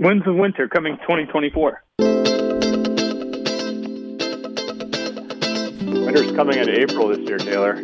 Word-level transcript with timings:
Winds 0.00 0.24
of 0.28 0.36
Winter 0.36 0.68
coming 0.68 0.96
2024. 0.98 1.82
Winter's 6.06 6.30
coming 6.36 6.56
in 6.56 6.70
April 6.70 7.08
this 7.08 7.18
year, 7.28 7.38
Taylor. 7.38 7.74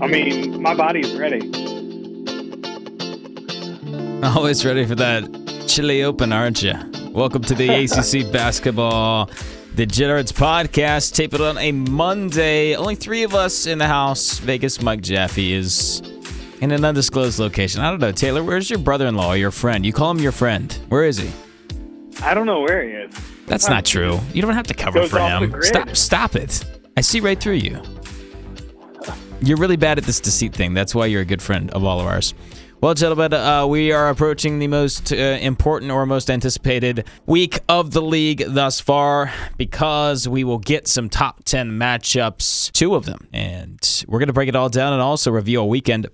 I 0.00 0.08
mean, 0.08 0.60
my 0.60 0.74
body's 0.74 1.14
ready. 1.14 1.38
Always 4.24 4.66
ready 4.66 4.84
for 4.86 4.96
that 4.96 5.22
chilly 5.68 6.02
open, 6.02 6.32
aren't 6.32 6.64
you? 6.64 6.74
Welcome 7.12 7.42
to 7.42 7.54
the 7.54 7.68
ACC 7.84 8.32
Basketball 8.32 9.30
Degenerates 9.76 10.32
podcast. 10.32 11.14
Tape 11.14 11.32
it 11.32 11.40
on 11.40 11.58
a 11.58 11.70
Monday. 11.70 12.74
Only 12.74 12.96
three 12.96 13.22
of 13.22 13.36
us 13.36 13.66
in 13.66 13.78
the 13.78 13.86
house. 13.86 14.40
Vegas 14.40 14.82
Mike 14.82 15.02
Jaffe 15.02 15.52
is 15.52 16.02
in 16.60 16.70
an 16.70 16.84
undisclosed 16.84 17.38
location. 17.38 17.80
I 17.80 17.90
don't 17.90 18.00
know. 18.00 18.12
Taylor, 18.12 18.42
where's 18.42 18.68
your 18.68 18.78
brother 18.78 19.06
in 19.06 19.14
law, 19.14 19.32
or 19.32 19.36
your 19.36 19.50
friend? 19.50 19.84
You 19.84 19.92
call 19.92 20.10
him 20.10 20.18
your 20.18 20.32
friend. 20.32 20.72
Where 20.88 21.04
is 21.04 21.18
he? 21.18 21.30
I 22.22 22.34
don't 22.34 22.46
know 22.46 22.60
where 22.60 22.82
he 22.82 22.90
is. 22.90 23.14
That's 23.46 23.68
not 23.68 23.84
true. 23.84 24.20
You 24.32 24.42
don't 24.42 24.54
have 24.54 24.66
to 24.66 24.74
cover 24.74 25.00
Goes 25.00 25.10
for 25.10 25.20
him. 25.20 25.54
Stop 25.62 25.96
stop 25.96 26.36
it. 26.36 26.64
I 26.96 27.00
see 27.00 27.20
right 27.20 27.40
through 27.40 27.54
you. 27.54 27.80
You're 29.40 29.56
really 29.56 29.76
bad 29.76 29.98
at 29.98 30.04
this 30.04 30.20
deceit 30.20 30.52
thing. 30.52 30.74
That's 30.74 30.94
why 30.94 31.06
you're 31.06 31.22
a 31.22 31.24
good 31.24 31.40
friend 31.40 31.70
of 31.70 31.84
all 31.84 32.00
of 32.00 32.06
ours. 32.06 32.34
Well, 32.80 32.94
gentlemen, 32.94 33.32
uh, 33.32 33.66
we 33.66 33.90
are 33.90 34.08
approaching 34.08 34.60
the 34.60 34.68
most 34.68 35.12
uh, 35.12 35.16
important 35.16 35.90
or 35.90 36.06
most 36.06 36.30
anticipated 36.30 37.08
week 37.26 37.58
of 37.68 37.90
the 37.90 38.00
league 38.02 38.44
thus 38.46 38.78
far 38.80 39.32
because 39.56 40.28
we 40.28 40.44
will 40.44 40.60
get 40.60 40.86
some 40.86 41.08
top 41.08 41.42
10 41.42 41.70
matchups, 41.72 42.70
two 42.70 42.94
of 42.94 43.04
them. 43.04 43.26
And 43.32 44.04
we're 44.06 44.20
going 44.20 44.28
to 44.28 44.32
break 44.32 44.48
it 44.48 44.54
all 44.54 44.68
down 44.68 44.92
and 44.92 45.02
also 45.02 45.32
review 45.32 45.60
a 45.60 45.66
weekend 45.66 46.06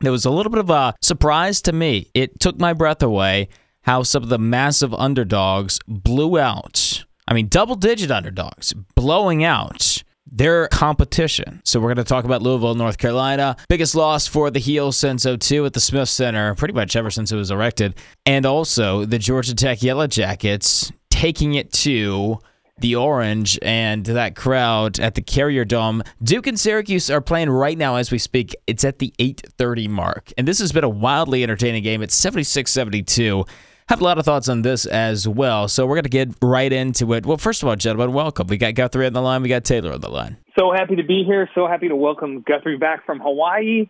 there 0.00 0.12
was 0.12 0.24
a 0.24 0.30
little 0.30 0.50
bit 0.50 0.60
of 0.60 0.70
a 0.70 0.94
surprise 1.02 1.62
to 1.62 1.72
me. 1.72 2.10
It 2.14 2.40
took 2.40 2.58
my 2.58 2.72
breath 2.72 3.02
away 3.02 3.48
how 3.82 4.02
some 4.02 4.22
of 4.22 4.28
the 4.28 4.38
massive 4.38 4.94
underdogs 4.94 5.78
blew 5.86 6.38
out. 6.38 7.04
I 7.26 7.34
mean, 7.34 7.48
double 7.48 7.74
digit 7.74 8.10
underdogs 8.10 8.72
blowing 8.94 9.44
out 9.44 10.02
their 10.30 10.68
competition. 10.68 11.60
So 11.64 11.80
we're 11.80 11.94
going 11.94 12.04
to 12.04 12.04
talk 12.04 12.24
about 12.24 12.42
Louisville, 12.42 12.74
North 12.74 12.98
Carolina. 12.98 13.56
Biggest 13.68 13.94
loss 13.94 14.26
for 14.26 14.50
the 14.50 14.58
Heels 14.58 14.96
since 14.96 15.24
02 15.24 15.64
at 15.66 15.74
the 15.74 15.80
Smith 15.80 16.08
Center, 16.08 16.54
pretty 16.54 16.74
much 16.74 16.96
ever 16.96 17.10
since 17.10 17.30
it 17.30 17.36
was 17.36 17.50
erected. 17.50 17.94
And 18.26 18.44
also 18.44 19.04
the 19.04 19.18
Georgia 19.18 19.54
Tech 19.54 19.82
Yellow 19.82 20.06
Jackets 20.06 20.90
taking 21.10 21.54
it 21.54 21.72
to 21.72 22.38
the 22.78 22.96
orange 22.96 23.58
and 23.62 24.04
that 24.06 24.34
crowd 24.34 24.98
at 24.98 25.14
the 25.14 25.22
Carrier 25.22 25.64
Dome. 25.64 26.02
Duke 26.22 26.46
and 26.46 26.58
Syracuse 26.58 27.08
are 27.10 27.20
playing 27.20 27.50
right 27.50 27.78
now 27.78 27.96
as 27.96 28.10
we 28.10 28.18
speak. 28.18 28.54
It's 28.66 28.84
at 28.84 28.98
the 28.98 29.12
8:30 29.18 29.88
mark. 29.88 30.32
And 30.36 30.48
this 30.48 30.58
has 30.58 30.72
been 30.72 30.84
a 30.84 30.88
wildly 30.88 31.42
entertaining 31.42 31.82
game. 31.82 32.02
It's 32.02 32.18
76-72. 32.20 33.48
Have 33.90 34.00
a 34.00 34.04
lot 34.04 34.18
of 34.18 34.24
thoughts 34.24 34.48
on 34.48 34.62
this 34.62 34.86
as 34.86 35.28
well. 35.28 35.68
So 35.68 35.86
we're 35.86 35.96
going 35.96 36.04
to 36.04 36.08
get 36.08 36.30
right 36.40 36.72
into 36.72 37.12
it. 37.12 37.26
Well, 37.26 37.36
first 37.36 37.62
of 37.62 37.68
all, 37.68 37.76
gentlemen, 37.76 38.14
welcome. 38.14 38.46
We 38.46 38.56
got 38.56 38.74
Guthrie 38.74 39.06
on 39.06 39.12
the 39.12 39.20
line. 39.20 39.42
We 39.42 39.50
got 39.50 39.64
Taylor 39.64 39.92
on 39.92 40.00
the 40.00 40.08
line. 40.10 40.38
So 40.58 40.72
happy 40.72 40.96
to 40.96 41.02
be 41.04 41.22
here. 41.24 41.48
So 41.54 41.66
happy 41.68 41.88
to 41.88 41.96
welcome 41.96 42.42
Guthrie 42.46 42.78
back 42.78 43.04
from 43.04 43.20
Hawaii. 43.20 43.88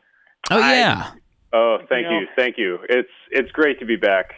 Oh 0.51 0.61
I- 0.61 0.75
yeah. 0.75 1.11
Oh, 1.57 1.79
thank 1.89 2.07
You 2.07 2.13
you, 2.15 2.21
know- 2.23 2.27
thank 2.37 2.59
you. 2.59 2.79
It's 2.89 3.09
it's 3.31 3.51
great 3.53 3.79
to 3.79 3.87
be 3.87 3.95
back. 3.97 4.35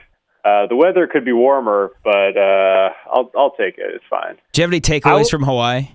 Uh, 0.46 0.66
the 0.68 0.76
weather 0.76 1.08
could 1.08 1.24
be 1.24 1.32
warmer, 1.32 1.90
but 2.04 2.36
uh, 2.36 2.90
I'll 3.12 3.30
I'll 3.36 3.50
take 3.56 3.78
it. 3.78 3.86
It's 3.94 4.04
fine. 4.08 4.36
Do 4.52 4.60
you 4.60 4.62
have 4.62 4.70
any 4.70 4.76
I 4.76 4.80
takeaways 5.00 5.18
will- 5.22 5.28
from 5.30 5.42
Hawaii? 5.42 5.88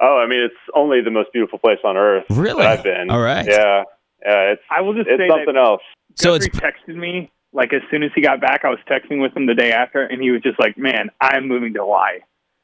Oh, 0.00 0.18
I 0.18 0.26
mean, 0.26 0.40
it's 0.42 0.54
only 0.74 1.02
the 1.02 1.10
most 1.10 1.32
beautiful 1.32 1.58
place 1.58 1.78
on 1.84 1.96
earth 1.96 2.24
Really? 2.30 2.62
that 2.62 2.78
I've 2.78 2.84
been. 2.84 3.10
All 3.10 3.20
right. 3.20 3.46
Yeah, 3.46 3.84
yeah. 4.24 4.52
It's 4.52 4.62
I 4.70 4.80
will 4.80 4.94
just 4.94 5.06
it's 5.08 5.20
say 5.20 5.28
something 5.28 5.54
that 5.54 5.60
else. 5.64 5.82
So 6.16 6.34
it's 6.34 6.48
Guthrie 6.48 6.70
texted 6.70 6.96
me 6.96 7.30
like 7.52 7.72
as 7.74 7.82
soon 7.90 8.02
as 8.02 8.10
he 8.14 8.20
got 8.22 8.40
back. 8.40 8.62
I 8.64 8.70
was 8.70 8.78
texting 8.90 9.20
with 9.20 9.36
him 9.36 9.46
the 9.46 9.54
day 9.54 9.70
after, 9.72 10.02
and 10.02 10.20
he 10.22 10.30
was 10.30 10.40
just 10.42 10.58
like, 10.58 10.76
"Man, 10.78 11.10
I'm 11.20 11.46
moving 11.46 11.74
to 11.74 11.80
Hawaii. 11.80 12.20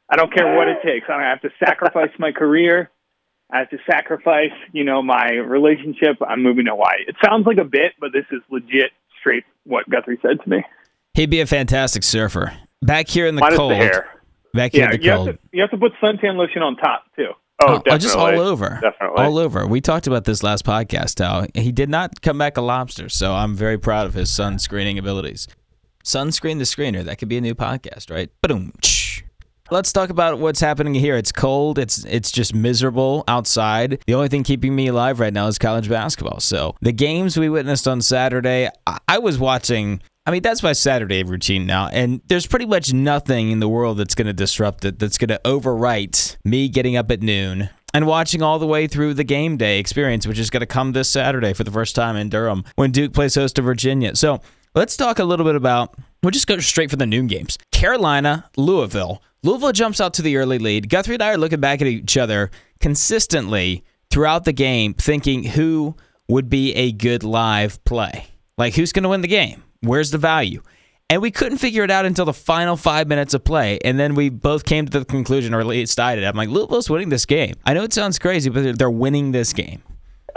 I 0.08 0.16
don't 0.16 0.32
care 0.34 0.56
what 0.56 0.68
it 0.68 0.78
takes. 0.84 1.06
I 1.08 1.22
have 1.22 1.40
to 1.42 1.50
sacrifice 1.64 2.10
my 2.18 2.32
career. 2.32 2.90
I 3.52 3.58
have 3.58 3.70
to 3.70 3.78
sacrifice, 3.90 4.52
you 4.72 4.84
know, 4.84 5.02
my 5.02 5.30
relationship. 5.32 6.16
I'm 6.26 6.42
moving 6.42 6.64
to 6.66 6.70
Hawaii. 6.72 7.02
It 7.06 7.16
sounds 7.24 7.46
like 7.46 7.58
a 7.58 7.64
bit, 7.64 7.92
but 8.00 8.12
this 8.12 8.24
is 8.32 8.40
legit, 8.48 8.92
straight 9.20 9.44
what 9.64 9.88
Guthrie 9.90 10.18
said 10.22 10.40
to 10.42 10.48
me. 10.50 10.64
He'd 11.14 11.30
be 11.30 11.40
a 11.40 11.46
fantastic 11.46 12.02
surfer. 12.02 12.52
Back 12.82 13.08
here 13.08 13.26
in 13.26 13.34
the 13.34 13.40
Minus 13.40 13.58
cold. 13.58 13.72
the 13.72 13.76
hair. 13.76 14.08
Back 14.54 14.72
here 14.72 14.82
Yeah, 14.82 14.94
in 14.94 15.00
the 15.00 15.04
you 15.04 15.12
cold. 15.12 15.26
have 15.28 15.36
to 15.36 15.42
you 15.52 15.60
have 15.62 15.70
to 15.70 15.76
put 15.78 15.92
suntan 16.02 16.36
lotion 16.36 16.62
on 16.62 16.76
top 16.76 17.04
too. 17.16 17.26
Oh, 17.62 17.66
Oh, 17.66 17.74
definitely. 17.76 17.98
just 17.98 18.16
all 18.16 18.40
over. 18.40 18.78
Definitely. 18.80 19.22
All 19.22 19.38
over. 19.38 19.66
We 19.66 19.80
talked 19.82 20.06
about 20.06 20.24
this 20.24 20.42
last 20.42 20.64
podcast 20.64 21.18
how 21.22 21.46
he 21.54 21.72
did 21.72 21.90
not 21.90 22.22
come 22.22 22.38
back 22.38 22.56
a 22.56 22.62
lobster, 22.62 23.08
so 23.10 23.34
I'm 23.34 23.54
very 23.54 23.78
proud 23.78 24.06
of 24.06 24.14
his 24.14 24.30
sunscreening 24.30 24.98
abilities. 24.98 25.46
Sunscreen 26.04 26.56
the 26.56 26.64
screener. 26.64 27.04
That 27.04 27.18
could 27.18 27.28
be 27.28 27.36
a 27.36 27.40
new 27.42 27.54
podcast, 27.54 28.10
right? 28.10 28.30
Boom. 28.42 28.72
Let's 29.70 29.92
talk 29.92 30.10
about 30.10 30.38
what's 30.40 30.58
happening 30.60 30.94
here. 30.94 31.16
It's 31.16 31.30
cold. 31.30 31.78
It's 31.78 32.04
it's 32.06 32.32
just 32.32 32.54
miserable 32.54 33.22
outside. 33.28 34.02
The 34.06 34.14
only 34.14 34.28
thing 34.28 34.42
keeping 34.42 34.74
me 34.74 34.88
alive 34.88 35.20
right 35.20 35.32
now 35.32 35.46
is 35.46 35.58
college 35.58 35.88
basketball. 35.88 36.40
So 36.40 36.74
the 36.80 36.90
games 36.92 37.36
we 37.38 37.48
witnessed 37.48 37.86
on 37.86 38.00
Saturday, 38.00 38.68
I, 38.86 38.98
I 39.06 39.18
was 39.18 39.38
watching. 39.38 40.02
I 40.30 40.32
mean, 40.32 40.42
that's 40.42 40.62
my 40.62 40.74
Saturday 40.74 41.24
routine 41.24 41.66
now, 41.66 41.88
and 41.88 42.20
there's 42.28 42.46
pretty 42.46 42.64
much 42.64 42.92
nothing 42.92 43.50
in 43.50 43.58
the 43.58 43.68
world 43.68 43.98
that's 43.98 44.14
going 44.14 44.28
to 44.28 44.32
disrupt 44.32 44.84
it. 44.84 44.96
That's 45.00 45.18
going 45.18 45.30
to 45.30 45.40
overwrite 45.44 46.36
me 46.44 46.68
getting 46.68 46.96
up 46.96 47.10
at 47.10 47.20
noon 47.20 47.68
and 47.92 48.06
watching 48.06 48.40
all 48.40 48.60
the 48.60 48.66
way 48.66 48.86
through 48.86 49.14
the 49.14 49.24
game 49.24 49.56
day 49.56 49.80
experience, 49.80 50.28
which 50.28 50.38
is 50.38 50.48
going 50.48 50.60
to 50.60 50.66
come 50.66 50.92
this 50.92 51.10
Saturday 51.10 51.52
for 51.52 51.64
the 51.64 51.72
first 51.72 51.96
time 51.96 52.14
in 52.14 52.28
Durham 52.28 52.62
when 52.76 52.92
Duke 52.92 53.12
plays 53.12 53.34
host 53.34 53.56
to 53.56 53.62
Virginia. 53.62 54.14
So 54.14 54.40
let's 54.72 54.96
talk 54.96 55.18
a 55.18 55.24
little 55.24 55.44
bit 55.44 55.56
about. 55.56 55.96
We'll 56.22 56.30
just 56.30 56.46
go 56.46 56.60
straight 56.60 56.90
for 56.90 56.96
the 56.96 57.06
noon 57.06 57.26
games. 57.26 57.58
Carolina, 57.72 58.48
Louisville. 58.56 59.24
Louisville 59.42 59.72
jumps 59.72 60.00
out 60.00 60.14
to 60.14 60.22
the 60.22 60.36
early 60.36 60.60
lead. 60.60 60.88
Guthrie 60.88 61.14
and 61.14 61.24
I 61.24 61.32
are 61.32 61.38
looking 61.38 61.58
back 61.58 61.82
at 61.82 61.88
each 61.88 62.16
other 62.16 62.52
consistently 62.78 63.82
throughout 64.10 64.44
the 64.44 64.52
game, 64.52 64.94
thinking 64.94 65.42
who 65.42 65.96
would 66.28 66.48
be 66.48 66.72
a 66.76 66.92
good 66.92 67.24
live 67.24 67.84
play. 67.84 68.26
Like, 68.56 68.76
who's 68.76 68.92
going 68.92 69.02
to 69.02 69.08
win 69.08 69.22
the 69.22 69.26
game? 69.26 69.64
Where's 69.82 70.10
the 70.10 70.18
value? 70.18 70.62
And 71.08 71.20
we 71.22 71.30
couldn't 71.30 71.58
figure 71.58 71.82
it 71.82 71.90
out 71.90 72.04
until 72.04 72.24
the 72.24 72.32
final 72.32 72.76
five 72.76 73.08
minutes 73.08 73.34
of 73.34 73.42
play. 73.42 73.78
And 73.84 73.98
then 73.98 74.14
we 74.14 74.28
both 74.28 74.64
came 74.64 74.86
to 74.86 74.98
the 75.00 75.04
conclusion, 75.04 75.52
or 75.54 75.60
at 75.60 75.66
least 75.66 75.98
I 75.98 76.14
did. 76.14 76.24
I'm 76.24 76.36
like, 76.36 76.48
Louisville's 76.50 76.88
winning 76.88 77.08
this 77.08 77.26
game. 77.26 77.54
I 77.66 77.72
know 77.74 77.82
it 77.82 77.92
sounds 77.92 78.18
crazy, 78.18 78.48
but 78.50 78.78
they're- 78.78 78.90
winning 78.90 79.32
this 79.32 79.52
game. 79.52 79.82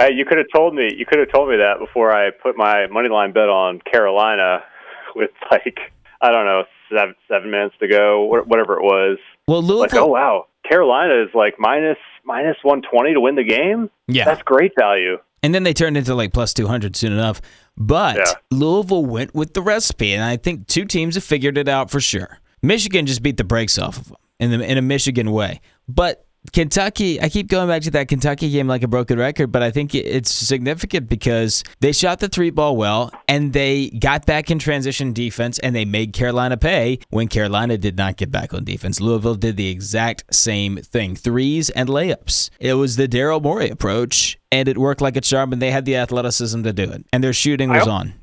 Uh, 0.02 0.06
you 0.06 0.26
could 0.26 0.40
have 0.40 0.48
told 0.54 0.74
me. 0.74 0.90
You 0.98 1.06
could 1.06 1.20
have 1.20 1.32
told 1.32 1.50
me 1.50 1.58
that 1.58 1.78
before 1.78 2.12
I 2.12 2.32
put 2.32 2.58
my 2.58 2.88
money 2.88 3.10
line 3.10 3.32
bet 3.34 3.48
on 3.50 3.80
Carolina 3.82 4.64
with 5.16 5.30
like 5.52 5.78
I 6.22 6.32
don't 6.32 6.46
know 6.46 6.64
seven 6.92 7.14
seven 7.28 7.52
minutes 7.52 7.76
to 7.80 7.88
go, 7.88 8.26
wha- 8.26 8.42
whatever 8.42 8.76
it 8.78 8.82
was. 8.82 9.20
Well, 9.48 9.62
Like, 9.62 9.92
Louisville. 9.94 10.06
oh 10.06 10.08
wow, 10.08 10.46
Carolina 10.68 11.22
is 11.22 11.30
like 11.36 11.60
minus 11.60 11.98
minus 12.26 12.58
one 12.64 12.82
twenty 12.82 13.14
to 13.14 13.20
win 13.22 13.36
the 13.36 13.44
game. 13.44 13.92
yeah. 14.08 14.26
That's 14.26 14.42
great 14.42 14.72
value. 14.80 15.18
And 15.44 15.54
then 15.54 15.62
they 15.64 15.74
turned 15.74 15.96
into 15.98 16.16
like 16.16 16.32
plus 16.34 16.54
200 16.56 16.96
soon 16.96 17.12
enough. 17.12 17.40
But 17.78 18.18
Yeah. 18.18 18.34
Louisville 18.52 19.06
went 19.06 19.34
with 19.34 19.54
the 19.54 19.62
recipe, 19.62 20.14
and 20.14 20.24
I 20.24 20.38
think 20.38 20.68
two 20.68 20.86
teams 20.86 21.16
have 21.16 21.24
figured 21.24 21.58
it 21.58 21.68
out 21.68 21.90
for 21.90 22.00
sure. 22.00 22.40
Michigan 22.62 23.06
just 23.06 23.22
beat 23.24 23.38
the 23.38 23.44
brakes 23.44 23.78
off 23.78 23.98
of 23.98 24.08
them 24.08 24.18
in, 24.40 24.52
the, 24.52 24.72
in 24.72 24.78
a 24.78 24.82
Michigan 24.82 25.32
way. 25.32 25.60
But 25.88 26.26
Kentucky, 26.52 27.22
I 27.22 27.30
keep 27.30 27.48
going 27.48 27.70
back 27.70 27.84
to 27.84 27.92
that 27.92 28.10
Kentucky 28.10 28.50
game 28.50 28.68
like 28.68 28.84
a 28.84 28.88
broken 28.88 29.18
record, 29.18 29.52
but 29.52 29.64
I 29.64 29.72
think 29.72 29.96
it's 29.96 30.30
significant 30.30 31.08
because 31.08 31.64
they 31.80 31.94
shot 31.94 32.20
the 32.20 32.28
three 32.28 32.50
ball 32.50 32.76
well 32.76 33.12
and 33.30 33.54
they 33.54 33.90
got 33.92 34.26
back 34.26 34.52
in 34.52 34.60
transition 34.60 35.14
defense 35.14 35.58
and 35.60 35.74
they 35.74 35.86
made 35.86 36.12
Carolina 36.12 36.58
pay 36.58 37.00
when 37.10 37.30
Carolina 37.30 37.78
did 37.78 37.98
not 37.98 38.18
get 38.18 38.30
back 38.30 38.54
on 38.54 38.66
defense. 38.66 39.00
Louisville 39.00 39.36
did 39.36 39.56
the 39.56 39.70
exact 39.70 40.36
same 40.36 40.78
thing 40.78 41.16
threes 41.16 41.70
and 41.70 41.88
layups. 41.88 42.50
It 42.60 42.74
was 42.74 42.98
the 42.98 43.08
Daryl 43.08 43.42
Morey 43.42 43.70
approach 43.70 44.38
and 44.52 44.68
it 44.68 44.78
worked 44.78 45.02
like 45.02 45.16
a 45.16 45.22
charm 45.22 45.54
and 45.54 45.62
they 45.62 45.72
had 45.72 45.86
the 45.86 45.96
athleticism 45.96 46.62
to 46.64 46.74
do 46.74 46.84
it 46.84 47.06
and 47.14 47.24
their 47.24 47.34
shooting 47.34 47.70
was 47.70 47.88
on. 47.88 48.14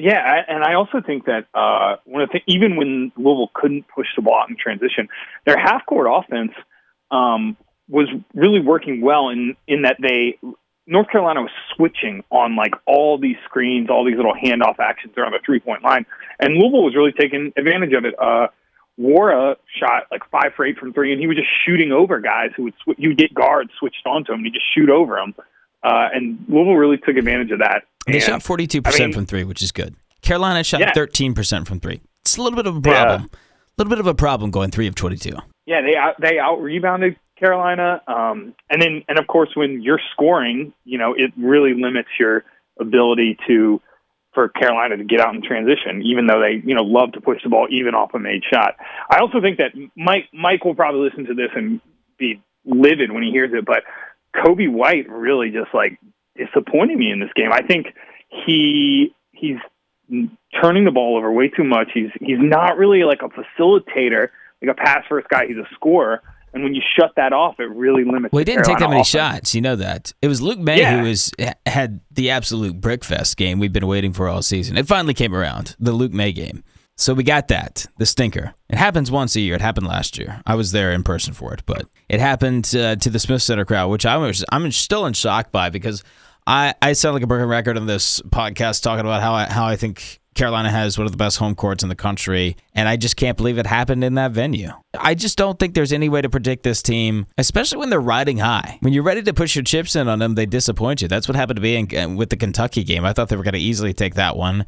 Yeah, 0.00 0.44
and 0.46 0.62
I 0.62 0.74
also 0.74 1.00
think 1.04 1.24
that 1.24 1.46
uh, 1.54 1.96
one 2.04 2.22
of 2.22 2.30
the 2.30 2.40
even 2.46 2.76
when 2.76 3.10
Louisville 3.16 3.50
couldn't 3.52 3.86
push 3.92 4.06
the 4.14 4.22
ball 4.22 4.42
out 4.42 4.48
in 4.48 4.56
transition, 4.56 5.08
their 5.44 5.58
half 5.58 5.84
court 5.86 6.06
offense 6.08 6.52
um, 7.10 7.56
was 7.88 8.08
really 8.34 8.60
working 8.60 9.00
well 9.00 9.28
in 9.30 9.56
in 9.66 9.82
that 9.82 9.96
they 10.00 10.38
North 10.86 11.10
Carolina 11.10 11.42
was 11.42 11.50
switching 11.74 12.24
on 12.30 12.56
like 12.56 12.72
all 12.86 13.18
these 13.18 13.36
screens, 13.44 13.90
all 13.90 14.04
these 14.04 14.16
little 14.16 14.34
handoff 14.34 14.78
actions 14.78 15.12
around 15.16 15.32
the 15.32 15.38
three 15.44 15.60
point 15.60 15.82
line, 15.82 16.06
and 16.40 16.54
Louisville 16.54 16.84
was 16.84 16.94
really 16.96 17.12
taking 17.12 17.52
advantage 17.56 17.92
of 17.92 18.04
it. 18.04 18.14
Uh, 18.18 18.48
Nwora 18.98 19.56
shot 19.78 20.04
like 20.10 20.22
five 20.30 20.52
for 20.56 20.64
eight 20.64 20.76
from 20.78 20.92
three, 20.92 21.12
and 21.12 21.20
he 21.20 21.26
was 21.26 21.36
just 21.36 21.48
shooting 21.64 21.92
over 21.92 22.20
guys 22.20 22.50
who 22.56 22.64
would 22.64 22.74
sw- 22.82 22.98
you 22.98 23.14
get 23.14 23.32
guards 23.32 23.70
switched 23.78 24.04
onto 24.06 24.32
him, 24.32 24.38
and 24.38 24.46
he 24.46 24.50
just 24.52 24.64
shoot 24.74 24.90
over 24.90 25.16
them. 25.16 25.34
Uh, 25.84 26.08
and 26.12 26.44
Louisville 26.48 26.74
really 26.74 26.96
took 26.96 27.16
advantage 27.16 27.52
of 27.52 27.60
that. 27.60 27.84
They 28.06 28.14
And- 28.14 28.22
shot 28.22 28.40
42% 28.42 29.14
from 29.14 29.26
three, 29.26 29.44
which 29.44 29.62
is 29.62 29.70
good. 29.70 29.94
Carolina 30.22 30.64
shot 30.64 30.80
Yeah. 30.80 30.92
13% 30.92 31.68
from 31.68 31.78
three. 31.78 32.00
It's 32.22 32.36
a 32.36 32.42
little 32.42 32.56
bit 32.56 32.66
of 32.66 32.76
a 32.76 32.80
problem. 32.80 33.22
A 33.32 33.36
little 33.78 33.90
bit 33.90 34.00
of 34.00 34.06
a 34.08 34.14
problem 34.14 34.50
going 34.50 34.70
three 34.72 34.88
of 34.88 34.96
22. 34.96 35.36
Yeah, 35.68 35.82
they 35.82 35.96
out 35.96 36.14
they 36.18 36.38
out 36.38 36.62
rebounded 36.62 37.16
Carolina, 37.38 38.00
um, 38.06 38.54
and 38.70 38.80
then 38.80 39.04
and 39.06 39.18
of 39.18 39.26
course 39.26 39.50
when 39.54 39.82
you're 39.82 40.00
scoring, 40.12 40.72
you 40.86 40.96
know 40.96 41.12
it 41.12 41.30
really 41.36 41.74
limits 41.74 42.08
your 42.18 42.44
ability 42.80 43.36
to 43.48 43.78
for 44.32 44.48
Carolina 44.48 44.96
to 44.96 45.04
get 45.04 45.20
out 45.20 45.34
in 45.34 45.42
transition, 45.42 46.00
even 46.06 46.26
though 46.26 46.40
they 46.40 46.66
you 46.66 46.74
know 46.74 46.84
love 46.84 47.12
to 47.12 47.20
push 47.20 47.42
the 47.42 47.50
ball 47.50 47.68
even 47.70 47.94
off 47.94 48.14
a 48.14 48.18
made 48.18 48.44
shot. 48.50 48.76
I 49.10 49.18
also 49.18 49.42
think 49.42 49.58
that 49.58 49.72
Mike 49.94 50.30
Mike 50.32 50.64
will 50.64 50.74
probably 50.74 51.06
listen 51.06 51.26
to 51.26 51.34
this 51.34 51.50
and 51.54 51.82
be 52.18 52.42
livid 52.64 53.12
when 53.12 53.22
he 53.22 53.30
hears 53.30 53.50
it, 53.52 53.66
but 53.66 53.82
Coby 54.34 54.72
White 54.72 55.06
really 55.10 55.50
just 55.50 55.74
like 55.74 56.00
disappointed 56.34 56.96
me 56.96 57.10
in 57.10 57.20
this 57.20 57.32
game. 57.36 57.52
I 57.52 57.60
think 57.60 57.88
he 58.46 59.14
he's 59.32 59.58
turning 60.62 60.86
the 60.86 60.92
ball 60.92 61.18
over 61.18 61.30
way 61.30 61.48
too 61.48 61.64
much. 61.64 61.88
He's 61.92 62.10
he's 62.20 62.40
not 62.40 62.78
really 62.78 63.04
like 63.04 63.20
a 63.20 63.28
facilitator, 63.28 64.28
like 64.62 64.70
a 64.70 64.74
pass 64.74 65.04
first 65.08 65.28
guy. 65.28 65.46
He's 65.46 65.56
a 65.56 65.68
scorer. 65.74 66.22
And 66.54 66.64
when 66.64 66.74
you 66.74 66.80
shut 66.98 67.12
that 67.16 67.34
off, 67.34 67.60
it 67.60 67.64
really 67.70 68.04
limits. 68.04 68.32
Well, 68.32 68.38
he 68.38 68.44
didn't 68.46 68.64
take 68.64 68.78
that 68.78 68.88
many 68.88 69.02
offense. 69.02 69.08
shots. 69.08 69.54
You 69.54 69.60
know 69.60 69.76
that. 69.76 70.14
It 70.22 70.28
was 70.28 70.40
Luke 70.40 70.58
Maye 70.58 70.80
Yeah. 70.80 70.96
who 71.02 71.08
was 71.08 71.30
had 71.66 72.00
the 72.10 72.30
absolute 72.30 72.80
brickfest 72.80 73.36
game 73.36 73.58
we've 73.58 73.72
been 73.72 73.86
waiting 73.86 74.12
for 74.14 74.28
all 74.28 74.40
season. 74.40 74.78
It 74.78 74.86
finally 74.88 75.12
came 75.14 75.34
around, 75.34 75.76
the 75.78 75.92
Luke 75.92 76.12
Maye 76.12 76.32
game. 76.32 76.64
So 76.96 77.14
we 77.14 77.22
got 77.22 77.46
that, 77.48 77.86
the 77.98 78.06
stinker. 78.06 78.54
It 78.70 78.76
happens 78.76 79.10
once 79.10 79.36
a 79.36 79.40
year. 79.40 79.54
It 79.54 79.60
happened 79.60 79.86
last 79.86 80.18
year. 80.18 80.42
I 80.46 80.54
was 80.56 80.72
there 80.72 80.90
in 80.90 81.04
person 81.04 81.32
for 81.34 81.52
it, 81.54 81.62
but 81.66 81.86
it 82.08 82.18
happened 82.18 82.74
uh, 82.74 82.96
to 82.96 83.10
the 83.10 83.18
Smith 83.20 83.42
Center 83.42 83.64
crowd, 83.64 83.88
which 83.90 84.04
I 84.06 84.16
was 84.16 84.44
I'm 84.50 84.72
still 84.72 85.06
in 85.06 85.12
shock 85.12 85.52
by 85.52 85.68
because 85.70 86.02
I, 86.46 86.74
I 86.82 86.94
sound 86.94 87.12
like 87.14 87.22
a 87.22 87.26
broken 87.28 87.46
record 87.46 87.76
on 87.76 87.86
this 87.86 88.20
podcast 88.22 88.82
talking 88.82 89.04
about 89.04 89.20
how 89.22 89.34
I, 89.34 89.44
how 89.44 89.66
I 89.66 89.76
think 89.76 90.18
Carolina 90.38 90.70
has 90.70 90.96
one 90.96 91.04
of 91.04 91.10
the 91.10 91.18
best 91.18 91.38
home 91.38 91.56
courts 91.56 91.82
in 91.82 91.88
the 91.88 91.96
country, 91.96 92.56
and 92.72 92.88
I 92.88 92.96
just 92.96 93.16
can't 93.16 93.36
believe 93.36 93.58
it 93.58 93.66
happened 93.66 94.04
in 94.04 94.14
that 94.14 94.30
venue. 94.30 94.70
I 94.96 95.14
just 95.14 95.36
don't 95.36 95.58
think 95.58 95.74
there's 95.74 95.92
any 95.92 96.08
way 96.08 96.22
to 96.22 96.30
predict 96.30 96.62
this 96.62 96.80
team, 96.80 97.26
especially 97.36 97.78
when 97.78 97.90
they're 97.90 98.00
riding 98.00 98.38
high. 98.38 98.78
When 98.80 98.92
you're 98.92 99.02
ready 99.02 99.22
to 99.22 99.34
push 99.34 99.56
your 99.56 99.64
chips 99.64 99.96
in 99.96 100.06
on 100.06 100.20
them, 100.20 100.36
they 100.36 100.46
disappoint 100.46 101.02
you. 101.02 101.08
That's 101.08 101.26
what 101.26 101.34
happened 101.34 101.56
to 101.56 101.62
me 101.62 101.74
in, 101.74 102.14
with 102.16 102.30
the 102.30 102.36
Kentucky 102.36 102.84
game. 102.84 103.04
I 103.04 103.12
thought 103.12 103.28
they 103.28 103.36
were 103.36 103.42
going 103.42 103.54
to 103.54 103.58
easily 103.58 103.92
take 103.92 104.14
that 104.14 104.36
one 104.36 104.64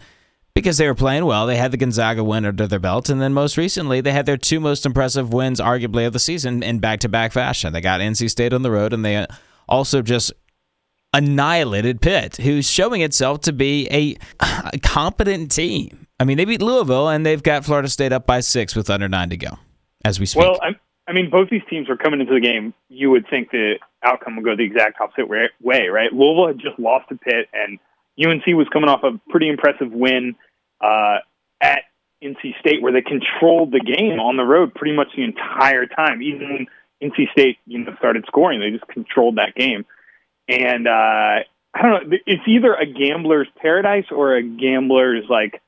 because 0.55 0.77
they 0.77 0.89
were 0.89 0.95
playing 0.97 1.25
well. 1.25 1.47
They 1.47 1.57
had 1.57 1.71
the 1.71 1.77
Gonzaga 1.77 2.25
win 2.25 2.45
under 2.45 2.67
their 2.67 2.81
belt, 2.81 3.09
and 3.09 3.23
then 3.23 3.33
most 3.33 3.57
recently 3.57 4.01
they 4.01 4.13
had 4.13 4.27
their 4.27 4.37
two 4.37 4.59
most 4.59 4.85
impressive 4.85 5.33
wins, 5.33 5.61
arguably, 5.61 6.05
of 6.05 6.13
the 6.13 6.19
season 6.19 6.65
in 6.65 6.81
back-to-back 6.81 7.31
fashion. 7.31 7.73
They 7.73 7.81
got 7.81 8.01
NC 8.01 8.29
State 8.29 8.53
on 8.53 8.63
the 8.63 8.73
road, 8.73 8.93
and 8.93 9.05
they 9.05 9.17
uh, 9.17 9.29
also 9.69 10.03
just 10.03 10.33
annihilated 11.13 12.01
Pitt, 12.01 12.37
who's 12.37 12.71
showing 12.71 13.01
itself 13.01 13.41
to 13.43 13.53
be 13.53 13.89
a, 13.91 14.17
a 14.73 14.79
competent 14.79 15.51
team. 15.51 16.07
I 16.19 16.25
mean, 16.25 16.37
they 16.37 16.45
beat 16.45 16.63
Louisville, 16.63 17.09
and 17.09 17.25
they've 17.25 17.43
got 17.43 17.65
Florida 17.65 17.89
State 17.89 18.13
up 18.13 18.27
by 18.27 18.41
six 18.41 18.77
with 18.77 18.91
under 18.91 19.09
nine 19.09 19.31
to 19.31 19.37
go 19.37 19.59
as 20.05 20.21
we 20.21 20.27
speak. 20.27 20.43
Well, 20.43 20.59
I, 20.63 20.77
I 21.09 21.13
mean, 21.13 21.31
both 21.31 21.49
these 21.51 21.63
teams 21.69 21.89
were 21.89 21.97
coming 21.97 22.21
into 22.21 22.35
the 22.35 22.41
game. 22.41 22.75
You 22.89 23.11
would 23.11 23.27
think 23.29 23.51
the 23.51 23.79
outcome 24.03 24.37
would 24.37 24.45
go 24.45 24.57
the 24.57 24.65
exact 24.65 25.01
opposite 25.01 25.29
way, 25.29 25.49
way, 25.61 25.89
right? 25.89 26.13
Louisville 26.13 26.49
had 26.49 26.59
just 26.59 26.79
lost 26.79 27.09
to 27.09 27.17
Pitt, 27.17 27.49
and 27.53 27.79
UNC 28.23 28.45
was 28.49 28.69
coming 28.73 28.89
off 28.89 29.03
a 29.03 29.19
pretty 29.31 29.49
impressive 29.49 29.91
win 29.91 30.37
uh, 30.81 31.19
at 31.61 31.85
NC 32.23 32.59
State, 32.61 32.83
where 32.83 32.93
they 32.93 33.03
controlled 33.03 33.73
the 33.73 33.81
game 33.81 34.21
on 34.21 34.37
the 34.37 34.45
road 34.45 34.75
pretty 34.75 34.95
much 34.95 35.09
the 35.17 35.25
entire 35.25 35.87
time. 35.87 36.23
Even 36.23 36.67
when 37.01 37.11
NC 37.11 37.33
State, 37.33 37.59
you 37.67 37.79
know, 37.79 37.95
started 37.99 38.25
scoring, 38.27 38.61
they 38.61 38.71
just 38.71 38.87
controlled 38.89 39.37
that 39.37 39.55
game. 39.55 39.87
And 40.51 40.89
uh, 40.89 40.91
I 41.75 41.83
don't 41.83 42.11
know, 42.11 42.17
it's 42.27 42.43
either 42.47 42.75
a 42.75 42.87
gambler's 42.87 43.49
paradise 43.61 44.07
or 44.11 44.37
a 44.37 44.43
gambler's 44.43 45.25
like. 45.31 45.63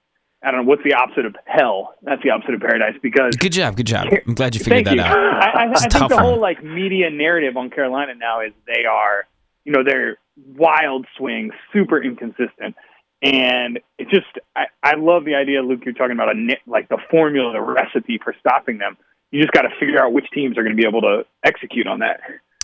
I 0.45 0.51
don't 0.51 0.65
know 0.65 0.71
what's 0.71 0.83
the 0.83 0.95
opposite 0.95 1.25
of 1.25 1.37
hell. 1.47 1.95
That's 2.03 2.21
the 2.25 2.31
opposite 2.31 2.55
of 2.55 2.61
paradise 2.61 2.97
because 3.01 3.37
good 3.37 3.53
job, 3.53 3.77
good 3.77 3.87
job. 3.87 4.09
I'm 4.27 4.35
glad 4.35 4.57
you 4.57 4.65
figured 4.65 4.87
that 4.87 4.97
you. 4.97 5.01
out. 5.01 5.17
I, 5.17 5.67
I, 5.67 5.71
I 5.71 5.89
think 5.89 6.09
the 6.09 6.19
whole 6.19 6.41
like 6.41 6.65
media 6.65 7.11
narrative 7.11 7.57
on 7.57 7.71
Carolina 7.71 8.17
now 8.17 8.41
is 8.41 8.53
they 8.67 8.85
are, 8.85 9.29
you 9.65 9.71
know, 9.71 9.85
they're 9.85 10.17
wild 10.57 11.07
swings, 11.17 11.53
super 11.73 12.03
inconsistent, 12.03 12.75
and 13.23 13.79
it 13.99 14.09
just 14.11 14.27
I, 14.57 14.65
I 14.83 14.97
love 14.97 15.25
the 15.25 15.37
idea, 15.37 15.63
Luke. 15.63 15.83
You're 15.85 15.95
talking 15.95 16.17
about 16.17 16.35
a 16.35 16.57
like 16.67 16.89
the 16.89 16.99
formula, 17.09 17.53
the 17.53 17.61
recipe 17.61 18.19
for 18.19 18.35
stopping 18.41 18.79
them. 18.79 18.97
You 19.31 19.41
just 19.41 19.53
got 19.53 19.63
to 19.63 19.71
figure 19.79 20.03
out 20.03 20.13
which 20.13 20.27
teams 20.35 20.59
are 20.59 20.65
going 20.65 20.77
to 20.77 20.81
be 20.83 20.89
able 20.89 21.03
to 21.03 21.25
execute 21.45 21.87
on 21.87 22.01
that. 22.01 22.21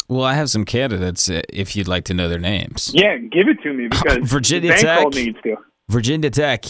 Well, 0.08 0.24
I 0.24 0.34
have 0.34 0.48
some 0.50 0.64
candidates 0.64 1.28
uh, 1.30 1.42
if 1.52 1.76
you'd 1.76 1.88
like 1.88 2.04
to 2.06 2.14
know 2.14 2.28
their 2.28 2.38
names. 2.38 2.90
Yeah, 2.94 3.16
give 3.18 3.48
it 3.48 3.62
to 3.62 3.72
me 3.72 3.88
because 3.90 4.18
Virginia 4.22 4.76
Tech. 4.76 5.08
needs 5.10 5.38
to. 5.42 5.56
Virginia 5.88 6.30
Tech, 6.30 6.64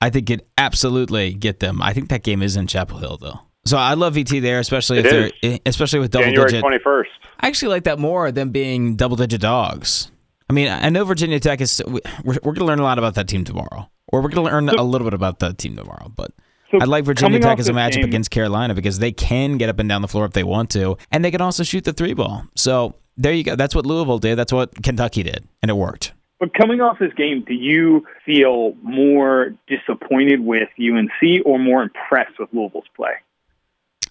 I 0.00 0.10
think 0.10 0.26
could 0.26 0.42
absolutely 0.56 1.34
get 1.34 1.60
them. 1.60 1.82
I 1.82 1.92
think 1.92 2.08
that 2.08 2.22
game 2.22 2.42
is 2.42 2.56
in 2.56 2.66
Chapel 2.66 2.98
Hill 2.98 3.18
though. 3.20 3.40
So 3.66 3.76
I 3.76 3.94
love 3.94 4.14
VT 4.14 4.40
there, 4.40 4.60
especially 4.60 4.98
It 5.00 5.06
if 5.06 5.12
is. 5.12 5.32
they're 5.42 5.58
especially 5.66 5.98
with 5.98 6.10
double 6.10 6.26
January 6.26 6.50
digit. 6.50 6.64
21st. 6.64 7.04
I 7.40 7.48
actually 7.48 7.68
like 7.68 7.84
that 7.84 7.98
more 7.98 8.32
than 8.32 8.50
being 8.50 8.96
double 8.96 9.16
digit 9.16 9.40
dogs. 9.42 10.10
I 10.48 10.54
mean, 10.54 10.68
I 10.68 10.88
know 10.88 11.04
Virginia 11.04 11.38
Tech 11.40 11.60
is. 11.60 11.82
We're, 11.86 12.00
we're 12.24 12.38
going 12.40 12.54
to 12.56 12.64
learn 12.64 12.78
a 12.78 12.82
lot 12.84 12.98
about 12.98 13.14
that 13.16 13.28
team 13.28 13.44
tomorrow, 13.44 13.90
or 14.06 14.22
we're 14.22 14.30
going 14.30 14.46
to 14.46 14.50
learn 14.50 14.68
a 14.70 14.82
little 14.82 15.04
bit 15.06 15.12
about 15.12 15.40
that 15.40 15.58
team 15.58 15.76
tomorrow. 15.76 16.10
But 16.14 16.30
So 16.70 16.78
I 16.80 16.84
like 16.84 17.04
Virginia 17.04 17.40
Tech 17.40 17.58
as 17.58 17.68
a 17.68 17.72
matchup 17.72 17.96
game- 17.96 18.04
against 18.04 18.30
Carolina 18.30 18.74
because 18.74 18.98
they 18.98 19.12
can 19.12 19.56
get 19.56 19.68
up 19.68 19.78
and 19.78 19.88
down 19.88 20.02
the 20.02 20.08
floor 20.08 20.24
if 20.26 20.32
they 20.32 20.44
want 20.44 20.70
to, 20.70 20.96
and 21.10 21.24
they 21.24 21.30
can 21.30 21.40
also 21.40 21.62
shoot 21.62 21.84
the 21.84 21.92
three 21.92 22.12
ball. 22.14 22.44
So 22.56 22.94
there 23.16 23.32
you 23.32 23.42
go. 23.42 23.56
That's 23.56 23.74
what 23.74 23.86
Louisville 23.86 24.18
did. 24.18 24.36
That's 24.36 24.52
what 24.52 24.74
Kentucky 24.82 25.22
did, 25.22 25.46
and 25.62 25.70
it 25.70 25.74
worked. 25.74 26.12
But 26.40 26.54
coming 26.54 26.80
off 26.80 26.98
this 27.00 27.12
game, 27.14 27.42
do 27.46 27.54
you 27.54 28.06
feel 28.24 28.74
more 28.82 29.54
disappointed 29.66 30.40
with 30.40 30.68
UNC 30.78 31.42
or 31.44 31.58
more 31.58 31.82
impressed 31.82 32.38
with 32.38 32.48
Louisville's 32.52 32.84
play? 32.94 33.12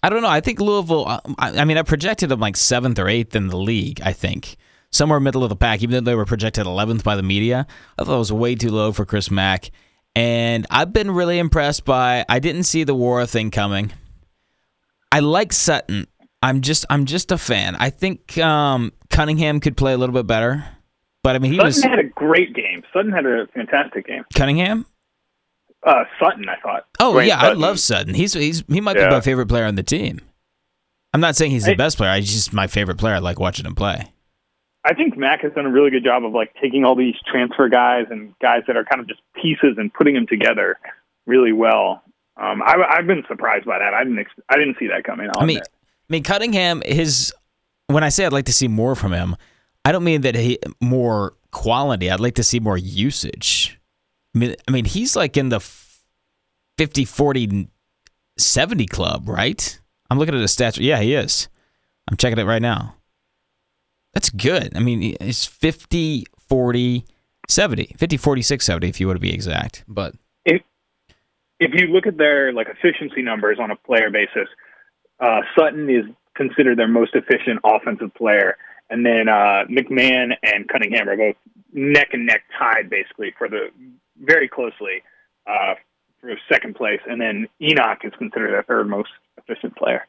I 0.03 0.09
don't 0.09 0.21
know. 0.21 0.27
I 0.29 0.41
think 0.41 0.59
Louisville. 0.59 1.07
uh, 1.07 1.21
I, 1.39 1.59
I 1.61 1.65
mean, 1.65 1.77
I 1.77 1.83
projected 1.83 2.29
them 2.29 2.39
like 2.39 2.55
seventh 2.57 2.99
or 2.99 3.07
eighth 3.07 3.35
in 3.35 3.47
the 3.47 3.57
league. 3.57 4.01
I 4.03 4.13
think 4.13 4.57
somewhere 4.91 5.19
middle 5.19 5.43
of 5.43 5.49
the 5.49 5.55
pack, 5.55 5.81
even 5.81 6.03
though 6.03 6.11
they 6.11 6.15
were 6.15 6.25
projected 6.25 6.65
eleventh 6.65 7.03
by 7.03 7.15
the 7.15 7.23
media. 7.23 7.65
I 7.97 8.03
thought 8.03 8.15
it 8.15 8.19
was 8.19 8.33
way 8.33 8.55
too 8.55 8.71
low 8.71 8.91
for 8.91 9.05
Chris 9.05 9.31
Mack, 9.31 9.71
and 10.17 10.65
I've 10.71 10.91
been 10.93 11.11
really 11.11 11.37
impressed 11.37 11.85
by. 11.85 12.25
I 12.27 12.39
didn't 12.39 12.63
see 12.63 12.83
the 12.83 12.95
Nwora 12.95 13.29
thing 13.29 13.51
coming. 13.51 13.91
I 15.11 15.19
like 15.19 15.53
Sutton. 15.53 16.07
I'm 16.41 16.61
just 16.61 16.85
I'm 16.89 17.05
just 17.05 17.31
a 17.31 17.37
fan. 17.37 17.75
I 17.75 17.91
think 17.91 18.37
um, 18.39 18.93
Cunningham 19.11 19.59
could 19.59 19.77
play 19.77 19.93
a 19.93 19.97
little 19.97 20.13
bit 20.13 20.25
better, 20.25 20.65
but 21.23 21.35
I 21.35 21.39
mean 21.39 21.51
he 21.51 21.57
Sutton 21.57 21.65
was 21.67 21.83
had 21.83 21.99
a 21.99 22.03
great 22.03 22.53
game. 22.55 22.83
Sutton 22.93 23.11
had 23.11 23.25
a 23.25 23.47
fantastic 23.53 24.07
game. 24.07 24.23
Cunningham. 24.33 24.85
Uh, 25.83 26.03
Sutton, 26.19 26.49
I 26.49 26.55
thought. 26.61 26.87
Oh 26.99 27.13
Dwayne 27.13 27.27
yeah, 27.27 27.39
I 27.39 27.53
love 27.53 27.79
Sutton. 27.79 28.13
He's 28.15 28.33
he's 28.33 28.63
he 28.67 28.81
might 28.81 28.95
be 28.95 29.07
my 29.07 29.21
favorite 29.21 29.47
player 29.47 29.65
on 29.65 29.75
the 29.75 29.83
team. 29.83 30.19
I'm 31.13 31.21
not 31.21 31.35
saying 31.35 31.51
he's 31.51 31.65
the 31.65 31.71
I- 31.71 31.75
best 31.75 31.97
player. 31.97 32.15
He's 32.15 32.33
just 32.33 32.53
my 32.53 32.65
favorite 32.67 32.97
player. 32.97 33.15
I 33.15 33.19
like 33.19 33.39
watching 33.39 33.65
him 33.65 33.75
play. 33.75 34.11
I 34.87 34.93
think 34.93 35.17
Mack 35.17 35.41
has 35.41 35.51
done 35.51 35.65
a 35.65 35.69
really 35.69 35.89
good 35.89 36.05
job 36.05 36.23
of 36.23 36.31
like 36.31 36.53
taking 36.61 36.85
all 36.85 36.95
these 36.95 37.15
transfer 37.29 37.67
guys 37.67 38.05
and 38.09 38.33
guys 38.39 38.61
that 38.67 38.77
are 38.77 38.85
kind 38.85 39.01
of 39.01 39.07
just 39.07 39.19
pieces 39.35 39.75
and 39.77 39.93
putting 39.93 40.15
them 40.15 40.25
together 40.27 40.79
really 41.25 41.51
well. 41.51 42.01
Um, 42.37 42.61
I, 42.61 42.75
I've 42.89 43.05
been 43.05 43.23
surprised 43.27 43.65
by 43.65 43.79
that. 43.79 43.93
I 43.93 44.03
didn't. 44.03 44.19
Ex- 44.19 44.31
I 44.47 44.55
didn't 44.55 44.77
see 44.79 44.87
that 44.87 45.03
coming. 45.03 45.29
I 45.37 45.45
mean. 45.45 45.59
I 45.59 46.13
mean 46.13 46.23
Cunningham. 46.23 46.81
His 46.85 47.33
when 47.87 48.03
I 48.05 48.09
say 48.09 48.25
I'd 48.25 48.31
like 48.31 48.45
to 48.45 48.53
see 48.53 48.69
more 48.69 48.95
from 48.95 49.11
him, 49.11 49.35
I 49.83 49.91
don't 49.91 50.05
mean 50.05 50.21
that 50.21 50.35
he 50.35 50.57
more 50.79 51.33
quality. 51.51 52.09
I'd 52.09 52.21
like 52.21 52.35
to 52.35 52.43
see 52.43 52.61
more 52.61 52.77
usage. 52.77 53.77
I 54.33 54.39
mean, 54.39 54.55
I 54.67 54.71
mean 54.71 54.85
he's 54.85 55.17
like 55.17 55.35
in 55.35 55.49
the 55.49 55.59
50, 56.77 57.05
40, 57.05 57.67
70 58.37 58.85
club, 58.85 59.27
right? 59.27 59.79
I'm 60.09 60.17
looking 60.17 60.35
at 60.35 60.41
his 60.41 60.55
stats. 60.55 60.77
Yeah, 60.79 61.01
he 61.01 61.13
is. 61.13 61.49
I'm 62.09 62.15
checking 62.15 62.39
it 62.39 62.45
right 62.45 62.61
now. 62.61 62.96
That's 64.17 64.31
good. 64.31 64.75
I 64.75 64.79
mean, 64.79 65.15
it's 65.21 65.45
50, 65.45 66.25
40, 66.49 67.05
70. 67.47 67.95
50, 67.99 68.17
46, 68.17 68.65
70 68.65 68.89
if 68.89 68.99
you 68.99 69.05
want 69.05 69.17
to 69.17 69.21
be 69.21 69.31
exact. 69.31 69.83
But 69.87 70.15
if 70.43 70.63
if 71.59 71.69
you 71.75 71.93
look 71.93 72.07
at 72.07 72.17
their 72.17 72.51
like 72.51 72.65
efficiency 72.67 73.21
numbers 73.21 73.59
on 73.61 73.69
a 73.69 73.75
player 73.75 74.09
basis, 74.09 74.49
uh, 75.19 75.41
Sutton 75.55 75.87
is 75.87 76.05
considered 76.35 76.79
their 76.79 76.87
most 76.87 77.13
efficient 77.13 77.59
offensive 77.63 78.11
player, 78.15 78.57
and 78.89 79.05
then 79.05 79.29
uh, 79.29 79.65
McMahon 79.69 80.31
and 80.41 80.67
Cunningham 80.67 81.09
are 81.09 81.15
both 81.15 81.35
neck 81.71 82.07
and 82.13 82.25
neck 82.25 82.41
tied 82.57 82.89
basically 82.89 83.35
for 83.37 83.47
the 83.47 83.67
very 84.19 84.49
closely 84.49 85.03
uh, 85.45 85.75
for 86.21 86.31
second 86.51 86.73
place, 86.73 87.01
and 87.07 87.21
then 87.21 87.47
Enoch 87.61 87.99
is 88.03 88.13
considered 88.17 88.53
their 88.53 88.63
third 88.63 88.89
most 88.89 89.09
efficient 89.37 89.75
player. 89.75 90.07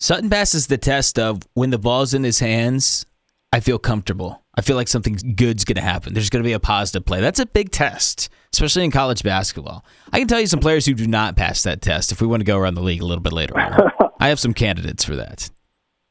Sutton 0.00 0.30
passes 0.30 0.68
the 0.68 0.78
test 0.78 1.18
of 1.18 1.42
when 1.52 1.68
the 1.68 1.78
ball's 1.78 2.14
in 2.14 2.24
his 2.24 2.38
hands, 2.38 3.04
I 3.52 3.60
feel 3.60 3.78
comfortable. 3.78 4.42
I 4.54 4.62
feel 4.62 4.76
like 4.76 4.88
something 4.88 5.34
good's 5.36 5.64
going 5.64 5.76
to 5.76 5.82
happen. 5.82 6.14
There's 6.14 6.30
going 6.30 6.42
to 6.42 6.46
be 6.46 6.54
a 6.54 6.60
positive 6.60 7.04
play. 7.04 7.20
That's 7.20 7.38
a 7.38 7.46
big 7.46 7.70
test, 7.70 8.30
especially 8.52 8.84
in 8.84 8.90
college 8.90 9.22
basketball. 9.22 9.84
I 10.12 10.18
can 10.18 10.28
tell 10.28 10.40
you 10.40 10.46
some 10.46 10.60
players 10.60 10.86
who 10.86 10.94
do 10.94 11.06
not 11.06 11.36
pass 11.36 11.62
that 11.64 11.82
test 11.82 12.12
if 12.12 12.20
we 12.20 12.26
want 12.26 12.40
to 12.40 12.44
go 12.44 12.58
around 12.58 12.74
the 12.74 12.82
league 12.82 13.02
a 13.02 13.04
little 13.04 13.22
bit 13.22 13.32
later 13.32 13.58
on. 13.58 13.90
I 14.20 14.28
have 14.28 14.40
some 14.40 14.54
candidates 14.54 15.04
for 15.04 15.16
that. 15.16 15.50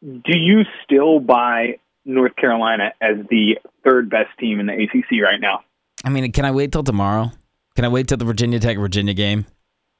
Do 0.02 0.38
you 0.38 0.62
still 0.84 1.20
buy 1.20 1.80
North 2.06 2.36
Carolina 2.36 2.94
as 3.02 3.18
the 3.30 3.58
third 3.84 4.10
best 4.10 4.30
team 4.40 4.60
in 4.60 4.68
the 4.68 4.74
ACC 4.74 5.22
right 5.24 5.40
now? 5.40 5.62
I 6.04 6.10
mean, 6.10 6.32
can 6.32 6.46
I 6.46 6.52
wait 6.52 6.72
till 6.72 6.84
tomorrow? 6.84 7.32
Can 7.76 7.86
I 7.86 7.88
wait 7.88 8.08
till 8.08 8.18
the 8.18 8.26
Virginia 8.26 8.60
Tech 8.60 8.78
Virginia 8.78 9.14
game? 9.14 9.46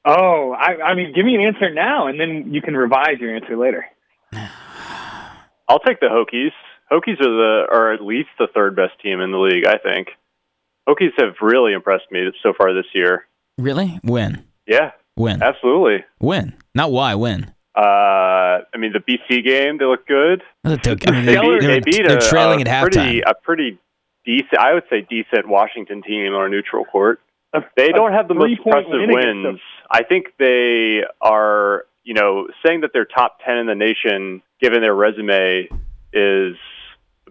Oh, 0.04 0.54
I, 0.58 0.82
I 0.82 0.94
mean, 0.94 1.12
give 1.14 1.24
me 1.24 1.36
an 1.36 1.40
answer 1.40 1.72
now, 1.72 2.08
and 2.08 2.18
then 2.18 2.52
you 2.52 2.60
can 2.60 2.76
revise 2.76 3.18
your 3.20 3.34
answer 3.34 3.56
later. 3.56 3.86
I'll 5.68 5.78
take 5.78 6.00
the 6.00 6.06
Hokies. 6.06 6.50
Hokies 6.92 7.20
are 7.20 7.24
the 7.24 7.66
are 7.72 7.92
at 7.92 8.02
least 8.02 8.28
the 8.38 8.48
third 8.54 8.76
best 8.76 8.92
team 9.02 9.20
in 9.20 9.30
the 9.32 9.38
league, 9.38 9.66
I 9.66 9.78
think. 9.78 10.08
Hokies 10.88 11.12
have 11.18 11.34
really 11.40 11.72
impressed 11.72 12.10
me 12.10 12.30
so 12.42 12.52
far 12.56 12.74
this 12.74 12.86
year. 12.94 13.26
Really? 13.58 13.98
When? 14.02 14.44
Yeah, 14.66 14.90
When? 15.14 15.42
absolutely. 15.42 16.04
When? 16.18 16.54
Not 16.74 16.90
why. 16.92 17.14
When? 17.14 17.54
Uh, 17.76 17.80
I 18.74 18.76
mean, 18.78 18.92
the 18.92 18.98
BC 19.00 19.44
game, 19.44 19.78
they 19.78 19.84
look 19.86 20.06
good. 20.06 20.42
Well, 20.64 20.74
it 20.74 20.82
took- 20.82 21.08
I 21.08 21.12
mean, 21.12 21.24
they, 21.24 21.34
They 21.36 21.40
beat, 21.40 21.60
they're, 21.60 21.60
they 21.60 21.80
beat 21.80 22.06
they're 22.06 22.18
a, 22.18 22.20
trailing 22.20 22.66
a 22.66 22.70
at 22.70 22.82
pretty, 22.82 22.98
halftime. 23.20 23.22
a 23.30 23.34
pretty 23.34 23.78
decent, 24.24 24.58
I 24.58 24.74
would 24.74 24.84
say, 24.90 25.06
decent 25.08 25.48
Washington 25.48 26.02
team 26.02 26.34
on 26.34 26.46
a 26.46 26.48
neutral 26.48 26.84
court. 26.84 27.20
A- 27.54 27.62
They 27.76 27.88
a 27.90 27.92
don't 27.92 28.12
have 28.12 28.28
the 28.28 28.34
most 28.34 28.58
impressive 28.58 28.90
win 28.90 29.10
against 29.10 29.44
wins. 29.44 29.60
I 29.90 30.02
think 30.02 30.26
they 30.38 31.00
are, 31.20 31.84
you 32.04 32.14
know, 32.14 32.48
saying 32.66 32.80
that 32.82 32.90
they're 32.92 33.04
top 33.06 33.38
10 33.46 33.56
in 33.58 33.66
the 33.66 33.74
nation, 33.74 34.42
given 34.60 34.80
their 34.82 34.94
resume, 34.94 35.68
is 36.12 36.56
a 36.56 36.58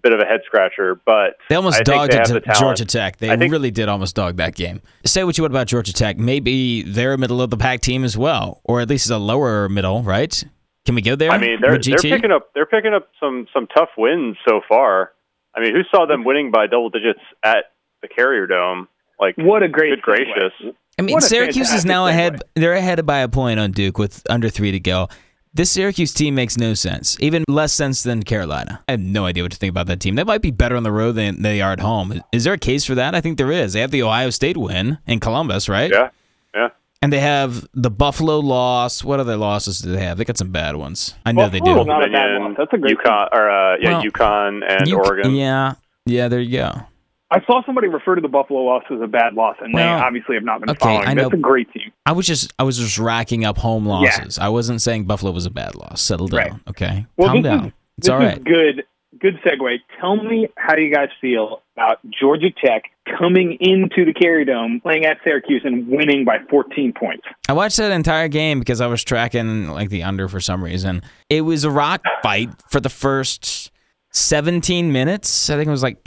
bit 0.01 0.13
of 0.13 0.19
a 0.19 0.25
head 0.25 0.41
scratcher. 0.45 0.99
But 1.05 1.37
They 1.49 1.55
almost 1.55 1.75
I 1.75 1.77
think 1.83 1.87
dogged 1.87 2.11
they 2.11 2.17
have 2.17 2.27
the. 2.29 2.55
Georgia 2.59 2.85
Tech. 2.85 3.17
They 3.17 3.35
think- 3.35 3.51
really 3.51 3.71
did 3.71 3.89
almost 3.89 4.15
dog 4.15 4.37
that 4.37 4.55
game. 4.55 4.81
Say 5.05 5.23
what 5.23 5.37
you 5.37 5.43
want 5.43 5.53
about 5.53 5.67
Georgia 5.67 5.93
Tech. 5.93 6.17
Maybe 6.17 6.81
they're 6.83 7.13
a 7.13 7.17
middle 7.17 7.41
of 7.41 7.49
the 7.49 7.57
pack 7.57 7.81
team 7.81 8.03
as 8.03 8.17
well, 8.17 8.61
or 8.63 8.81
at 8.81 8.89
least 8.89 9.09
a 9.09 9.17
lower 9.17 9.69
middle, 9.69 10.03
right? 10.03 10.43
Can 10.85 10.95
we 10.95 11.01
go 11.01 11.15
there? 11.15 11.29
I 11.31 11.37
mean, 11.37 11.59
they're 11.61 11.77
they're 11.77 11.97
picking 11.97 12.31
up 12.31 12.49
they're 12.55 12.65
picking 12.65 12.93
up 12.93 13.09
some 13.19 13.47
some 13.53 13.67
tough 13.67 13.89
wins 13.97 14.37
so 14.47 14.61
far. 14.67 15.11
I 15.55 15.59
mean, 15.59 15.75
who 15.75 15.81
saw 15.95 16.05
them 16.05 16.23
winning 16.23 16.49
by 16.49 16.65
double 16.67 16.89
digits 16.89 17.19
at 17.43 17.65
the 18.01 18.07
Carrier 18.07 18.47
Dome? 18.47 18.87
Like, 19.19 19.35
What 19.37 19.61
a 19.61 19.67
great 19.67 19.89
good 19.91 20.01
gracious! 20.01 20.53
I 20.97 21.03
mean, 21.03 21.19
Syracuse 21.21 21.71
is 21.71 21.85
now 21.85 22.05
segue. 22.05 22.09
ahead. 22.09 22.41
They're 22.55 22.73
ahead 22.73 23.05
by 23.05 23.19
a 23.19 23.27
point 23.27 23.59
on 23.59 23.71
Duke 23.71 23.97
with 23.99 24.23
under 24.29 24.49
three 24.49 24.71
to 24.71 24.79
go. 24.79 25.09
This 25.53 25.69
Syracuse 25.69 26.13
team 26.13 26.33
makes 26.35 26.57
no 26.57 26.73
sense, 26.73 27.17
even 27.19 27.43
less 27.49 27.73
sense 27.73 28.03
than 28.03 28.23
Carolina. 28.23 28.81
I 28.87 28.91
have 28.93 29.01
no 29.01 29.25
idea 29.25 29.43
what 29.43 29.51
to 29.51 29.57
think 29.57 29.69
about 29.71 29.87
that 29.87 29.99
team. 29.99 30.15
They 30.15 30.23
might 30.23 30.41
be 30.41 30.49
better 30.51 30.77
on 30.77 30.83
the 30.83 30.93
road 30.93 31.13
than 31.15 31.41
they 31.41 31.59
are 31.61 31.73
at 31.73 31.81
home. 31.81 32.21
Is 32.31 32.45
there 32.45 32.53
a 32.53 32.57
case 32.57 32.85
for 32.85 32.95
that? 32.95 33.15
I 33.15 33.19
think 33.19 33.37
there 33.37 33.51
is. 33.51 33.73
They 33.73 33.81
have 33.81 33.91
the 33.91 34.01
Ohio 34.03 34.29
State 34.29 34.55
win 34.55 34.99
in 35.07 35.19
Columbus, 35.19 35.67
right? 35.67 35.91
Yeah, 35.91 36.09
yeah. 36.55 36.69
And 37.01 37.11
they 37.11 37.19
have 37.19 37.67
the 37.73 37.89
Buffalo 37.91 38.39
loss. 38.39 39.03
What 39.03 39.19
other 39.19 39.35
losses 39.35 39.79
do 39.79 39.91
they 39.91 40.01
have? 40.05 40.17
They 40.19 40.23
got 40.23 40.37
some 40.37 40.51
bad 40.51 40.77
ones. 40.77 41.15
I 41.25 41.33
know 41.33 41.49
they 41.49 41.59
do. 41.59 41.65
Buffalo- 41.65 41.83
Not 41.83 42.03
a 42.05 42.11
bad 42.11 42.27
Dominion, 42.27 42.43
loss. 42.51 42.57
That's 42.57 42.73
a 42.73 42.77
great 42.77 42.97
UConn, 42.99 43.27
or 43.33 43.49
uh, 43.49 43.75
yeah, 43.81 43.89
Well, 43.97 44.03
UConn 44.03 44.61
and 44.65 44.87
You- 44.87 44.99
Oregon. 44.99 45.35
Yeah, 45.35 45.73
yeah. 46.05 46.29
There 46.29 46.39
you 46.39 46.59
go. 46.59 46.81
I 47.31 47.39
saw 47.45 47.63
somebody 47.65 47.87
refer 47.87 48.15
to 48.15 48.21
the 48.21 48.27
Buffalo 48.27 48.59
loss 48.61 48.83
as 48.91 48.99
a 49.01 49.07
bad 49.07 49.33
loss, 49.35 49.55
and 49.61 49.73
Well, 49.73 49.97
they 49.97 50.03
obviously 50.03 50.35
have 50.35 50.43
not 50.43 50.59
been 50.59 50.69
okay, 50.71 50.79
following. 50.79 51.07
I 51.07 51.13
know- 51.13 51.23
That's 51.23 51.35
a 51.35 51.37
great 51.37 51.71
team. 51.71 51.91
I 52.05 52.11
was 52.11 52.27
just 52.27 52.53
I 52.59 52.63
was 52.63 52.77
just 52.77 52.99
racking 52.99 53.45
up 53.45 53.57
home 53.57 53.85
losses. 53.85 54.37
I 54.37 54.49
wasn't 54.49 54.81
saying 54.81 55.05
Buffalo 55.05 55.31
was 55.31 55.45
a 55.45 55.49
bad 55.51 55.75
loss. 55.75 56.01
Settle 56.01 56.27
down, 56.27 56.37
Right. 56.39 56.53
okay? 56.69 57.05
Well, 57.17 57.29
Calm 57.29 57.41
down. 57.41 57.65
Is, 57.67 57.71
it's 57.99 58.09
all 58.09 58.19
right. 58.19 58.43
good. 58.43 58.83
Good 59.19 59.39
segue. 59.45 59.77
Tell 59.99 60.15
me 60.15 60.47
how 60.57 60.75
you 60.77 60.91
guys 60.91 61.09
feel 61.19 61.61
about 61.77 61.99
Georgia 62.09 62.49
Tech 62.49 62.83
coming 63.19 63.57
into 63.59 64.03
the 64.05 64.13
Carrier 64.13 64.45
Dome, 64.45 64.79
playing 64.81 65.05
at 65.05 65.17
Syracuse, 65.23 65.61
and 65.63 65.87
winning 65.87 66.25
by 66.25 66.37
14 66.49 66.93
points. 66.93 67.23
I 67.47 67.53
watched 67.53 67.77
that 67.77 67.91
entire 67.91 68.29
game 68.29 68.57
because 68.59 68.81
I 68.81 68.87
was 68.87 69.03
tracking 69.03 69.67
like 69.67 69.89
the 69.89 70.01
under 70.03 70.27
for 70.27 70.39
some 70.39 70.63
reason. 70.63 71.03
It 71.29 71.41
was 71.41 71.63
a 71.63 71.69
rock 71.69 72.01
fight 72.23 72.49
for 72.69 72.79
the 72.79 72.89
first 72.89 73.70
17 74.11 74.91
minutes. 74.91 75.49
I 75.49 75.55
think 75.55 75.67
it 75.67 75.71
was 75.71 75.83
like 75.83 76.05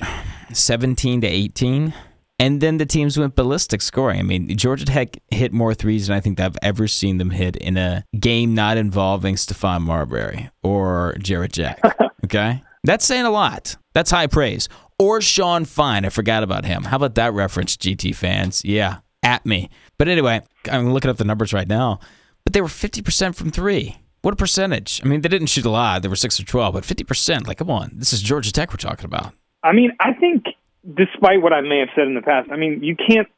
17 0.53 1.23
to 1.23 1.27
18. 1.27 1.95
And 2.41 2.61
then 2.61 2.79
the 2.79 2.87
teams 2.87 3.17
went 3.17 3.37
ballistic 3.37 3.81
scoring. 3.81 4.19
I 4.19 4.23
mean, 4.23 4.55
Georgia 4.57 4.85
Tech 4.85 5.19
hit 5.31 5.53
more 5.53 5.73
threes 5.73 6.09
than 6.09 6.17
I 6.17 6.21
think 6.21 6.41
I've 6.41 6.59
ever 6.63 6.89
seen 6.89 7.19
them 7.19 7.31
hit 7.31 7.57
in 7.57 7.77
a 7.77 8.05
game 8.19 8.55
not 8.55 8.77
involving 8.77 9.37
Stephon 9.37 9.83
Marbury 9.83 10.51
or 10.63 11.15
Jarrett 11.19 11.53
Jack. 11.53 11.81
Okay? 12.25 12.63
That's 12.85 13.05
saying 13.05 13.27
a 13.27 13.31
lot. 13.31 13.77
That's 13.93 14.11
high 14.11 14.29
praise. 14.29 14.71
Or 14.99 15.21
Sean 15.21 15.67
Fine. 15.67 16.07
I 16.07 16.09
forgot 16.09 16.43
about 16.43 16.65
him. 16.65 16.85
How 16.85 16.97
about 16.97 17.17
that 17.17 17.35
reference, 17.35 17.77
GT 17.77 18.15
fans? 18.15 18.65
Yeah, 18.65 19.01
at 19.23 19.45
me. 19.45 19.69
But 19.99 20.09
anyway, 20.09 20.41
I'm 20.71 20.95
looking 20.95 21.11
up 21.11 21.19
the 21.19 21.25
numbers 21.25 21.53
right 21.53 21.69
now. 21.69 22.01
But 22.45 22.55
they 22.55 22.63
were 22.63 22.69
50% 22.69 23.35
from 23.35 23.51
three. 23.51 23.99
What 24.25 24.33
a 24.33 24.39
percentage. 24.39 25.03
I 25.05 25.07
mean, 25.07 25.21
they 25.21 25.29
didn't 25.29 25.49
shoot 25.49 25.67
a 25.67 25.71
lot. 25.71 26.01
They 26.01 26.09
were 26.09 26.17
6 26.17 26.41
or 26.41 26.45
12, 26.45 26.73
but 26.73 26.83
50%. 26.83 27.47
Like, 27.47 27.59
come 27.59 27.69
on. 27.69 27.91
This 27.93 28.15
is 28.15 28.23
Georgia 28.23 28.51
Tech 28.51 28.71
we're 28.71 28.79
talking 28.79 29.05
about. 29.05 29.35
I 29.63 29.73
mean, 29.73 29.93
I 30.01 30.15
think 30.15 30.45
despite 30.97 31.43
what 31.43 31.53
I 31.53 31.61
may 31.61 31.81
have 31.81 31.91
said 31.95 32.07
in 32.07 32.15
the 32.15 32.23
past, 32.23 32.49
I 32.51 32.57
mean, 32.57 32.83
you 32.83 32.97
can't. 32.97 33.29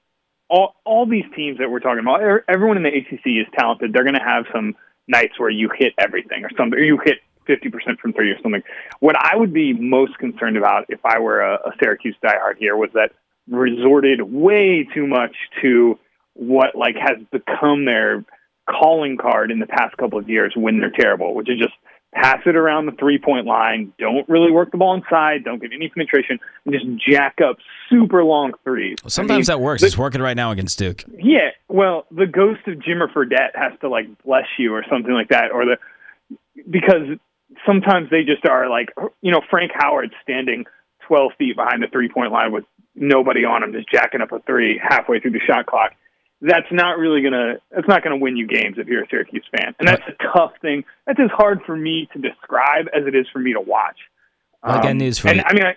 All 0.48 0.76
all 0.84 1.04
these 1.04 1.24
teams 1.34 1.58
that 1.58 1.72
we're 1.72 1.80
talking 1.80 1.98
about, 1.98 2.22
er- 2.22 2.44
everyone 2.48 2.76
in 2.76 2.84
the 2.84 2.90
ACC 2.90 3.26
is 3.26 3.46
talented. 3.58 3.92
They're 3.92 4.04
going 4.04 4.14
to 4.14 4.22
have 4.22 4.44
some 4.54 4.76
nights 5.08 5.40
where 5.40 5.50
you 5.50 5.68
hit 5.76 5.92
everything 5.98 6.44
or 6.44 6.50
something, 6.56 6.78
or 6.78 6.82
you 6.82 7.00
hit 7.04 7.16
fifty 7.48 7.68
percent 7.68 7.98
from 7.98 8.12
three 8.12 8.30
or 8.30 8.40
something. 8.40 8.62
What 9.00 9.16
I 9.18 9.34
would 9.34 9.52
be 9.52 9.72
most 9.72 10.16
concerned 10.18 10.56
about 10.56 10.84
if 10.88 11.00
I 11.04 11.18
were 11.18 11.40
a, 11.40 11.54
a 11.54 11.72
Syracuse 11.82 12.14
diehard 12.22 12.58
here 12.58 12.76
was 12.76 12.90
that 12.94 13.10
resorted 13.50 14.22
way 14.22 14.86
too 14.94 15.08
much 15.08 15.34
to 15.62 15.98
what 16.34 16.76
like 16.76 16.94
has 16.94 17.18
become 17.32 17.86
their 17.86 18.24
calling 18.68 19.16
card 19.16 19.50
in 19.50 19.58
the 19.58 19.66
past 19.66 19.96
couple 19.96 20.18
of 20.18 20.28
years 20.28 20.52
when 20.56 20.78
they're 20.80 20.90
terrible, 20.90 21.34
which 21.34 21.48
is 21.48 21.58
just 21.58 21.74
pass 22.14 22.38
it 22.46 22.56
around 22.56 22.86
the 22.86 22.92
three 22.92 23.18
point 23.18 23.46
line, 23.46 23.92
don't 23.98 24.26
really 24.28 24.50
work 24.50 24.70
the 24.70 24.78
ball 24.78 24.94
inside, 24.94 25.44
don't 25.44 25.60
get 25.60 25.70
any 25.72 25.88
penetration, 25.88 26.38
and 26.64 26.72
just 26.74 26.86
jack 27.10 27.36
up 27.46 27.58
super 27.90 28.24
long 28.24 28.52
threes. 28.64 28.96
Well, 29.02 29.10
Sometimes 29.10 29.48
I 29.50 29.54
mean, 29.54 29.60
that 29.60 29.64
works. 29.64 29.80
the- 29.82 29.86
it's 29.88 29.98
working 29.98 30.22
right 30.22 30.36
now 30.36 30.50
against 30.50 30.78
Duke. 30.78 31.04
yeah, 31.18 31.50
well, 31.68 32.06
the 32.10 32.26
ghost 32.26 32.60
of 32.66 32.74
Jimmer 32.78 33.12
Fredette 33.12 33.54
has 33.54 33.72
to 33.80 33.88
like 33.88 34.06
bless 34.24 34.46
you 34.58 34.72
or 34.74 34.84
something 34.90 35.12
like 35.12 35.28
that, 35.28 35.50
or 35.52 35.64
the 35.66 35.76
because 36.68 37.18
sometimes 37.66 38.10
they 38.10 38.22
just 38.24 38.46
are 38.48 38.68
like 38.68 38.88
you 39.20 39.30
know 39.30 39.40
Frank 39.50 39.72
Howard 39.74 40.12
standing 40.22 40.64
twelve 41.06 41.32
feet 41.38 41.56
behind 41.56 41.82
the 41.82 41.88
three 41.88 42.08
point 42.08 42.32
line 42.32 42.50
with 42.52 42.64
nobody 42.94 43.44
on 43.44 43.62
him, 43.62 43.72
just 43.72 43.90
jacking 43.90 44.22
up 44.22 44.32
a 44.32 44.40
three 44.40 44.80
halfway 44.82 45.20
through 45.20 45.32
the 45.32 45.40
shot 45.46 45.66
clock. 45.66 45.92
That's 46.42 46.66
not 46.70 46.98
really 46.98 47.22
gonna. 47.22 47.54
That's 47.70 47.88
not 47.88 48.02
gonna 48.02 48.18
win 48.18 48.36
you 48.36 48.46
games 48.46 48.76
if 48.78 48.86
you're 48.88 49.02
a 49.04 49.08
Syracuse 49.08 49.44
fan, 49.56 49.74
and 49.78 49.88
that's 49.88 50.02
a 50.06 50.12
tough 50.34 50.52
thing. 50.60 50.84
That's 51.06 51.18
as 51.18 51.30
hard 51.32 51.60
for 51.64 51.76
me 51.76 52.08
to 52.12 52.18
describe 52.18 52.86
as 52.94 53.06
it 53.06 53.14
is 53.14 53.26
for 53.32 53.38
me 53.38 53.54
to 53.54 53.60
watch. 53.60 53.96
I 54.62 54.74
got 54.82 54.90
Um, 54.92 54.98
news 54.98 55.18
for 55.18 55.28
and 55.28 55.38
you. 55.38 55.42
I 55.46 55.52
mean, 55.54 55.64
I, 55.64 55.76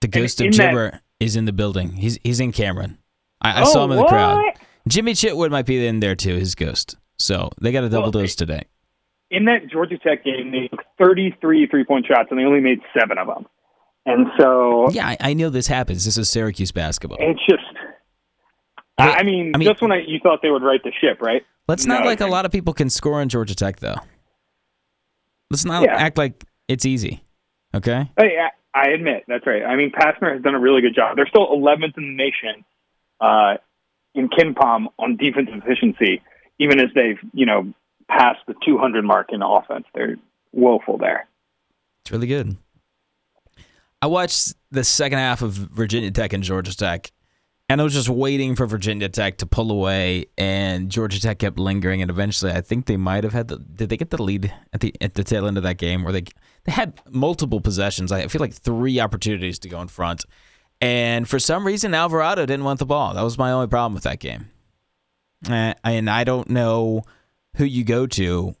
The 0.00 0.08
ghost 0.08 0.40
of 0.40 0.46
in 0.46 0.52
that- 0.52 1.02
is 1.18 1.34
in 1.36 1.44
the 1.46 1.52
building. 1.52 1.92
He's 1.94 2.18
he's 2.22 2.38
in 2.40 2.52
Cameron. 2.52 2.98
I, 3.40 3.62
I 3.62 3.64
saw 3.64 3.80
Oh, 3.82 3.84
him 3.86 3.92
in 3.92 3.96
the 3.98 4.04
crowd. 4.04 4.40
Jimmy 4.88 5.12
Chitwood 5.14 5.50
might 5.50 5.66
be 5.66 5.84
in 5.84 5.98
there 6.00 6.14
too, 6.14 6.36
his 6.36 6.54
ghost. 6.54 6.96
So 7.18 7.50
they 7.60 7.72
got 7.72 7.82
a 7.84 7.88
double 7.88 8.02
Well, 8.04 8.10
dose 8.22 8.34
today. 8.36 8.62
in 9.30 9.44
that 9.46 9.68
Georgia 9.70 9.98
Tech 9.98 10.24
game, 10.24 10.52
they 10.52 10.68
took 10.68 10.84
33 10.98 11.66
three 11.66 11.84
point 11.84 12.06
shots 12.06 12.28
and 12.30 12.38
they 12.38 12.44
only 12.44 12.60
made 12.60 12.80
seven 12.98 13.18
of 13.18 13.26
them. 13.26 13.46
And 14.06 14.26
so 14.38 14.90
Yeah, 14.90 15.08
I, 15.08 15.16
I 15.20 15.34
know 15.34 15.50
this 15.50 15.66
happens. 15.68 16.04
This 16.04 16.18
is 16.18 16.28
Syracuse 16.30 16.70
basketball. 16.72 17.18
it's 17.20 17.40
just, 17.48 17.62
I 18.98 19.18
I 19.18 19.22
mean, 19.22 19.52
I 19.54 19.58
mean- 19.58 19.68
just 19.68 19.80
when 19.82 19.92
I, 19.92 20.02
you 20.06 20.18
thought 20.22 20.40
they 20.42 20.50
would 20.50 20.62
right 20.62 20.82
the 20.82 20.92
ship, 21.00 21.20
right? 21.20 21.42
Let's 21.68 21.86
not 21.86 22.00
No, 22.02 22.06
like 22.06 22.20
a 22.20 22.26
lot 22.26 22.44
of 22.44 22.52
people 22.52 22.74
can 22.74 22.90
score 22.90 23.22
in 23.22 23.28
Georgia 23.28 23.54
Tech 23.54 23.78
though. 23.78 23.96
Let's 25.50 25.64
not 25.64 25.84
Yeah. 25.84 25.96
act 25.96 26.18
like 26.18 26.44
it's 26.68 26.84
easy. 26.86 27.22
Okay? 27.74 28.10
Hey, 28.18 28.36
I, 28.38 28.50
I 28.78 28.88
admit 28.90 29.24
that's 29.28 29.46
right. 29.46 29.62
I 29.64 29.76
mean, 29.76 29.90
Pastner 29.92 30.32
has 30.34 30.42
done 30.42 30.54
a 30.54 30.58
really 30.60 30.80
good 30.82 30.94
job. 30.94 31.16
They're 31.16 31.26
still 31.28 31.46
11th 31.48 31.96
in 31.96 32.04
the 32.04 32.16
nation 32.16 32.64
uh, 33.20 33.56
in 34.14 34.28
KenPom 34.28 34.86
on 34.98 35.16
defensive 35.16 35.54
efficiency, 35.64 36.20
even 36.58 36.80
as 36.80 36.88
they've 36.94 37.18
you 37.32 37.46
know 37.46 37.72
passed 38.08 38.40
the 38.46 38.54
200 38.64 39.04
mark 39.04 39.28
in 39.32 39.42
offense. 39.42 39.84
They're 39.94 40.16
woeful 40.52 40.98
there. 40.98 41.26
It's 42.04 42.10
really 42.12 42.26
good. 42.26 42.56
I 44.02 44.06
watched 44.06 44.54
the 44.72 44.82
second 44.84 45.18
half 45.18 45.42
of 45.42 45.52
Virginia 45.52 46.10
Tech 46.10 46.32
and 46.32 46.42
Georgia 46.42 46.76
Tech, 46.76 47.12
and 47.72 47.80
I 47.80 47.84
was 47.84 47.94
just 47.94 48.10
waiting 48.10 48.54
for 48.54 48.66
Virginia 48.66 49.08
Tech 49.08 49.38
to 49.38 49.46
pull 49.46 49.70
away, 49.72 50.26
and 50.36 50.90
Georgia 50.90 51.18
Tech 51.18 51.38
kept 51.38 51.58
lingering, 51.58 52.02
and 52.02 52.10
eventually, 52.10 52.52
I 52.52 52.60
think 52.60 52.84
they 52.84 52.98
might 52.98 53.24
have 53.24 53.32
had 53.32 53.48
the. 53.48 53.56
Did 53.58 53.88
they 53.88 53.96
get 53.96 54.10
the 54.10 54.22
lead 54.22 54.52
at 54.74 54.80
the 54.80 54.94
at 55.00 55.14
the 55.14 55.24
tail 55.24 55.46
end 55.46 55.56
of 55.56 55.62
that 55.62 55.78
game, 55.78 56.04
where 56.04 56.12
they 56.12 56.24
they 56.64 56.72
had 56.72 57.00
multiple 57.08 57.62
possessions? 57.62 58.12
I 58.12 58.26
feel 58.28 58.40
like 58.40 58.52
three 58.52 59.00
opportunities 59.00 59.58
to 59.60 59.70
go 59.70 59.80
in 59.80 59.88
front, 59.88 60.26
and 60.82 61.26
for 61.26 61.38
some 61.38 61.66
reason, 61.66 61.94
Alvarado 61.94 62.44
didn't 62.44 62.64
want 62.64 62.78
the 62.78 62.84
ball. 62.84 63.14
That 63.14 63.22
was 63.22 63.38
my 63.38 63.50
only 63.52 63.68
problem 63.68 63.94
with 63.94 64.02
that 64.02 64.20
game, 64.20 64.50
and 65.48 66.10
I 66.10 66.24
don't 66.24 66.50
know 66.50 67.04
who 67.56 67.64
you 67.64 67.84
go 67.84 68.06
to 68.06 68.54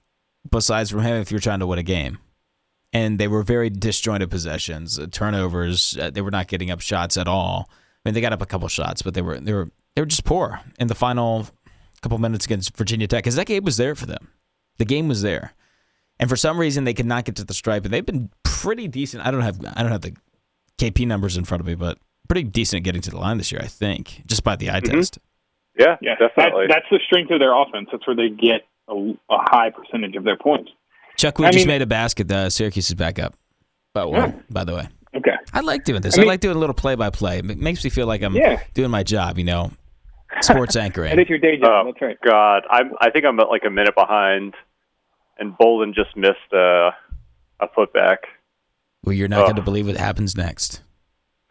besides 0.50 0.90
from 0.90 1.00
him 1.00 1.20
if 1.20 1.30
you're 1.30 1.38
trying 1.38 1.60
to 1.60 1.66
win 1.66 1.78
a 1.78 1.82
game 1.82 2.18
and 2.92 3.18
they 3.18 3.28
were 3.28 3.42
very 3.42 3.70
disjointed 3.70 4.30
possessions, 4.30 4.98
uh, 4.98 5.06
turnovers. 5.10 5.96
Uh, 5.96 6.10
they 6.10 6.20
were 6.20 6.30
not 6.30 6.46
getting 6.48 6.70
up 6.70 6.80
shots 6.80 7.16
at 7.16 7.26
all. 7.26 7.70
I 8.04 8.08
mean, 8.08 8.14
they 8.14 8.20
got 8.20 8.32
up 8.32 8.42
a 8.42 8.46
couple 8.46 8.66
shots, 8.68 9.02
but 9.02 9.14
they 9.14 9.22
were 9.22 9.38
they 9.38 9.52
were 9.52 9.70
they 9.94 10.02
were 10.02 10.06
just 10.06 10.24
poor 10.24 10.60
in 10.78 10.88
the 10.88 10.94
final 10.94 11.46
couple 12.02 12.18
minutes 12.18 12.44
against 12.46 12.76
Virginia 12.76 13.06
Tech 13.06 13.22
because 13.22 13.36
that 13.36 13.46
game 13.46 13.64
was 13.64 13.76
there 13.76 13.94
for 13.94 14.06
them. 14.06 14.28
The 14.78 14.84
game 14.84 15.06
was 15.08 15.22
there, 15.22 15.52
and 16.18 16.28
for 16.28 16.34
some 16.36 16.58
reason 16.58 16.84
they 16.84 16.94
could 16.94 17.06
not 17.06 17.24
get 17.24 17.36
to 17.36 17.44
the 17.44 17.54
stripe. 17.54 17.84
And 17.84 17.92
they've 17.94 18.04
been 18.04 18.30
pretty 18.42 18.88
decent. 18.88 19.24
I 19.24 19.30
don't 19.30 19.42
have 19.42 19.60
I 19.76 19.82
don't 19.82 19.92
have 19.92 20.00
the 20.00 20.16
KP 20.78 21.06
numbers 21.06 21.36
in 21.36 21.44
front 21.44 21.60
of 21.60 21.66
me, 21.66 21.74
but 21.76 21.98
pretty 22.28 22.42
decent 22.44 22.80
at 22.80 22.84
getting 22.84 23.02
to 23.02 23.10
the 23.10 23.18
line 23.18 23.38
this 23.38 23.52
year. 23.52 23.60
I 23.62 23.66
think 23.68 24.22
just 24.26 24.42
by 24.42 24.56
the 24.56 24.70
eye 24.70 24.80
Mhm. 24.80 24.90
test. 24.94 25.18
Yeah, 25.78 25.96
Yeah, 26.02 26.14
that, 26.18 26.34
definitely. 26.36 26.66
that's 26.68 26.86
the 26.90 26.98
strength 27.06 27.30
of 27.30 27.38
their 27.40 27.54
offense. 27.54 27.88
That's 27.92 28.06
where 28.06 28.16
they 28.16 28.28
get 28.30 28.66
a, 28.88 28.94
a 28.94 29.38
high 29.50 29.70
percentage 29.70 30.16
of 30.16 30.24
their 30.24 30.36
points. 30.36 30.70
Chuck, 31.16 31.38
we 31.38 31.46
I 31.46 31.50
just 31.50 31.66
mean- 31.66 31.74
made 31.74 31.82
a 31.82 31.86
basket. 31.86 32.30
Uh, 32.30 32.50
Syracuse 32.50 32.88
is 32.88 32.94
back 32.94 33.18
up. 33.18 33.34
But 33.94 34.10
Yeah. 34.10 34.32
by 34.50 34.64
the 34.64 34.74
way. 34.74 34.88
Okay. 35.14 35.34
I 35.52 35.60
like 35.60 35.84
doing 35.84 36.00
this. 36.02 36.18
I 36.18 36.22
I, 36.22 36.24
like 36.24 36.40
doing 36.40 36.56
a 36.56 36.58
little 36.58 36.74
play 36.74 36.94
by 36.94 37.10
play. 37.10 37.38
It 37.38 37.44
makes 37.58 37.84
me 37.84 37.90
feel 37.90 38.06
like 38.06 38.22
I'm 38.22 38.34
Yeah. 38.34 38.60
doing 38.74 38.90
my 38.90 39.02
job, 39.02 39.38
you 39.38 39.44
know. 39.44 39.70
Sports 40.40 40.74
anchoring. 40.76 41.10
and 41.12 41.20
it's 41.20 41.28
your 41.28 41.38
day 41.38 41.58
job. 41.58 41.86
Oh, 41.86 41.92
That's 41.92 42.00
right. 42.00 42.18
God, 42.24 42.62
I'm. 42.70 42.92
I 43.00 43.10
think 43.10 43.26
I'm 43.26 43.36
like 43.36 43.62
a 43.66 43.70
minute 43.70 43.94
behind, 43.94 44.54
and 45.38 45.56
Bolden 45.58 45.92
just 45.94 46.16
missed 46.16 46.52
uh, 46.54 46.90
a 47.60 47.68
putback. 47.76 48.16
Well, 49.04 49.12
you're 49.14 49.28
not 49.28 49.40
Oh. 49.40 49.44
going 49.44 49.56
to 49.56 49.62
believe 49.62 49.86
what 49.88 49.96
happens 49.98 50.34
next. 50.36 50.80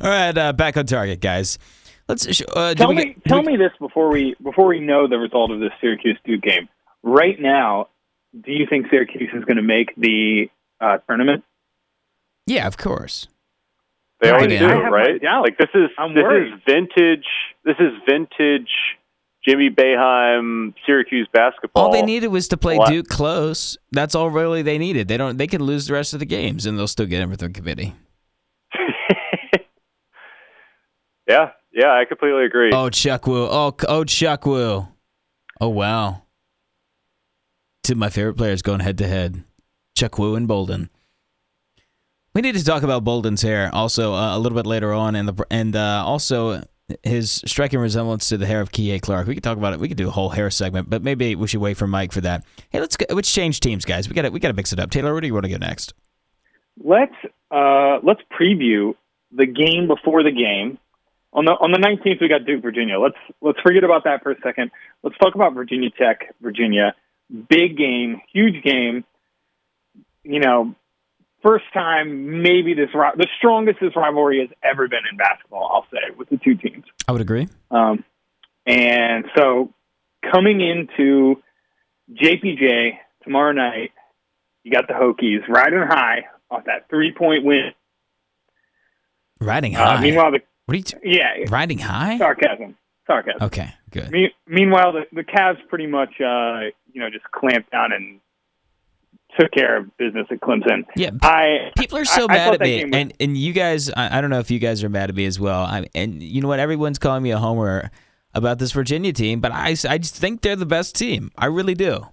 All 0.00 0.08
right, 0.08 0.36
uh, 0.36 0.52
back 0.52 0.76
on 0.76 0.86
target, 0.86 1.20
guys. 1.20 1.58
Let's 2.08 2.26
uh, 2.54 2.74
Tell 2.74 2.92
me, 2.94 3.04
get- 3.04 3.24
tell 3.24 3.40
we- 3.42 3.52
me 3.52 3.56
this 3.56 3.72
before 3.78 4.08
we 4.10 4.34
before 4.42 4.66
we 4.66 4.80
know 4.80 5.06
the 5.08 5.18
result 5.18 5.50
of 5.50 5.60
this 5.60 5.70
Syracuse 5.80 6.18
Duke 6.24 6.42
game. 6.42 6.68
Right 7.02 7.38
now, 7.40 7.88
do 8.32 8.52
you 8.52 8.66
think 8.68 8.86
Syracuse 8.90 9.30
is 9.34 9.44
going 9.44 9.56
to 9.56 9.62
make 9.62 9.94
the 9.96 10.48
uh, 10.80 10.98
tournament? 11.06 11.44
Yeah, 12.46 12.66
of 12.66 12.76
course. 12.76 13.28
They 14.20 14.30
I 14.30 14.34
always 14.34 14.48
do, 14.48 14.56
I 14.66 14.70
have 14.70 14.82
my 14.82 14.88
right? 14.88 15.20
Yeah, 15.22 15.38
Like 15.40 15.58
this 15.58 15.68
is 15.74 15.90
I'm 15.98 16.14
this 16.14 16.22
worried. 16.22 16.52
is 16.54 16.60
vintage. 16.66 17.26
This 17.64 17.76
is 17.78 17.92
vintage. 18.08 18.70
Jimmy 19.46 19.70
Boeheim, 19.70 20.74
Syracuse 20.84 21.28
basketball. 21.32 21.84
All 21.86 21.92
they 21.92 22.02
needed 22.02 22.28
was 22.28 22.48
to 22.48 22.56
play 22.56 22.76
What? 22.76 22.88
Duke 22.90 23.06
close. 23.08 23.78
That's 23.92 24.14
all 24.16 24.28
really 24.30 24.62
they 24.62 24.76
needed. 24.78 25.06
They 25.08 25.16
don't. 25.16 25.36
They 25.36 25.46
can 25.46 25.62
lose 25.62 25.86
the 25.86 25.92
rest 25.94 26.12
of 26.12 26.18
the 26.20 26.26
games 26.26 26.66
and 26.66 26.76
they'll 26.76 26.88
still 26.88 27.06
get 27.06 27.22
in 27.22 27.30
with 27.30 27.38
their 27.40 27.48
committee. 27.48 27.94
yeah, 31.28 31.50
yeah, 31.72 31.92
I 31.92 32.04
completely 32.06 32.44
agree. 32.44 32.70
Oh, 32.72 32.88
Chukwu. 32.90 33.48
Oh, 33.50 33.74
c- 33.78 33.86
oh, 33.88 34.04
Chukwu. 34.04 34.88
Oh, 35.60 35.68
wow. 35.68 36.22
Two 37.84 37.92
of 37.92 37.98
my 37.98 38.10
favorite 38.10 38.36
players 38.36 38.62
going 38.62 38.80
head 38.80 38.98
to 38.98 39.06
head 39.06 39.44
Chuck 39.98 40.18
and 40.18 40.46
Bolden. 40.46 40.90
We 42.32 42.40
need 42.40 42.54
to 42.54 42.64
talk 42.64 42.84
about 42.84 43.02
Bolden's 43.02 43.42
hair 43.42 43.68
also 43.74 44.14
uh, 44.14 44.36
a 44.36 44.38
little 44.38 44.56
bit 44.56 44.64
later 44.64 44.92
on, 44.92 45.16
and 45.16 45.28
the 45.28 45.46
and 45.50 45.74
uh, 45.74 46.04
also 46.06 46.62
his 47.02 47.42
striking 47.44 47.80
resemblance 47.80 48.28
to 48.28 48.36
the 48.36 48.46
hair 48.46 48.60
of 48.60 48.70
Kihei 48.70 49.02
Clark. 49.02 49.26
We 49.26 49.34
could 49.34 49.42
talk 49.42 49.58
about 49.58 49.72
it. 49.72 49.80
We 49.80 49.88
could 49.88 49.96
do 49.96 50.06
a 50.06 50.12
whole 50.12 50.28
hair 50.28 50.50
segment, 50.50 50.88
but 50.88 51.02
maybe 51.02 51.34
we 51.34 51.48
should 51.48 51.60
wait 51.60 51.76
for 51.76 51.88
Mike 51.88 52.12
for 52.12 52.20
that. 52.20 52.44
Hey, 52.70 52.78
let's 52.78 52.96
go, 52.96 53.06
let's 53.10 53.32
change 53.32 53.58
teams, 53.58 53.84
guys. 53.84 54.08
We 54.08 54.14
got 54.14 54.30
we 54.30 54.38
got 54.38 54.48
to 54.48 54.54
mix 54.54 54.72
it 54.72 54.78
up. 54.78 54.90
Taylor, 54.90 55.12
where 55.12 55.20
do 55.20 55.26
you 55.26 55.34
want 55.34 55.46
to 55.46 55.50
go 55.50 55.56
next? 55.56 55.94
Let's 56.82 57.16
uh, 57.50 57.98
let's 58.04 58.20
preview 58.40 58.94
the 59.32 59.46
game 59.46 59.88
before 59.88 60.22
the 60.22 60.30
game. 60.30 60.78
On 61.32 61.44
the 61.44 61.52
on 61.52 61.72
the 61.72 61.78
nineteenth, 61.78 62.20
we 62.20 62.28
got 62.28 62.46
Duke, 62.46 62.62
Virginia. 62.62 63.00
Let's 63.00 63.18
let's 63.40 63.58
forget 63.60 63.82
about 63.82 64.04
that 64.04 64.22
for 64.22 64.30
a 64.30 64.40
second. 64.44 64.70
Let's 65.02 65.18
talk 65.18 65.34
about 65.34 65.54
Virginia 65.54 65.90
Tech, 65.90 66.34
Virginia. 66.40 66.94
Big 67.48 67.76
game, 67.76 68.22
huge 68.32 68.62
game. 68.62 69.04
You 70.30 70.40
know, 70.40 70.74
first 71.42 71.64
time 71.72 72.42
maybe 72.42 72.74
this 72.74 72.90
the 72.92 73.26
strongest 73.38 73.78
this 73.80 73.96
rivalry 73.96 74.40
has 74.40 74.50
ever 74.62 74.86
been 74.88 75.00
in 75.10 75.16
basketball. 75.16 75.70
I'll 75.72 75.86
say 75.90 76.14
with 76.16 76.28
the 76.28 76.36
two 76.36 76.54
teams. 76.54 76.84
I 77.08 77.12
would 77.12 77.22
agree. 77.22 77.48
Um, 77.70 78.04
and 78.66 79.24
so 79.34 79.72
coming 80.30 80.60
into 80.60 81.42
JPJ 82.12 82.98
tomorrow 83.24 83.52
night, 83.52 83.92
you 84.64 84.70
got 84.70 84.86
the 84.86 84.92
Hokies 84.94 85.48
riding 85.48 85.80
high 85.88 86.26
off 86.50 86.64
that 86.66 86.90
three 86.90 87.14
point 87.16 87.44
win. 87.44 87.70
Riding 89.40 89.76
Uh, 89.76 89.96
high. 89.96 90.02
meanwhile, 90.02 90.32
the 90.32 90.40
what 90.66 90.74
are 90.74 90.76
you? 90.76 90.82
T- 90.82 90.96
yeah, 91.04 91.44
riding 91.48 91.78
high? 91.78 92.18
sarcasm, 92.18 92.76
sarcasm. 93.06 93.42
Okay, 93.46 93.70
good. 93.90 94.10
Me- 94.10 94.34
meanwhile, 94.46 94.92
the, 94.92 95.06
the 95.12 95.22
Cavs 95.24 95.56
pretty 95.68 95.86
much, 95.86 96.10
uh, 96.20 96.68
you 96.92 97.00
know, 97.00 97.08
just 97.08 97.24
clamped 97.30 97.70
down 97.70 97.92
and 97.92 98.20
took 99.38 99.50
care 99.52 99.76
of 99.78 99.96
business 99.96 100.26
at 100.30 100.40
Clemson. 100.40 100.84
Yeah, 100.96 101.10
I 101.22 101.70
People 101.76 101.98
are 101.98 102.04
so 102.04 102.22
I- 102.22 102.24
I 102.24 102.36
mad 102.36 102.44
thought 102.46 102.54
at 102.54 102.60
me, 102.60 102.82
and 102.92 103.12
and 103.20 103.36
you 103.36 103.52
guys, 103.52 103.90
I, 103.90 104.18
I 104.18 104.20
don't 104.20 104.30
know 104.30 104.38
if 104.38 104.50
you 104.50 104.58
guys 104.58 104.82
are 104.84 104.88
mad 104.88 105.10
at 105.10 105.16
me 105.16 105.24
as 105.26 105.38
well. 105.40 105.62
I, 105.64 105.86
and 105.94 106.22
you 106.22 106.40
know 106.40 106.48
what? 106.48 106.60
Everyone's 106.60 106.98
calling 106.98 107.22
me 107.22 107.30
a 107.30 107.38
homer 107.38 107.90
about 108.34 108.58
this 108.58 108.72
Virginia 108.72 109.12
team, 109.12 109.40
but 109.40 109.52
I, 109.52 109.70
I 109.88 109.98
just 109.98 110.14
think 110.16 110.42
they're 110.42 110.54
the 110.56 110.66
best 110.66 110.94
team. 110.94 111.30
I 111.36 111.46
really 111.46 111.74
do. 111.74 112.06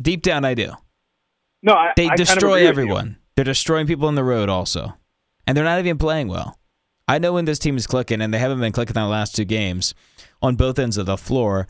Deep 0.00 0.22
down, 0.22 0.44
I 0.44 0.54
do. 0.54 0.72
no, 1.62 1.72
I, 1.74 1.92
They 1.96 2.04
I 2.06 2.08
kind 2.10 2.20
of 2.20 2.26
destroy 2.26 2.40
agree 2.40 2.52
with 2.52 2.62
you. 2.62 2.68
everyone. 2.68 3.16
They're 3.36 3.44
destroying 3.44 3.86
people 3.86 4.06
on 4.08 4.14
the 4.14 4.24
road 4.24 4.48
also, 4.48 4.94
and 5.46 5.56
they're 5.56 5.64
not 5.64 5.78
even 5.80 5.98
playing 5.98 6.28
well. 6.28 6.58
I 7.08 7.18
know 7.18 7.32
when 7.34 7.44
this 7.44 7.58
team 7.58 7.76
is 7.76 7.86
clicking, 7.86 8.20
and 8.20 8.32
they 8.32 8.38
haven't 8.38 8.60
been 8.60 8.72
clicking 8.72 8.94
the 8.94 9.06
last 9.06 9.34
two 9.36 9.44
games 9.44 9.94
on 10.40 10.56
both 10.56 10.78
ends 10.78 10.96
of 10.96 11.06
the 11.06 11.16
floor. 11.18 11.66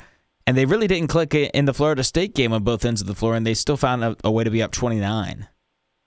And 0.46 0.56
they 0.56 0.66
really 0.66 0.86
didn't 0.86 1.08
click 1.08 1.34
it 1.34 1.50
in 1.52 1.64
the 1.64 1.72
Florida 1.72 2.04
State 2.04 2.34
game 2.34 2.52
on 2.52 2.62
both 2.62 2.84
ends 2.84 3.00
of 3.00 3.06
the 3.06 3.14
floor, 3.14 3.34
and 3.34 3.46
they 3.46 3.54
still 3.54 3.76
found 3.76 4.04
a, 4.04 4.16
a 4.22 4.30
way 4.30 4.44
to 4.44 4.50
be 4.50 4.62
up 4.62 4.72
29. 4.72 5.48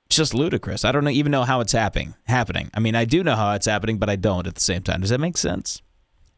It's 0.06 0.16
just 0.16 0.34
ludicrous. 0.34 0.86
I 0.86 0.92
don't 0.92 1.04
know, 1.04 1.10
even 1.10 1.32
know 1.32 1.44
how 1.44 1.60
it's 1.60 1.74
happening. 1.74 2.14
Happening. 2.26 2.70
I 2.74 2.80
mean, 2.80 2.96
I 2.96 3.06
do 3.06 3.24
know 3.24 3.36
how 3.36 3.54
it's 3.54 3.66
happening, 3.66 3.98
but 3.98 4.10
I 4.10 4.16
don't 4.16 4.48
at 4.48 4.56
the 4.56 4.62
same 4.62 4.84
time. 4.84 5.02
Does 5.02 5.10
that 5.10 5.20
make 5.20 5.38
sense? 5.38 5.82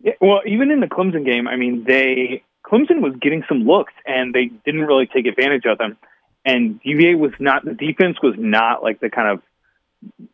Yeah, 0.02 0.14
well, 0.22 0.42
even 0.48 0.72
in 0.72 0.80
the 0.80 0.88
Clemson 0.88 1.26
game, 1.26 1.48
I 1.48 1.56
mean, 1.56 1.84
they 1.86 2.44
Clemson 2.66 3.02
was 3.02 3.14
getting 3.22 3.44
some 3.50 3.60
looks, 3.60 3.94
and 4.06 4.34
they 4.34 4.46
didn't 4.66 4.82
really 4.82 5.08
take 5.08 5.26
advantage 5.26 5.66
of 5.66 5.78
them. 5.78 5.98
And 6.46 6.80
UVA 6.84 7.16
was 7.16 7.32
not 7.40 7.66
the 7.66 7.74
defense 7.74 8.18
was 8.24 8.36
not 8.38 8.82
like 8.82 9.02
the 9.02 9.10
kind 9.10 9.28
of 9.28 9.42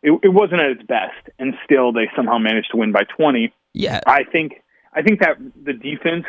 it, 0.04 0.20
it 0.24 0.30
wasn't 0.30 0.62
at 0.62 0.72
its 0.72 0.84
best, 0.84 1.30
and 1.40 1.56
still 1.64 1.92
they 1.92 2.10
somehow 2.16 2.38
managed 2.38 2.72
to 2.72 2.78
win 2.78 2.92
by 2.92 3.04
twenty. 3.04 3.54
Yeah. 3.74 4.02
I 4.06 4.24
think 4.24 4.62
I 4.94 5.02
think 5.02 5.20
that 5.22 5.38
the 5.64 5.74
defense 5.74 6.26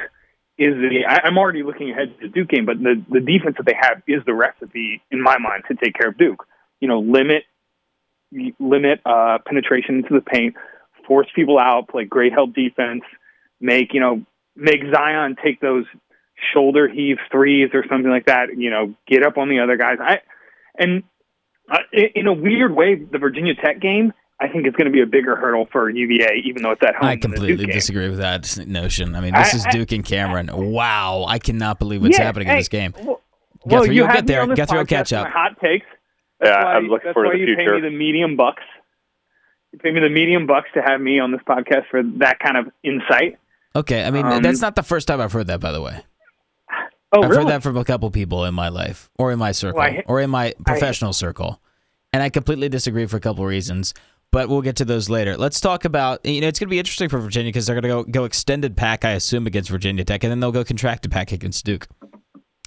is 0.59 0.75
the 0.75 1.05
I, 1.07 1.21
I'm 1.25 1.39
already 1.39 1.63
looking 1.63 1.91
ahead 1.91 2.15
to 2.19 2.29
the 2.29 2.33
Duke 2.33 2.49
game, 2.49 2.67
but 2.67 2.79
the 2.79 3.03
the 3.11 3.21
defense 3.21 3.57
that 3.59 3.67
they 3.67 3.77
have 3.79 4.03
is 4.07 4.25
the 4.25 4.35
recipe 4.35 5.03
in 5.11 5.23
my 5.23 5.39
mind 5.39 5.65
to 5.69 5.75
take 5.75 5.95
care 5.95 6.09
of 6.09 6.19
Duke. 6.19 6.47
You 6.81 6.89
know, 6.89 7.01
limit 7.01 7.45
limit 8.59 9.01
uh, 9.05 9.39
penetration 9.47 9.97
into 9.97 10.15
the 10.15 10.21
paint, 10.21 10.55
force 11.07 11.29
people 11.35 11.59
out, 11.59 11.89
play 11.89 12.05
great 12.05 12.33
help 12.33 12.55
defense, 12.55 13.03
make 13.61 13.93
you 13.93 14.01
know 14.01 14.23
make 14.55 14.81
Zion 14.93 15.37
take 15.43 15.61
those 15.61 15.85
shoulder 16.53 16.89
heave 16.89 17.19
threes 17.31 17.71
or 17.73 17.85
something 17.89 18.11
like 18.11 18.27
that. 18.27 18.49
You 18.57 18.71
know, 18.71 18.95
get 19.07 19.25
up 19.25 19.39
on 19.39 19.49
the 19.49 19.61
other 19.61 19.77
guys. 19.77 19.99
I 20.01 20.21
and 20.79 21.03
uh, 21.71 21.79
in 21.93 22.27
a 22.27 22.33
weird 22.33 22.75
way, 22.75 22.95
the 22.95 23.19
Virginia 23.19 23.55
Tech 23.55 23.81
game. 23.81 24.13
I 24.39 24.49
think 24.49 24.67
it's 24.67 24.77
going 24.77 24.85
to 24.87 24.93
be 24.93 25.01
a 25.01 25.07
bigger 25.07 25.35
hurdle 25.37 25.67
for 25.73 25.89
UVA, 25.89 26.43
even 26.45 26.63
though 26.63 26.73
it's 26.73 26.83
at 26.83 26.95
home. 26.95 27.09
I 27.09 27.17
completely 27.17 27.57
Duke 27.57 27.67
game. 27.69 27.75
disagree 27.75 28.09
with 28.11 28.19
that 28.19 28.67
notion. 28.67 29.15
I 29.15 29.21
mean, 29.21 29.33
this 29.35 29.55
I- 29.55 29.57
is 29.57 29.67
I- 29.67 29.71
Duke 29.71 29.93
and 29.93 30.05
Cameron. 30.05 30.51
Wow. 30.53 31.25
I 31.27 31.39
cannot 31.39 31.79
believe 31.79 32.03
what's 32.03 32.19
Yeah, 32.19 32.25
happening 32.25 32.49
in 32.49 32.57
this 32.57 32.69
game. 32.69 32.93
Well, 32.97 33.23
Guthrie, 33.67 33.71
well, 33.79 33.87
you 33.87 33.93
you'll 33.95 34.07
get 34.09 34.25
me 34.25 34.27
there. 34.29 34.43
on 34.43 34.49
this 34.51 34.57
Guthrie 34.59 34.79
will 34.79 34.85
catch 34.85 35.13
up. 35.15 35.29
Hot 35.29 35.59
takes. 35.61 35.87
yeah, 36.45 36.63
why- 36.65 36.75
I'm 36.75 36.89
looking 36.89 37.13
forward 37.15 37.33
to 37.33 37.39
the 37.39 37.45
future. 37.47 37.51
you 37.53 37.57
pay 37.57 37.63
future. 37.65 37.75
me 37.77 37.81
the 37.89 37.97
medium 37.97 38.37
bucks. 38.37 38.63
You 39.73 39.79
pay 39.79 39.91
me 39.91 40.01
the 40.01 40.11
medium 40.11 40.47
bucks 40.47 40.69
to 40.75 40.83
have 40.83 41.01
me 41.01 41.19
on 41.19 41.33
this 41.33 41.41
podcast 41.49 41.87
for 41.91 42.03
that 42.19 42.39
kind 42.39 42.59
of 42.59 42.67
insight. 42.83 43.39
Okay. 43.75 44.05
I 44.05 44.11
mean, 44.11 44.27
Um, 44.27 44.43
that's 44.43 44.61
not 44.61 44.75
the 44.77 44.83
first 44.83 45.09
time 45.09 45.21
I've 45.21 45.33
heard 45.33 45.47
that, 45.49 45.61
by 45.61 45.73
the 45.73 45.81
way. 45.81 46.03
Oh, 47.13 47.23
I've 47.23 47.31
really? 47.31 47.43
heard 47.45 47.51
that 47.53 47.63
from 47.63 47.77
a 47.77 47.85
couple 47.85 48.11
people 48.11 48.45
in 48.45 48.53
my 48.55 48.69
life, 48.69 49.09
or 49.19 49.33
in 49.33 49.39
my 49.39 49.53
circle, 49.53 49.79
Well, 49.79 49.89
I- 49.89 50.05
or 50.07 50.21
in 50.21 50.29
my 50.29 50.53
professional 50.67 51.13
circle, 51.13 51.61
and 52.13 52.23
I 52.23 52.29
completely 52.29 52.69
disagree 52.69 53.07
for 53.07 53.17
a 53.17 53.21
couple 53.21 53.47
reasons. 53.47 53.95
But 54.37 54.51
we'll 54.51 54.61
get 54.61 54.77
to 54.77 54.85
those 54.85 55.09
later. 55.09 55.35
Let's 55.39 55.63
talk 55.63 55.87
about 55.87 56.23
you 56.27 56.43
know 56.43 56.49
it's 56.49 56.59
going 56.59 56.69
to 56.69 56.71
be 56.71 56.79
interesting 56.79 57.09
for 57.09 57.19
Virginia 57.19 57.49
because 57.49 57.65
they're 57.65 57.81
going 57.81 58.05
to 58.05 58.05
go 58.05 58.21
go 58.21 58.25
extended 58.25 58.77
pack, 58.77 59.03
I 59.03 59.13
assume, 59.13 59.47
against 59.47 59.71
Virginia 59.71 60.05
Tech, 60.05 60.25
and 60.25 60.31
then 60.31 60.41
they'll 60.41 60.53
go 60.53 60.63
contracted 60.63 61.11
pack 61.11 61.33
against 61.33 61.65
Duke. 61.65 61.87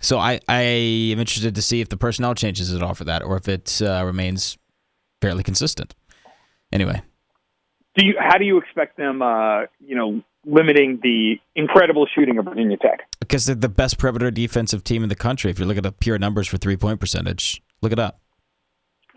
So 0.01 0.17
I 0.17 0.39
I 0.47 0.61
am 0.61 1.19
interested 1.19 1.53
to 1.53 1.61
see 1.61 1.79
if 1.79 1.89
the 1.89 1.95
personnel 1.95 2.33
changes 2.33 2.73
at 2.73 2.81
all 2.81 2.95
for 2.95 3.03
that, 3.03 3.21
or 3.21 3.37
if 3.37 3.47
it 3.47 3.83
uh, 3.83 4.01
remains 4.03 4.57
fairly 5.21 5.43
consistent. 5.43 5.93
Anyway, 6.73 7.03
Do 7.95 8.03
you? 8.03 8.15
How 8.19 8.39
do 8.39 8.45
you 8.45 8.57
expect 8.57 8.97
them? 8.97 9.21
Uh, 9.21 9.65
you 9.79 9.95
know, 9.95 10.23
limiting 10.47 10.99
the 11.03 11.35
incredible 11.55 12.07
shooting 12.15 12.39
of 12.39 12.45
Virginia 12.45 12.77
Tech. 12.77 13.01
because 13.19 13.45
they're 13.45 13.53
the 13.53 13.69
best 13.69 13.99
perimeter 13.99 14.31
defensive 14.31 14.83
team 14.83 15.03
in 15.03 15.09
the 15.09 15.15
country. 15.15 15.51
If 15.51 15.59
you 15.59 15.65
look 15.65 15.77
at 15.77 15.83
the 15.83 15.91
pure 15.91 16.17
numbers 16.17 16.47
for 16.47 16.57
three 16.57 16.77
point 16.77 16.99
percentage, 16.99 17.61
look 17.83 17.91
it 17.91 17.99
up. 17.99 18.21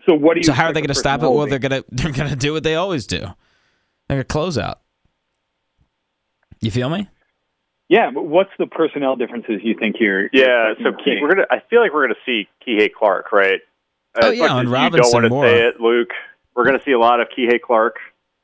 So 0.05 0.13
what 0.13 0.33
do 0.35 0.39
you? 0.41 0.43
So 0.45 0.53
how 0.53 0.65
are 0.65 0.73
they 0.73 0.81
going 0.81 0.87
to 0.89 0.95
stop 0.95 1.19
it? 1.19 1.21
personnel 1.21 1.35
Well, 1.37 1.47
they're 1.47 1.59
going 1.59 1.71
to 1.81 1.85
they're 1.89 2.11
going 2.11 2.29
to 2.29 2.35
do 2.35 2.53
what 2.53 2.63
they 2.63 2.75
always 2.75 3.07
do. 3.07 3.19
They're 3.19 4.17
going 4.17 4.19
to 4.21 4.25
close 4.25 4.57
out. 4.57 4.81
You 6.61 6.71
feel 6.71 6.89
me? 6.89 7.09
Yeah, 7.89 8.09
but 8.11 8.25
what's 8.25 8.49
the 8.57 8.65
personnel 8.65 9.15
differences 9.15 9.61
you 9.63 9.75
think 9.77 9.97
you're? 9.99 10.29
Yeah, 10.33 10.73
so 10.81 10.87
expecting 10.89 11.03
Key, 11.03 11.19
we're 11.21 11.29
gonna. 11.35 11.47
I 11.51 11.61
feel 11.69 11.81
like 11.81 11.93
we're 11.93 12.07
gonna 12.07 12.19
see 12.25 12.47
Kihei 12.65 12.91
Clark, 12.91 13.31
right? 13.31 13.59
Oh, 14.21 14.31
As 14.31 14.37
yeah, 14.37 14.43
much 14.43 14.51
and 14.51 14.59
as 14.59 14.65
you 14.65 14.73
Robinson 14.73 15.01
don't 15.03 15.13
want 15.13 15.23
to 15.25 15.29
more. 15.29 15.45
say 15.45 15.67
it, 15.67 15.79
Luke. 15.81 16.09
We're 16.55 16.65
gonna 16.65 16.81
see 16.85 16.93
a 16.93 16.99
lot 16.99 17.19
of 17.19 17.27
Kihei 17.37 17.59
Clark. 17.61 17.97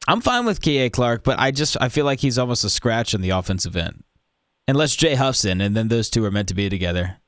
I'm 0.08 0.22
fine 0.22 0.46
with 0.46 0.62
Kihei 0.62 0.92
Clark, 0.92 1.24
but 1.24 1.40
I 1.40 1.52
just 1.52 1.78
I 1.80 1.90
feel 1.90 2.06
like 2.06 2.20
he's 2.20 2.38
almost 2.38 2.64
a 2.64 2.70
scratch 2.70 3.14
in 3.14 3.22
the 3.22 3.30
offensive 3.30 3.76
end, 3.78 4.04
unless 4.68 4.96
Jay 4.96 5.16
Huff's 5.16 5.46
in, 5.46 5.62
and 5.62 5.76
then 5.76 5.88
those 5.88 6.10
two 6.10 6.24
are 6.26 6.32
meant 6.32 6.50
to 6.50 6.54
be 6.54 6.70
together. 6.70 7.19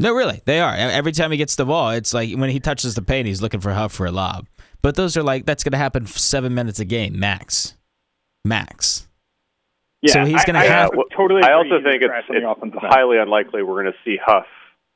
No, 0.00 0.12
really, 0.12 0.40
they 0.44 0.60
are. 0.60 0.74
Every 0.74 1.12
time 1.12 1.30
he 1.30 1.36
gets 1.36 1.54
the 1.56 1.64
ball, 1.64 1.90
it's 1.90 2.12
like 2.12 2.34
when 2.36 2.50
he 2.50 2.58
touches 2.60 2.94
the 2.94 3.02
paint, 3.02 3.28
he's 3.28 3.40
looking 3.40 3.60
for 3.60 3.72
Huff 3.72 3.92
for 3.92 4.06
a 4.06 4.10
lob. 4.12 4.48
But 4.82 4.96
those 4.96 5.16
are 5.16 5.22
like 5.22 5.46
that's 5.46 5.62
going 5.64 5.72
to 5.72 5.78
happen 5.78 6.06
seven 6.06 6.52
minutes 6.54 6.80
a 6.80 6.84
game 6.84 7.18
max, 7.18 7.76
max. 8.44 9.08
Yeah, 10.02 10.12
so 10.12 10.24
he's 10.26 10.44
gonna 10.44 10.58
have- 10.60 10.90
I 10.92 11.16
totally. 11.16 11.42
I 11.42 11.54
also 11.54 11.80
think 11.82 12.02
it's, 12.02 12.04
scratch 12.04 12.24
on 12.28 12.68
the 12.70 12.76
it's 12.76 12.76
highly 12.94 13.16
unlikely 13.16 13.62
we're 13.62 13.82
gonna 13.84 13.96
see 14.04 14.18
Huff. 14.22 14.44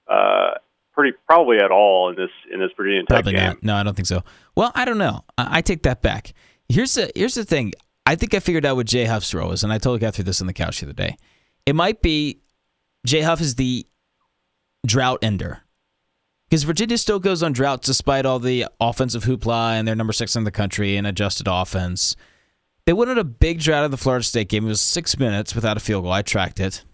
Uh, 0.07 0.59
pretty 0.93 1.17
probably 1.27 1.57
at 1.59 1.71
all 1.71 2.11
in 2.11 2.17
this 2.17 2.29
in 2.53 2.61
this 2.61 2.71
Virginia 2.77 3.01
Tech 3.03 3.09
Probably 3.09 3.33
game. 3.33 3.43
not. 3.47 3.63
No, 3.63 3.75
I 3.77 3.83
don't 3.85 3.95
think 3.95 4.07
so. 4.09 4.23
Well, 4.55 4.71
I 4.75 4.85
don't 4.85 4.99
know. 4.99 5.25
I, 5.39 5.59
I 5.59 5.63
take 5.63 5.85
that 5.85 6.03
back. 6.03 6.35
Here's 6.69 6.93
the 6.95 7.11
here's 7.15 7.35
the 7.35 7.45
thing. 7.45 7.73
I 8.05 8.17
think 8.17 8.35
I 8.35 8.41
figured 8.41 8.67
out 8.67 8.77
what 8.77 8.87
Jay 8.87 9.07
Huff's 9.07 9.33
role 9.33 9.53
is, 9.53 9.65
and 9.65 9.73
I 9.73 9.79
totally 9.79 10.01
got 10.01 10.15
through 10.15 10.25
this 10.25 10.43
on 10.43 10.47
the 10.47 10.53
couch 10.53 10.81
the 10.81 10.87
other 10.87 10.93
day. 10.93 11.17
It 11.65 11.75
might 11.75 12.03
be 12.03 12.41
Jay 13.07 13.23
Huff 13.23 13.41
is 13.41 13.55
the 13.55 13.87
drought 14.87 15.19
ender. 15.23 15.63
Because 16.49 16.65
Virginia 16.65 16.97
still 16.97 17.19
goes 17.19 17.43
on 17.43 17.53
droughts 17.53 17.87
despite 17.87 18.25
all 18.25 18.39
the 18.39 18.67
offensive 18.81 19.25
hoopla 19.25 19.73
and 19.73 19.87
they're 19.87 19.95
number 19.95 20.15
six 20.15 20.35
in 20.35 20.45
the 20.45 20.51
country 20.51 20.97
and 20.97 21.07
adjusted 21.07 21.47
offense. 21.47 22.17
They 22.87 22.95
went 22.95 23.11
on 23.11 23.19
a 23.19 23.25
big 23.25 23.61
drought 23.61 23.85
of 23.85 23.91
the 23.91 23.99
Florida 23.99 24.25
State 24.25 24.49
game. 24.49 24.65
It 24.65 24.69
was 24.69 24.81
six 24.81 25.19
minutes 25.19 25.55
without 25.55 25.77
a 25.77 25.81
field 25.81 26.05
goal. 26.05 26.13
I 26.13 26.23
tracked 26.23 26.59
it 26.59 26.85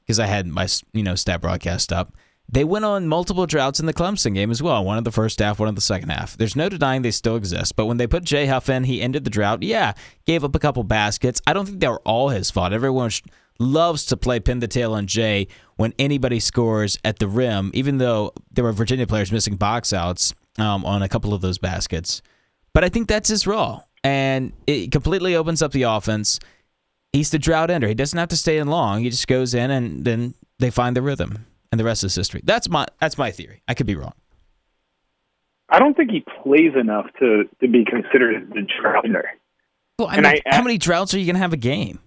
because 0.00 0.18
I 0.18 0.24
had 0.26 0.46
my 0.46 0.66
you 0.94 1.02
know 1.02 1.14
stat 1.14 1.42
broadcast 1.42 1.92
up. 1.92 2.16
They 2.50 2.64
went 2.64 2.84
on 2.84 3.06
multiple 3.06 3.46
droughts 3.46 3.80
in 3.80 3.86
the 3.86 3.94
Clemson 3.94 4.34
game 4.34 4.50
as 4.50 4.62
well. 4.62 4.84
One 4.84 4.98
in 4.98 5.04
the 5.04 5.12
first 5.12 5.38
half, 5.38 5.58
one 5.58 5.68
in 5.68 5.74
the 5.74 5.80
second 5.80 6.08
half. 6.08 6.36
There's 6.36 6.56
no 6.56 6.68
denying 6.68 7.02
they 7.02 7.10
still 7.10 7.36
exist. 7.36 7.76
But 7.76 7.86
when 7.86 7.96
they 7.96 8.06
put 8.06 8.24
Jay 8.24 8.46
Huff 8.46 8.68
in, 8.68 8.84
he 8.84 9.00
ended 9.00 9.24
the 9.24 9.30
drought. 9.30 9.62
Yeah, 9.62 9.92
gave 10.26 10.42
up 10.42 10.54
a 10.54 10.58
couple 10.58 10.84
baskets. 10.84 11.40
I 11.46 11.52
don't 11.52 11.66
think 11.66 11.80
they 11.80 11.88
were 11.88 12.00
all 12.00 12.30
his 12.30 12.50
fault. 12.50 12.72
Everyone 12.72 13.10
loves 13.58 14.04
to 14.06 14.16
play 14.16 14.40
pin 14.40 14.58
the 14.58 14.68
tail 14.68 14.92
on 14.92 15.06
Jay 15.06 15.48
when 15.82 15.92
anybody 15.98 16.38
scores 16.38 16.96
at 17.04 17.18
the 17.18 17.26
rim, 17.26 17.72
even 17.74 17.98
though 17.98 18.32
there 18.52 18.62
were 18.62 18.70
Virginia 18.70 19.04
players 19.04 19.32
missing 19.32 19.56
box 19.56 19.92
outs 19.92 20.32
um, 20.56 20.84
on 20.84 21.02
a 21.02 21.08
couple 21.08 21.34
of 21.34 21.40
those 21.40 21.58
baskets. 21.58 22.22
But 22.72 22.84
I 22.84 22.88
think 22.88 23.08
that's 23.08 23.28
his 23.28 23.48
role. 23.48 23.82
And 24.04 24.52
it 24.68 24.92
completely 24.92 25.34
opens 25.34 25.60
up 25.60 25.72
the 25.72 25.82
offense. 25.82 26.38
He's 27.12 27.30
the 27.30 27.38
drought 27.40 27.68
ender. 27.68 27.88
He 27.88 27.94
doesn't 27.94 28.16
have 28.16 28.28
to 28.28 28.36
stay 28.36 28.58
in 28.58 28.68
long. 28.68 29.02
He 29.02 29.10
just 29.10 29.26
goes 29.26 29.54
in 29.54 29.72
and 29.72 30.04
then 30.04 30.34
they 30.60 30.70
find 30.70 30.94
the 30.94 31.02
rhythm. 31.02 31.46
And 31.72 31.80
the 31.80 31.84
rest 31.84 32.04
is 32.04 32.14
history. 32.14 32.42
That's 32.44 32.68
my 32.68 32.86
that's 33.00 33.18
my 33.18 33.32
theory. 33.32 33.64
I 33.66 33.74
could 33.74 33.86
be 33.86 33.96
wrong. 33.96 34.14
I 35.68 35.80
don't 35.80 35.96
think 35.96 36.12
he 36.12 36.24
plays 36.44 36.76
enough 36.80 37.06
to, 37.18 37.48
to 37.60 37.66
be 37.66 37.84
considered 37.84 38.50
the 38.50 38.64
drought 38.80 39.04
ender. 39.04 39.32
Well, 39.98 40.06
I 40.06 40.16
mean, 40.16 40.26
I, 40.26 40.40
how 40.46 40.62
many 40.62 40.78
droughts 40.78 41.12
are 41.12 41.18
you 41.18 41.26
going 41.26 41.34
to 41.34 41.40
have 41.40 41.52
a 41.52 41.56
game? 41.56 41.98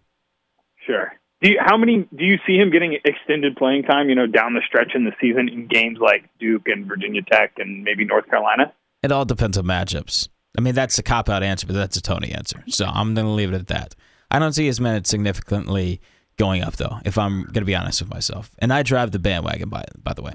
Sure. 0.86 1.12
Do 1.42 1.52
you, 1.52 1.60
how 1.64 1.78
many 1.78 2.08
do 2.16 2.24
you 2.24 2.38
see 2.48 2.56
him 2.56 2.72
getting 2.72 2.98
extended 3.04 3.56
playing 3.58 3.84
time? 3.84 4.10
You 4.10 4.16
know, 4.16 4.28
down 4.28 4.54
the 4.54 4.62
stretch 4.66 4.94
in 4.96 5.04
the 5.04 5.12
season 5.20 5.50
in 5.50 5.68
games 5.68 6.00
like 6.00 6.30
Duke 6.40 6.68
and 6.68 6.86
Virginia 6.86 7.22
Tech 7.22 7.54
and 7.58 7.84
maybe 7.84 8.06
North 8.06 8.28
Carolina. 8.30 8.74
It 9.04 9.12
all 9.12 9.26
depends 9.26 9.58
on 9.58 9.66
matchups. 9.66 10.30
I 10.58 10.62
mean, 10.62 10.74
that's 10.74 10.98
a 10.98 11.04
cop 11.04 11.30
out 11.30 11.44
answer, 11.44 11.68
but 11.68 11.74
that's 11.74 11.98
a 11.98 12.02
Tony 12.02 12.32
answer. 12.32 12.64
So 12.68 12.86
I'm 12.86 13.14
going 13.14 13.28
to 13.28 13.32
leave 13.32 13.54
it 13.54 13.56
at 13.56 13.68
that. 13.68 13.96
I 14.32 14.40
don't 14.40 14.54
see 14.54 14.66
his 14.66 14.80
minutes 14.80 15.10
significantly 15.10 16.02
going 16.38 16.64
up, 16.64 16.78
though. 16.78 17.00
If 17.06 17.18
I'm 17.18 17.44
going 17.44 17.54
to 17.54 17.66
be 17.66 17.76
honest 17.76 18.02
with 18.02 18.10
myself, 18.10 18.52
and 18.60 18.72
I 18.72 18.84
drive 18.84 19.12
the 19.12 19.20
bandwagon 19.20 19.70
by 19.70 19.86
by 20.02 20.14
the 20.14 20.22
way. 20.22 20.34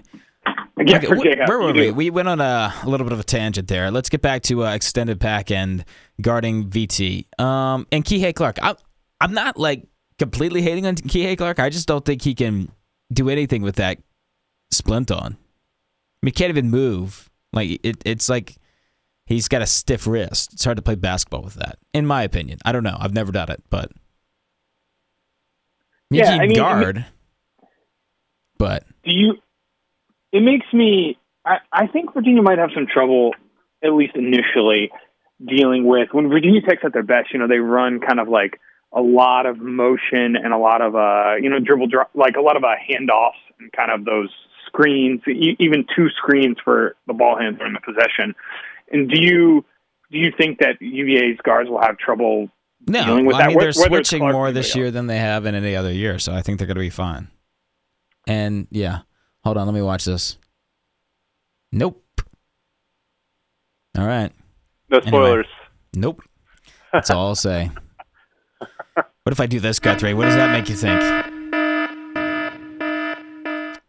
Yeah, 0.87 0.97
okay, 0.97 1.09
where, 1.09 1.47
where 1.47 1.59
were 1.59 1.73
we? 1.73 1.91
We 1.91 2.11
went 2.11 2.29
on 2.29 2.41
a, 2.41 2.73
a, 2.83 2.89
little 2.89 3.05
bit 3.05 3.13
of 3.13 3.21
a 3.21 3.25
tangent 3.25 3.69
there. 3.69 3.91
Let's 3.91 4.09
get 4.09 4.23
back 4.23 4.43
to 4.45 4.65
uh, 4.65 4.75
extended 4.75 5.21
pack 5.21 5.51
and 5.51 5.85
guarding 6.23 6.71
VT. 6.71 7.27
Um, 7.39 7.87
and 7.93 8.03
Kihei 8.03 8.35
Clark. 8.35 8.59
I, 8.63 8.75
I'm 9.21 9.35
not 9.35 9.59
like 9.59 9.87
completely 10.21 10.61
hating 10.61 10.87
on 10.87 10.95
Kihei 10.95 11.37
Clark. 11.37 11.59
I 11.59 11.71
just 11.71 11.89
don't 11.89 12.05
think 12.05 12.21
he 12.21 12.35
can 12.35 12.71
do 13.11 13.31
anything 13.31 13.63
with 13.63 13.77
that 13.77 13.99
splint 14.71 15.11
on. 15.11 15.33
I 15.33 16.21
mean, 16.23 16.29
he 16.29 16.33
can't 16.33 16.51
even 16.51 16.71
move. 16.71 17.31
Like 17.55 17.81
it, 17.83 18.03
it's 18.05 18.29
like 18.29 18.57
he's 19.25 19.49
got 19.49 19.63
a 19.63 19.67
stiff 19.67 20.07
wrist. 20.07 20.53
It's 20.53 20.63
hard 20.63 20.77
to 20.77 20.83
play 20.83 20.95
basketball 20.95 21.43
with 21.43 21.55
that, 21.55 21.79
in 21.95 22.07
my 22.07 22.23
opinion. 22.23 22.59
I 22.67 22.73
don't 22.73 22.85
know. 22.85 22.97
I've 23.01 23.15
never 23.15 23.33
done 23.33 23.51
it, 23.51 23.63
but 23.71 23.91
yeah, 26.11 26.33
I 26.35 26.47
mean, 26.47 26.55
guard. 26.55 26.99
I 26.99 27.01
mean, 27.01 27.07
but 28.59 28.85
do 29.03 29.11
you? 29.11 29.35
It 30.33 30.43
makes 30.43 30.67
me. 30.73 31.19
I, 31.47 31.57
I 31.73 31.87
think 31.87 32.13
Virginia 32.13 32.43
might 32.43 32.59
have 32.59 32.71
some 32.75 32.87
trouble, 32.87 33.35
at 33.83 33.95
least 33.95 34.15
initially, 34.15 34.91
dealing 35.45 35.87
with 35.87 36.11
when 36.13 36.29
Virginia 36.29 36.61
Tech's 36.61 36.85
at 36.85 36.93
their 36.93 37.03
best. 37.03 37.33
You 37.33 37.39
know, 37.39 37.49
they 37.49 37.59
run 37.59 38.01
kind 38.01 38.21
of 38.21 38.29
like 38.29 38.61
a 38.93 39.01
lot 39.01 39.47
of 39.47 39.59
motion 39.59 40.37
and 40.37 40.53
a 40.53 40.59
lot 40.59 40.83
of 40.83 40.97
uh, 40.97 41.35
you 41.41 41.49
know 41.49 41.61
dribble 41.61 41.89
drop, 41.89 42.11
like 42.15 42.37
a 42.37 42.41
lot 42.41 42.57
of 42.57 42.65
uh, 42.65 42.75
handoffs 42.89 43.41
and 43.59 43.71
kind 43.73 43.91
of 43.91 44.05
those 44.05 44.31
screens, 44.67 45.21
e- 45.29 45.57
even 45.59 45.85
two 45.95 46.09
screens 46.11 46.57
for 46.65 46.97
the 47.07 47.13
ball 47.13 47.39
handler 47.39 47.67
in 47.67 47.73
the 47.73 47.81
possession. 47.81 48.35
And 48.91 49.09
do 49.09 49.21
you 49.21 49.65
do 50.11 50.19
you 50.19 50.33
think 50.37 50.59
that 50.59 50.81
UVA's 50.81 51.39
guards 51.45 51.71
will 51.71 51.81
have 51.81 51.99
trouble 51.99 52.49
no, 52.87 53.05
dealing 53.05 53.27
with 53.27 53.35
well, 53.35 53.39
that? 53.41 53.45
I 53.45 53.49
mean, 53.49 53.59
they're 53.59 53.73
switching 53.73 54.23
more 54.23 54.51
this 54.53 54.75
year 54.75 54.91
than 54.91 55.07
they 55.07 55.19
have 55.19 55.47
in 55.47 55.55
any 55.55 55.77
other 55.77 55.93
year, 55.93 56.19
so 56.19 56.35
I 56.35 56.43
think 56.43 56.59
they're 56.59 56.67
going 56.67 56.77
to 56.77 56.81
be 56.81 56.91
fine. 56.91 57.29
And 58.27 58.67
yeah, 58.71 59.01
hold 59.45 59.57
on, 59.57 59.67
let 59.67 59.75
me 59.75 59.83
watch 59.83 60.05
this. 60.05 60.37
Nope. 61.73 62.03
All 63.97 64.07
right. 64.07 64.33
No 64.89 65.01
spoilers. 65.01 65.47
Anyway, 65.47 66.07
nope. 66.07 66.23
That's 66.93 67.11
all 67.11 67.29
I'll 67.29 67.35
say. 67.37 67.71
What 69.31 69.35
if 69.35 69.41
I 69.41 69.47
do 69.47 69.61
this, 69.61 69.79
Guthrie? 69.79 70.13
What 70.13 70.25
does 70.25 70.35
that 70.35 70.51
make 70.51 70.69
you 70.69 70.75
think? 70.75 71.01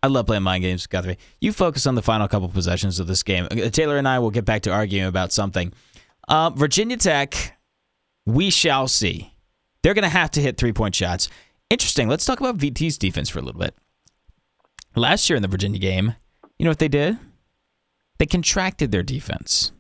I 0.04 0.08
love 0.08 0.28
playing 0.28 0.44
mind 0.44 0.62
games, 0.62 0.86
Guthrie. 0.86 1.18
You 1.40 1.52
focus 1.52 1.88
on 1.88 1.96
the 1.96 2.04
final 2.04 2.28
couple 2.28 2.48
possessions 2.48 3.00
of 3.00 3.08
this 3.08 3.24
game. 3.24 3.48
Uh, 3.50 3.72
Taylor 3.72 3.98
and 3.98 4.08
I 4.08 4.20
will 4.20 4.30
get 4.30 4.46
back 4.46 4.62
to 4.62 4.72
arguing 4.72 5.08
about 5.08 5.34
something. 5.34 5.74
Uh, 6.28 6.52
Virginia 6.52 6.96
Tech, 6.96 7.58
we 8.24 8.52
shall 8.52 8.88
see. 8.88 9.34
They're 9.82 9.96
going 9.96 10.04
to 10.04 10.10
have 10.10 10.30
to 10.30 10.42
hit 10.42 10.58
three 10.58 10.74
point 10.74 10.94
shots. 10.94 11.28
Interesting. 11.72 12.08
Let's 12.08 12.26
talk 12.26 12.40
about 12.40 12.58
VT's 12.58 13.00
defense 13.00 13.28
for 13.28 13.40
a 13.40 13.42
little 13.42 13.62
bit. 13.62 13.76
Last 14.96 15.28
year 15.28 15.38
in 15.38 15.42
the 15.42 15.48
Virginia 15.48 15.80
game, 15.80 16.14
you 16.60 16.66
know 16.66 16.70
what 16.70 16.78
they 16.78 16.88
did? 16.88 17.18
They 18.20 18.28
contracted 18.28 18.92
their 18.92 19.02
defense. 19.02 19.72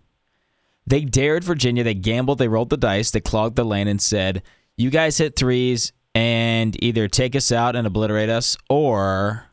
They 0.87 1.01
dared 1.01 1.43
Virginia. 1.43 1.83
They 1.83 1.93
gambled. 1.93 2.39
They 2.39 2.47
rolled 2.47 2.71
the 2.71 2.77
dice. 2.77 3.11
They 3.11 3.21
clogged 3.21 3.57
the 3.57 3.63
lane 3.63 3.87
and 3.87 4.01
said, 4.01 4.41
you 4.77 4.89
guys 4.89 5.17
hit 5.17 5.35
threes 5.35 5.93
and 6.13 6.81
either 6.83 7.07
take 7.07 7.35
us 7.35 7.51
out 7.51 7.75
and 7.75 7.87
obliterate 7.87 8.29
us, 8.29 8.57
or 8.69 9.45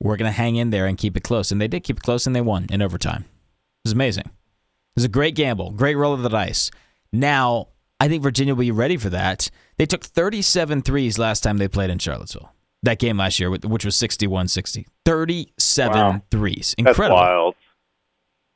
we're 0.00 0.16
going 0.16 0.30
to 0.30 0.36
hang 0.36 0.56
in 0.56 0.70
there 0.70 0.86
and 0.86 0.96
keep 0.96 1.16
it 1.16 1.22
close. 1.22 1.50
And 1.50 1.60
they 1.60 1.68
did 1.68 1.84
keep 1.84 1.98
it 1.98 2.02
close, 2.02 2.26
and 2.26 2.34
they 2.34 2.40
won 2.40 2.66
in 2.70 2.82
overtime. 2.82 3.24
It 3.24 3.88
was 3.88 3.92
amazing. 3.92 4.24
It 4.26 4.96
was 4.96 5.04
a 5.04 5.08
great 5.08 5.34
gamble, 5.34 5.72
great 5.72 5.96
roll 5.96 6.14
of 6.14 6.22
the 6.22 6.28
dice. 6.28 6.70
Now, 7.12 7.68
I 8.00 8.08
think 8.08 8.22
Virginia 8.22 8.54
will 8.54 8.60
be 8.60 8.70
ready 8.70 8.96
for 8.96 9.10
that. 9.10 9.50
They 9.78 9.86
took 9.86 10.02
37 10.02 10.82
threes 10.82 11.18
last 11.18 11.42
time 11.42 11.58
they 11.58 11.68
played 11.68 11.90
in 11.90 11.98
Charlottesville. 11.98 12.52
That 12.82 12.98
game 12.98 13.16
last 13.16 13.40
year, 13.40 13.50
which 13.50 13.84
was 13.84 13.96
61 13.96 14.48
60. 14.48 14.86
37 15.04 15.96
wow. 15.96 16.22
threes. 16.30 16.74
Incredible. 16.78 17.16
That's 17.16 17.28
wild. 17.28 17.54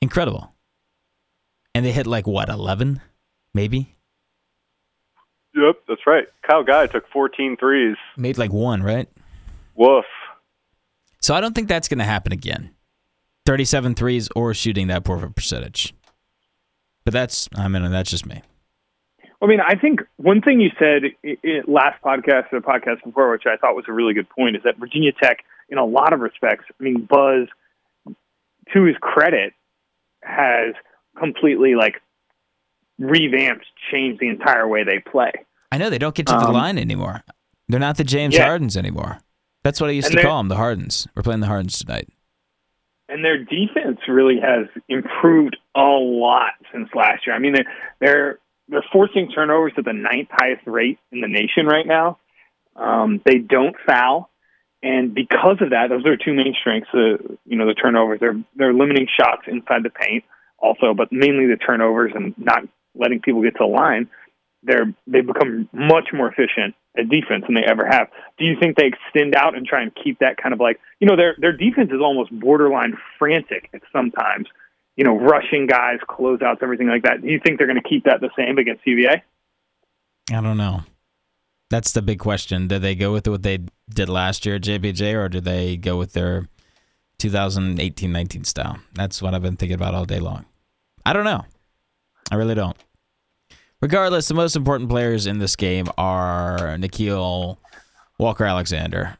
Incredible. 0.00 0.54
And 1.74 1.84
they 1.84 1.92
hit 1.92 2.06
like 2.06 2.26
what, 2.26 2.48
11? 2.48 3.00
Maybe? 3.54 3.96
Yep, 5.54 5.82
that's 5.88 6.06
right. 6.06 6.26
Kyle 6.46 6.62
Guy 6.62 6.86
took 6.86 7.08
14 7.08 7.56
threes. 7.58 7.96
Made 8.16 8.38
like 8.38 8.52
one, 8.52 8.82
right? 8.82 9.08
Woof. 9.74 10.04
So 11.20 11.34
I 11.34 11.40
don't 11.40 11.54
think 11.54 11.68
that's 11.68 11.88
going 11.88 11.98
to 11.98 12.04
happen 12.04 12.32
again. 12.32 12.70
37 13.46 13.94
threes 13.94 14.28
or 14.36 14.54
shooting 14.54 14.86
that 14.88 15.04
poor 15.04 15.16
of 15.16 15.22
a 15.22 15.30
percentage. 15.30 15.94
But 17.04 17.12
that's, 17.14 17.48
I 17.56 17.66
mean, 17.68 17.90
that's 17.90 18.10
just 18.10 18.26
me. 18.26 18.42
I 19.42 19.46
mean, 19.46 19.60
I 19.60 19.74
think 19.74 20.00
one 20.16 20.42
thing 20.42 20.60
you 20.60 20.70
said 20.78 21.02
in 21.22 21.62
last 21.66 22.02
podcast 22.02 22.52
or 22.52 22.60
the 22.60 22.66
podcast 22.66 23.02
before, 23.04 23.30
which 23.30 23.44
I 23.46 23.56
thought 23.56 23.74
was 23.74 23.86
a 23.88 23.92
really 23.92 24.12
good 24.12 24.28
point, 24.28 24.54
is 24.54 24.62
that 24.64 24.76
Virginia 24.78 25.12
Tech, 25.12 25.38
in 25.70 25.78
a 25.78 25.84
lot 25.84 26.12
of 26.12 26.20
respects, 26.20 26.66
I 26.78 26.82
mean, 26.82 27.08
Buzz, 27.08 27.48
to 28.74 28.84
his 28.84 28.96
credit, 29.00 29.54
has 30.22 30.74
completely 31.18 31.74
like 31.74 32.02
revamped, 33.00 33.66
changed 33.90 34.20
the 34.20 34.28
entire 34.28 34.68
way 34.68 34.84
they 34.84 35.00
play. 35.10 35.32
I 35.72 35.78
know 35.78 35.90
they 35.90 35.98
don't 35.98 36.14
get 36.14 36.26
to 36.26 36.34
the 36.34 36.46
um, 36.48 36.52
line 36.52 36.78
anymore. 36.78 37.24
They're 37.68 37.80
not 37.80 37.96
the 37.96 38.04
James 38.04 38.34
yeah. 38.34 38.46
Hardens 38.46 38.76
anymore. 38.76 39.18
That's 39.62 39.80
what 39.80 39.90
I 39.90 39.92
used 39.92 40.12
to 40.12 40.22
call 40.22 40.38
them, 40.38 40.48
the 40.48 40.56
Hardens. 40.56 41.06
We're 41.14 41.22
playing 41.22 41.40
the 41.40 41.46
Hardens 41.46 41.78
tonight. 41.78 42.08
And 43.08 43.24
their 43.24 43.38
defense 43.38 43.98
really 44.08 44.38
has 44.40 44.66
improved 44.88 45.56
a 45.74 45.80
lot 45.80 46.52
since 46.72 46.88
last 46.94 47.26
year. 47.26 47.34
I 47.34 47.38
mean, 47.38 47.54
they're 47.54 47.66
they're, 48.00 48.38
they're 48.68 48.84
forcing 48.92 49.30
turnovers 49.34 49.72
at 49.76 49.84
the 49.84 49.92
ninth 49.92 50.28
highest 50.30 50.66
rate 50.66 50.98
in 51.10 51.20
the 51.20 51.28
nation 51.28 51.66
right 51.66 51.86
now. 51.86 52.18
Um, 52.76 53.20
they 53.24 53.38
don't 53.38 53.74
foul, 53.84 54.30
and 54.82 55.12
because 55.12 55.56
of 55.60 55.70
that, 55.70 55.88
those 55.88 56.06
are 56.06 56.16
two 56.16 56.32
main 56.32 56.54
strengths. 56.58 56.88
Uh, 56.94 57.34
you 57.44 57.58
know, 57.58 57.66
the 57.66 57.74
turnovers. 57.74 58.20
They're 58.20 58.40
they're 58.56 58.72
limiting 58.72 59.08
shots 59.18 59.42
inside 59.48 59.82
the 59.82 59.90
paint 59.90 60.24
also, 60.58 60.94
but 60.94 61.08
mainly 61.10 61.46
the 61.46 61.56
turnovers 61.56 62.12
and 62.14 62.34
not 62.38 62.62
letting 62.94 63.20
people 63.20 63.42
get 63.42 63.52
to 63.52 63.60
the 63.60 63.66
line, 63.66 64.08
they're 64.62 64.92
they've 65.06 65.26
become 65.26 65.68
much 65.72 66.08
more 66.12 66.28
efficient 66.28 66.74
at 66.98 67.08
defense 67.08 67.44
than 67.46 67.54
they 67.54 67.64
ever 67.66 67.86
have. 67.86 68.08
Do 68.38 68.44
you 68.44 68.56
think 68.60 68.76
they 68.76 68.86
extend 68.86 69.34
out 69.34 69.56
and 69.56 69.66
try 69.66 69.82
and 69.82 69.92
keep 69.94 70.18
that 70.18 70.36
kind 70.36 70.52
of 70.52 70.60
like 70.60 70.80
you 70.98 71.06
know 71.06 71.16
their 71.16 71.34
their 71.38 71.52
defense 71.52 71.90
is 71.92 72.00
almost 72.02 72.30
borderline 72.38 72.94
frantic 73.18 73.70
at 73.72 73.82
sometimes, 73.92 74.46
you 74.96 75.04
know, 75.04 75.18
rushing 75.18 75.66
guys, 75.66 75.98
closeouts, 76.08 76.62
everything 76.62 76.88
like 76.88 77.04
that. 77.04 77.22
Do 77.22 77.28
you 77.28 77.40
think 77.44 77.58
they're 77.58 77.66
going 77.66 77.80
to 77.80 77.88
keep 77.88 78.04
that 78.04 78.20
the 78.20 78.30
same 78.36 78.58
against 78.58 78.86
UVA? 78.86 79.22
I 80.32 80.40
don't 80.40 80.56
know. 80.56 80.82
That's 81.70 81.92
the 81.92 82.02
big 82.02 82.18
question. 82.18 82.66
Do 82.66 82.78
they 82.78 82.96
go 82.96 83.12
with 83.12 83.28
what 83.28 83.44
they 83.44 83.60
did 83.88 84.08
last 84.08 84.44
year 84.44 84.56
at 84.56 84.62
JPJ, 84.62 85.14
or 85.14 85.28
do 85.28 85.40
they 85.40 85.76
go 85.76 85.96
with 85.96 86.12
their 86.12 86.48
2018-19 87.18 88.44
style? 88.44 88.78
That's 88.94 89.22
what 89.22 89.34
I've 89.34 89.42
been 89.42 89.56
thinking 89.56 89.76
about 89.76 89.94
all 89.94 90.04
day 90.04 90.18
long. 90.18 90.46
I 91.06 91.12
don't 91.12 91.24
know. 91.24 91.44
I 92.30 92.36
really 92.36 92.54
don't. 92.54 92.76
Regardless, 93.82 94.28
the 94.28 94.34
most 94.34 94.56
important 94.56 94.90
players 94.90 95.26
in 95.26 95.38
this 95.38 95.56
game 95.56 95.86
are 95.96 96.76
Nickeil 96.78 97.56
Walker 98.18 98.44
Alexander. 98.44 99.16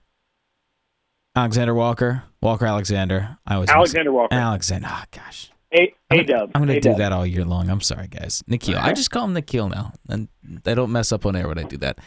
Alexander 1.34 1.74
Walker? 1.74 2.24
Walker 2.42 2.66
Alexander. 2.66 3.38
I 3.46 3.58
was 3.58 3.70
Alexander 3.70 4.12
Walker. 4.12 4.34
Alexander. 4.34 4.88
Oh, 4.90 5.04
gosh. 5.10 5.50
A 5.72 5.94
I'm 6.10 6.26
dub. 6.26 6.50
I'm 6.54 6.62
gonna 6.62 6.80
do 6.80 6.94
that 6.94 7.12
all 7.12 7.24
year 7.24 7.44
long. 7.44 7.70
I'm 7.70 7.80
sorry, 7.80 8.08
guys. 8.08 8.42
Nickeil. 8.50 8.76
I 8.76 8.92
just 8.92 9.12
call 9.12 9.24
him 9.24 9.34
Nickeil 9.34 9.70
now, 9.70 9.92
and 10.08 10.28
I 10.66 10.74
don't 10.74 10.90
mess 10.90 11.12
up 11.12 11.24
on 11.24 11.36
air 11.36 11.46
when 11.46 11.58
I 11.58 11.62
do 11.62 11.76
that. 11.78 11.98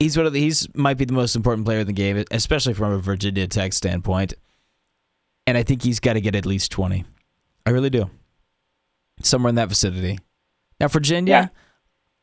He's 0.00 0.16
one 0.16 0.26
of 0.26 0.32
the, 0.32 0.40
he's 0.40 0.68
might 0.74 0.98
be 0.98 1.04
the 1.04 1.12
most 1.12 1.36
important 1.36 1.64
player 1.64 1.78
in 1.78 1.86
the 1.86 1.92
game, 1.92 2.22
especially 2.32 2.74
from 2.74 2.92
a 2.92 2.98
Virginia 2.98 3.46
Tech 3.46 3.72
standpoint. 3.72 4.34
And 5.46 5.56
I 5.56 5.62
think 5.62 5.82
he's 5.82 6.00
got 6.00 6.14
to 6.14 6.20
get 6.20 6.34
at 6.34 6.44
least 6.44 6.72
twenty. 6.72 7.04
I 7.64 7.70
really 7.70 7.88
do. 7.88 8.10
Somewhere 9.22 9.48
in 9.48 9.54
that 9.56 9.68
vicinity. 9.68 10.18
Now 10.80 10.88
Virginia, 10.88 11.30
Yeah. 11.30 11.48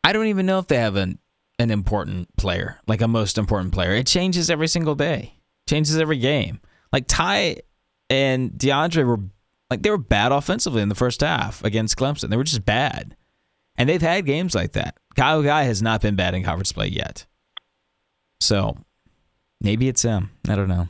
I 0.04 0.14
don't 0.14 0.28
even 0.28 0.46
know 0.46 0.60
if 0.60 0.68
they 0.68 0.78
have 0.78 0.96
an 0.96 1.20
an 1.60 1.72
important 1.72 2.36
player, 2.36 2.80
like 2.88 3.02
a 3.02 3.08
most 3.08 3.38
important 3.38 3.74
player. 3.74 3.92
It 3.92 4.08
changes 4.08 4.50
every 4.50 4.68
single 4.68 4.96
day. 4.96 5.36
Changes 5.70 5.98
every 5.98 6.18
game. 6.18 6.60
Like 6.92 7.06
Ty 7.08 7.58
and 8.10 8.52
DeAndre 8.52 9.06
were 9.06 9.20
like 9.70 9.82
they 9.82 9.90
were 9.90 9.98
bad 9.98 10.32
offensively 10.32 10.82
in 10.82 10.90
the 10.90 10.96
first 10.96 11.22
half 11.22 11.64
against 11.64 11.98
Clemson. 11.98 12.30
They 12.30 12.38
were 12.38 12.44
just 12.44 12.66
bad. 12.66 13.16
And 13.76 13.88
they've 13.90 14.02
had 14.02 14.26
games 14.26 14.54
like 14.54 14.74
that. 14.74 14.98
Kyle 15.16 15.42
Guy 15.42 15.64
has 15.64 15.82
not 15.82 16.02
been 16.02 16.16
bad 16.16 16.36
in 16.36 16.44
conference 16.44 16.72
play 16.72 16.88
yet. 16.88 17.26
So 18.40 18.78
maybe 19.62 19.88
it's 19.88 20.02
him. 20.04 20.32
I 20.48 20.56
don't 20.56 20.68
know. 20.68 20.88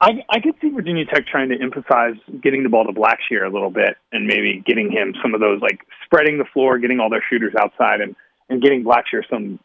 I, 0.00 0.10
I 0.28 0.40
could 0.40 0.54
see 0.60 0.68
Virginia 0.68 1.06
Tech 1.06 1.26
trying 1.26 1.48
to 1.48 1.56
emphasize 1.60 2.14
getting 2.42 2.62
the 2.62 2.68
ball 2.68 2.84
to 2.84 2.92
Blackshear 2.92 3.46
a 3.46 3.52
little 3.52 3.70
bit 3.70 3.96
and 4.12 4.26
maybe 4.26 4.62
getting 4.66 4.90
him 4.90 5.14
some 5.22 5.34
of 5.34 5.40
those, 5.40 5.60
like 5.62 5.80
spreading 6.04 6.38
the 6.38 6.44
floor, 6.52 6.78
getting 6.78 7.00
all 7.00 7.08
their 7.08 7.24
shooters 7.30 7.54
outside, 7.58 8.02
and, 8.02 8.14
and 8.50 8.60
getting 8.60 8.84
Blackshear 8.84 9.22
some 9.30 9.58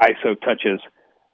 ISO 0.00 0.40
touches. 0.40 0.80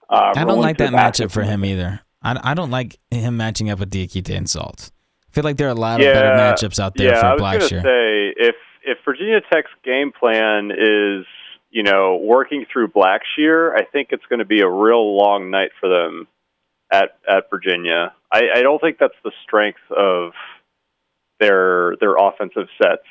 Uh, 0.08 0.32
I 0.34 0.44
don't 0.44 0.60
like 0.60 0.78
that 0.78 0.92
matchup 0.92 1.30
for 1.30 1.42
him 1.42 1.64
either. 1.64 2.00
I, 2.22 2.52
I 2.52 2.54
don't 2.54 2.70
like 2.70 2.98
him 3.10 3.36
matching 3.36 3.68
up 3.68 3.80
with 3.80 3.90
Diakite 3.90 4.34
and 4.34 4.48
Salt. 4.48 4.90
I 5.28 5.32
feel 5.34 5.44
like 5.44 5.56
there 5.56 5.68
are 5.68 5.70
a 5.70 5.74
lot 5.74 6.00
of 6.00 6.04
better 6.04 6.28
matchups 6.28 6.78
out 6.78 6.94
there 6.94 7.12
yeah, 7.12 7.20
for 7.20 7.26
I 7.26 7.32
was 7.34 7.40
going 7.40 7.60
to 7.60 7.66
Blackshear. 7.66 7.82
say 7.82 8.34
if 8.36 8.54
if 8.84 8.98
Virginia 9.04 9.40
Tech's 9.52 9.70
game 9.84 10.12
plan 10.12 10.70
is 10.70 11.26
you 11.70 11.82
know 11.82 12.16
working 12.16 12.64
through 12.72 12.88
Blackshear, 12.88 13.72
I 13.74 13.84
think 13.84 14.08
it's 14.10 14.24
going 14.28 14.38
to 14.38 14.44
be 14.44 14.60
a 14.60 14.68
real 14.68 15.16
long 15.16 15.50
night 15.50 15.70
for 15.80 15.88
them 15.88 16.28
at 16.92 17.18
at 17.28 17.50
Virginia. 17.50 18.12
I, 18.30 18.42
I 18.56 18.62
don't 18.62 18.80
think 18.80 18.98
that's 18.98 19.14
the 19.24 19.32
strength 19.42 19.80
of 19.90 20.32
their 21.40 21.96
their 22.00 22.14
offensive 22.16 22.68
sets. 22.80 23.06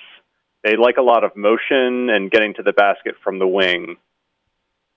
They 0.63 0.75
like 0.77 0.97
a 0.97 1.01
lot 1.01 1.23
of 1.23 1.35
motion 1.35 2.09
and 2.09 2.29
getting 2.29 2.53
to 2.55 2.63
the 2.63 2.71
basket 2.73 3.15
from 3.23 3.39
the 3.39 3.47
wing. 3.47 3.97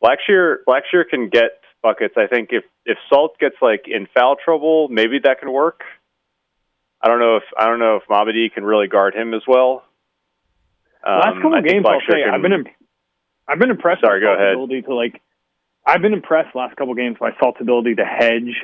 Blackshear 0.02 0.56
Blackshear 0.68 1.08
can 1.08 1.30
get 1.30 1.60
buckets. 1.82 2.14
I 2.16 2.26
think 2.26 2.50
if 2.52 2.64
if 2.84 2.98
Salt 3.08 3.38
gets 3.38 3.56
like 3.62 3.86
in 3.88 4.06
foul 4.14 4.36
trouble, 4.44 4.88
maybe 4.88 5.18
that 5.24 5.40
can 5.40 5.50
work. 5.50 5.80
I 7.00 7.08
don't 7.08 7.18
know 7.18 7.36
if 7.36 7.44
I 7.58 7.66
don't 7.66 7.78
know 7.78 7.96
if 7.96 8.02
Mamadi 8.08 8.52
can 8.52 8.64
really 8.64 8.86
guard 8.88 9.14
him 9.14 9.32
as 9.34 9.42
well. 9.48 9.82
Last 11.06 11.28
Um, 11.36 11.42
couple 11.42 11.54
I 11.54 11.60
think 11.62 11.72
games, 11.72 11.86
I'll 11.88 12.00
say 12.00 12.22
can- 12.22 12.34
I've 12.34 12.42
been 12.42 12.52
imp- 12.52 12.68
I've 13.48 13.58
been 13.58 13.70
impressed. 13.70 14.00
Sorry, 14.02 14.20
with 14.20 14.28
go 14.28 14.34
ahead. 14.34 14.52
Ability 14.54 14.82
to 14.82 14.94
like, 14.94 15.20
I've 15.86 16.00
been 16.00 16.14
impressed 16.14 16.54
last 16.56 16.76
couple 16.76 16.94
games 16.94 17.18
by 17.20 17.32
Salt's 17.38 17.60
ability 17.60 17.94
to 17.96 18.04
hedge 18.04 18.56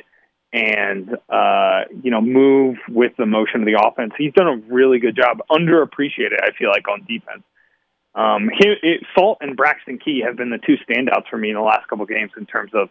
and 0.53 1.15
uh, 1.29 1.81
you 2.03 2.11
know 2.11 2.21
move 2.21 2.77
with 2.89 3.13
the 3.17 3.25
motion 3.25 3.61
of 3.61 3.65
the 3.65 3.81
offense. 3.81 4.13
He's 4.17 4.33
done 4.33 4.47
a 4.47 4.73
really 4.73 4.99
good 4.99 5.15
job, 5.15 5.39
underappreciated. 5.49 6.41
I 6.41 6.51
feel 6.57 6.69
like 6.69 6.87
on 6.87 7.05
defense. 7.07 7.43
Um, 8.13 8.49
he, 8.57 8.67
it, 8.83 9.03
Salt 9.17 9.37
and 9.41 9.55
Braxton 9.55 9.97
Key 9.97 10.21
have 10.25 10.35
been 10.35 10.49
the 10.49 10.57
two 10.57 10.75
standouts 10.87 11.29
for 11.29 11.37
me 11.37 11.49
in 11.49 11.55
the 11.55 11.61
last 11.61 11.87
couple 11.87 12.05
games 12.05 12.31
in 12.37 12.45
terms 12.45 12.71
of, 12.73 12.89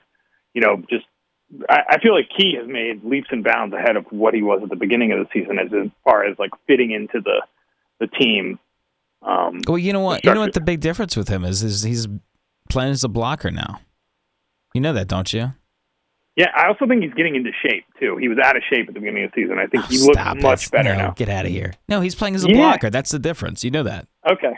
you 0.54 0.62
know, 0.62 0.82
just 0.88 1.04
I, 1.68 1.80
I 1.90 2.00
feel 2.00 2.14
like 2.14 2.28
Key 2.34 2.56
has 2.58 2.66
made 2.66 3.04
leaps 3.04 3.28
and 3.30 3.44
bounds 3.44 3.74
ahead 3.74 3.96
of 3.96 4.06
what 4.10 4.34
he 4.34 4.42
was 4.42 4.60
at 4.62 4.70
the 4.70 4.76
beginning 4.76 5.12
of 5.12 5.18
the 5.18 5.26
season 5.32 5.58
as, 5.58 5.66
as 5.74 5.90
far 6.04 6.24
as 6.24 6.38
like 6.38 6.50
fitting 6.66 6.92
into 6.92 7.20
the 7.20 7.42
the 7.98 8.06
team. 8.06 8.58
Um, 9.22 9.60
Well, 9.66 9.78
you 9.78 9.92
know 9.92 10.00
what? 10.00 10.24
You 10.24 10.32
know 10.32 10.40
what 10.40 10.54
the 10.54 10.60
big 10.60 10.80
difference 10.80 11.16
with 11.16 11.28
him 11.28 11.44
is? 11.44 11.62
Is 11.62 11.82
he's 11.82 12.08
playing 12.70 12.92
as 12.92 13.04
a 13.04 13.08
blocker 13.08 13.50
now. 13.50 13.80
You 14.72 14.80
know 14.80 14.92
that, 14.94 15.08
don't 15.08 15.30
you? 15.32 15.52
Yeah, 16.40 16.50
I 16.56 16.68
also 16.68 16.86
think 16.86 17.02
he's 17.02 17.12
getting 17.14 17.34
into 17.36 17.50
shape 17.62 17.84
too. 17.98 18.16
He 18.16 18.28
was 18.28 18.38
out 18.42 18.56
of 18.56 18.62
shape 18.72 18.88
at 18.88 18.94
the 18.94 19.00
beginning 19.00 19.24
of 19.24 19.30
the 19.34 19.42
season. 19.42 19.58
I 19.58 19.66
think 19.66 19.84
Oh, 19.84 19.86
he 19.88 19.98
looks 19.98 20.18
stop 20.18 20.36
much 20.38 20.66
it. 20.66 20.72
better 20.72 20.92
No, 20.94 20.98
now. 20.98 21.10
Get 21.10 21.28
out 21.28 21.44
of 21.44 21.50
here. 21.50 21.72
No, 21.88 22.00
he's 22.00 22.14
playing 22.14 22.34
as 22.34 22.44
a 22.44 22.48
Yeah. 22.48 22.56
blocker. 22.56 22.88
That's 22.88 23.10
the 23.10 23.18
difference. 23.18 23.62
You 23.64 23.70
know 23.70 23.82
that. 23.82 24.06
Okay. 24.30 24.52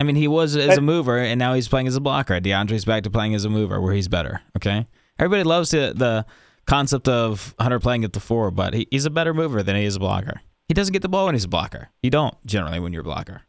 I 0.00 0.04
mean, 0.04 0.16
he 0.16 0.26
was 0.28 0.56
as 0.56 0.76
a 0.76 0.80
mover, 0.82 1.16
and 1.18 1.38
now 1.38 1.54
he's 1.54 1.68
playing 1.68 1.86
as 1.86 1.96
a 1.96 2.00
blocker. 2.00 2.38
DeAndre's 2.40 2.84
back 2.84 3.02
to 3.04 3.10
playing 3.10 3.34
as 3.34 3.44
a 3.44 3.48
mover, 3.50 3.80
where 3.80 3.94
he's 3.94 4.08
better. 4.08 4.42
Okay, 4.56 4.86
everybody 5.18 5.42
loves 5.44 5.70
the 5.70 5.92
the 5.96 6.26
concept 6.66 7.08
of 7.08 7.54
Hunter 7.60 7.78
playing 7.78 8.04
at 8.04 8.12
the 8.12 8.20
four, 8.20 8.50
but 8.50 8.74
he, 8.74 8.88
he's 8.90 9.06
a 9.06 9.10
better 9.10 9.32
mover 9.32 9.62
than 9.62 9.76
he 9.76 9.84
is 9.84 9.96
a 9.96 10.00
blocker. 10.00 10.40
He 10.68 10.74
doesn't 10.74 10.92
get 10.92 11.02
the 11.02 11.08
ball 11.08 11.26
when 11.26 11.34
he's 11.36 11.44
a 11.44 11.48
blocker. 11.48 11.88
You 12.02 12.10
don't 12.10 12.34
generally 12.44 12.80
when 12.80 12.92
you're 12.92 13.02
a 13.02 13.04
blocker, 13.04 13.42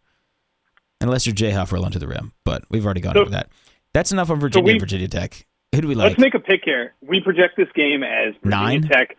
unless 1.01 1.25
you're 1.25 1.35
Jay 1.35 1.51
Huff 1.51 1.71
rolling 1.73 1.91
to 1.91 1.99
the 1.99 2.07
rim. 2.07 2.33
But 2.45 2.63
we've 2.69 2.85
already 2.85 3.01
gone 3.01 3.15
So- 3.15 3.21
over 3.21 3.31
that. 3.31 3.49
That's 3.93 4.11
enough 4.11 4.29
on 4.29 4.39
Virginia. 4.39 4.73
we- 4.73 4.79
Virginia 4.79 5.07
Tech. 5.07 5.45
Who 5.75 5.81
do 5.81 5.87
we 5.87 5.95
like? 5.95 6.09
Let's 6.09 6.19
make 6.19 6.33
a 6.33 6.39
pick 6.39 6.61
here. 6.63 6.93
We 7.01 7.21
project 7.21 7.55
this 7.57 7.67
game 7.75 8.03
as 8.03 8.33
Virginia 8.43 8.49
Nine? 8.49 8.81
Tech 8.83 9.17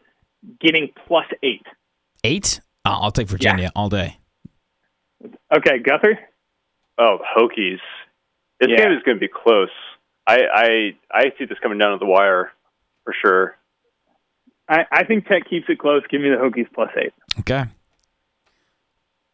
getting 0.60 0.88
plus 1.06 1.26
eight. 1.42 1.66
Eight. 2.24 2.60
Uh, 2.84 2.98
I'll 3.00 3.10
take 3.12 3.28
Virginia 3.28 3.70
all 3.76 3.88
day. 3.88 4.18
Okay, 5.54 5.78
Guthrie. 5.78 6.18
Oh, 6.98 7.18
Hokies. 7.36 7.78
This 8.60 8.70
Yeah. 8.70 8.76
game 8.76 8.92
is 8.92 9.02
going 9.04 9.16
to 9.16 9.20
be 9.20 9.28
close. 9.28 9.68
I, 10.26 10.40
I 10.52 10.68
I 11.12 11.22
see 11.38 11.44
this 11.44 11.58
coming 11.62 11.78
down 11.78 11.92
to 11.92 11.98
the 11.98 12.06
wire 12.10 12.52
for 13.04 13.14
sure. 13.22 13.56
I, 14.68 14.84
I 14.92 15.04
think 15.04 15.26
Tech 15.26 15.48
keeps 15.48 15.66
it 15.68 15.78
close. 15.78 16.02
Give 16.10 16.20
me 16.20 16.28
the 16.28 16.36
Hokies 16.36 16.66
plus 16.74 16.90
eight. 16.96 17.12
Okay. 17.40 17.64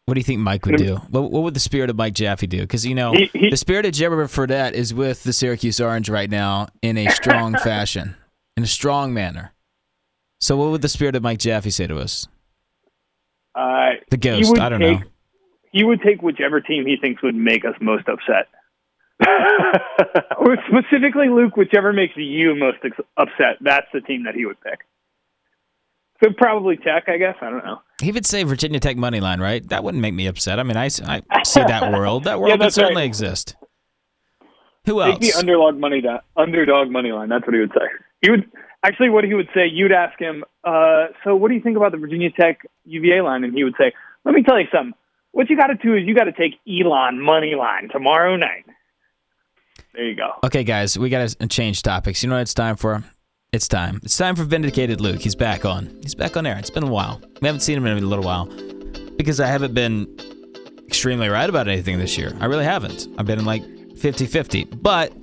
What 0.05 0.13
do 0.13 0.19
you 0.19 0.23
think 0.23 0.39
Mike 0.39 0.65
would 0.67 0.77
do? 0.77 0.97
What, 1.09 1.31
what 1.31 1.43
would 1.43 1.55
the 1.55 1.59
spirit 1.59 1.89
of 1.89 1.95
Mike 1.95 2.13
Jaffe 2.13 2.45
do? 2.45 2.61
Because 2.61 2.85
you 2.85 2.93
know 2.93 3.13
He- 3.13 3.29
he- 3.33 3.49
the 3.49 3.57
spirit 3.57 3.85
of 3.85 3.91
Jimmer 3.93 4.23
Fredette 4.27 4.73
is 4.73 4.93
with 4.93 5.23
the 5.23 5.33
Syracuse 5.33 5.79
Orange 5.81 6.09
right 6.09 6.29
now 6.29 6.67
in 6.83 6.97
a 6.97 7.09
strong 7.09 7.53
fashion, 7.63 8.15
in 8.55 8.63
a 8.63 8.67
strong 8.67 9.13
manner. 9.15 9.53
So 10.39 10.57
what 10.57 10.69
would 10.69 10.83
the 10.83 10.89
spirit 10.89 11.15
of 11.15 11.23
Mike 11.23 11.39
Jaffe 11.39 11.71
say 11.71 11.87
to 11.87 11.97
us? 11.97 12.27
Uh, 13.55 13.93
The 14.11 14.17
ghost. 14.17 14.59
I 14.59 14.69
don't 14.69 14.79
take, 14.79 14.99
know. 14.99 15.05
He 15.71 15.83
would 15.83 16.01
take 16.03 16.21
whichever 16.21 16.61
team 16.61 16.85
he 16.85 16.97
thinks 17.01 17.23
would 17.23 17.35
make 17.35 17.65
us 17.65 17.73
most 17.81 18.05
upset. 18.07 18.47
Or 20.37 20.57
specifically, 20.69 21.29
Luke, 21.29 21.55
whichever 21.57 21.91
makes 21.93 22.13
you 22.17 22.53
most 22.55 22.77
ex- 22.83 22.97
upset, 23.17 23.57
that's 23.61 23.87
the 23.93 24.01
team 24.01 24.25
that 24.25 24.35
he 24.35 24.45
would 24.45 24.59
pick. 24.61 24.81
So 26.23 26.31
probably 26.37 26.77
Tech, 26.77 27.03
I 27.07 27.17
guess. 27.17 27.35
I 27.41 27.49
don't 27.49 27.63
know. 27.65 27.79
He 28.01 28.11
would 28.11 28.25
say 28.25 28.43
Virginia 28.43 28.79
Tech 28.79 28.95
money 28.97 29.19
line, 29.19 29.39
right? 29.41 29.67
That 29.69 29.83
wouldn't 29.83 30.01
make 30.01 30.13
me 30.13 30.27
upset. 30.27 30.59
I 30.59 30.63
mean, 30.63 30.77
I 30.77 30.87
see 30.87 31.03
that 31.03 31.91
world. 31.93 32.23
That 32.23 32.39
world 32.39 32.51
Yeah, 32.59 32.65
could 32.65 32.73
certainly 32.73 33.01
right. 33.01 33.07
exist. 33.07 33.55
Who 34.85 35.01
else? 35.01 35.19
Take 35.19 35.33
the 35.33 35.39
underdog 35.39 35.77
money 35.77 35.99
da- 36.01 36.19
underdog 36.37 36.89
money 36.91 37.11
line. 37.11 37.27
That's 37.29 37.45
what 37.45 37.53
he 37.53 37.59
would 37.59 37.71
say. 37.73 37.85
He 38.21 38.29
would 38.31 38.49
actually 38.83 39.09
what 39.09 39.23
he 39.23 39.33
would 39.33 39.49
say. 39.53 39.67
You'd 39.67 39.91
ask 39.91 40.17
him, 40.19 40.43
uh, 40.63 41.07
"So 41.23 41.35
what 41.35 41.49
do 41.49 41.55
you 41.55 41.61
think 41.61 41.75
about 41.75 41.91
the 41.91 41.97
Virginia 41.97 42.29
Tech 42.31 42.59
UVA 42.85 43.21
line?" 43.21 43.43
And 43.43 43.53
he 43.53 43.63
would 43.63 43.73
say, 43.79 43.91
"Let 44.25 44.35
me 44.35 44.43
tell 44.43 44.59
you 44.59 44.67
something. 44.71 44.93
What 45.31 45.49
you 45.49 45.57
got 45.57 45.67
to 45.67 45.75
do 45.75 45.95
is 45.95 46.05
you 46.05 46.13
got 46.15 46.25
to 46.25 46.31
take 46.31 46.53
Elon 46.69 47.19
money 47.19 47.55
line 47.55 47.89
tomorrow 47.91 48.35
night." 48.35 48.65
There 49.95 50.05
you 50.05 50.15
go. 50.15 50.33
Okay, 50.43 50.63
guys, 50.63 50.97
we 50.99 51.09
got 51.09 51.27
to 51.29 51.47
change 51.47 51.81
topics. 51.81 52.21
You 52.21 52.29
know 52.29 52.35
what 52.35 52.41
it's 52.41 52.53
time 52.53 52.75
for? 52.75 53.03
It's 53.55 53.69
time. 53.69 54.01
It's 54.03 54.17
time 54.17 54.35
for 54.35 54.43
Vindicated 54.43 54.99
Luke. 54.99 55.21
He's 55.21 55.33
back 55.33 55.63
on. 55.63 55.89
He's 56.03 56.13
back 56.13 56.35
on 56.35 56.45
air. 56.45 56.57
It's 56.57 56.69
been 56.69 56.83
a 56.83 56.91
while. 56.91 57.21
We 57.41 57.47
haven't 57.47 57.61
seen 57.61 57.77
him 57.77 57.85
in 57.85 58.03
a 58.03 58.05
little 58.05 58.25
while 58.25 58.47
because 59.15 59.39
I 59.39 59.47
haven't 59.47 59.73
been 59.73 60.13
extremely 60.85 61.29
right 61.29 61.49
about 61.49 61.69
anything 61.69 61.97
this 61.97 62.17
year. 62.17 62.35
I 62.41 62.47
really 62.47 62.65
haven't. 62.65 63.07
I've 63.17 63.25
been 63.25 63.45
like 63.45 63.63
50 63.95 64.25
50. 64.25 64.65
But 64.65 65.13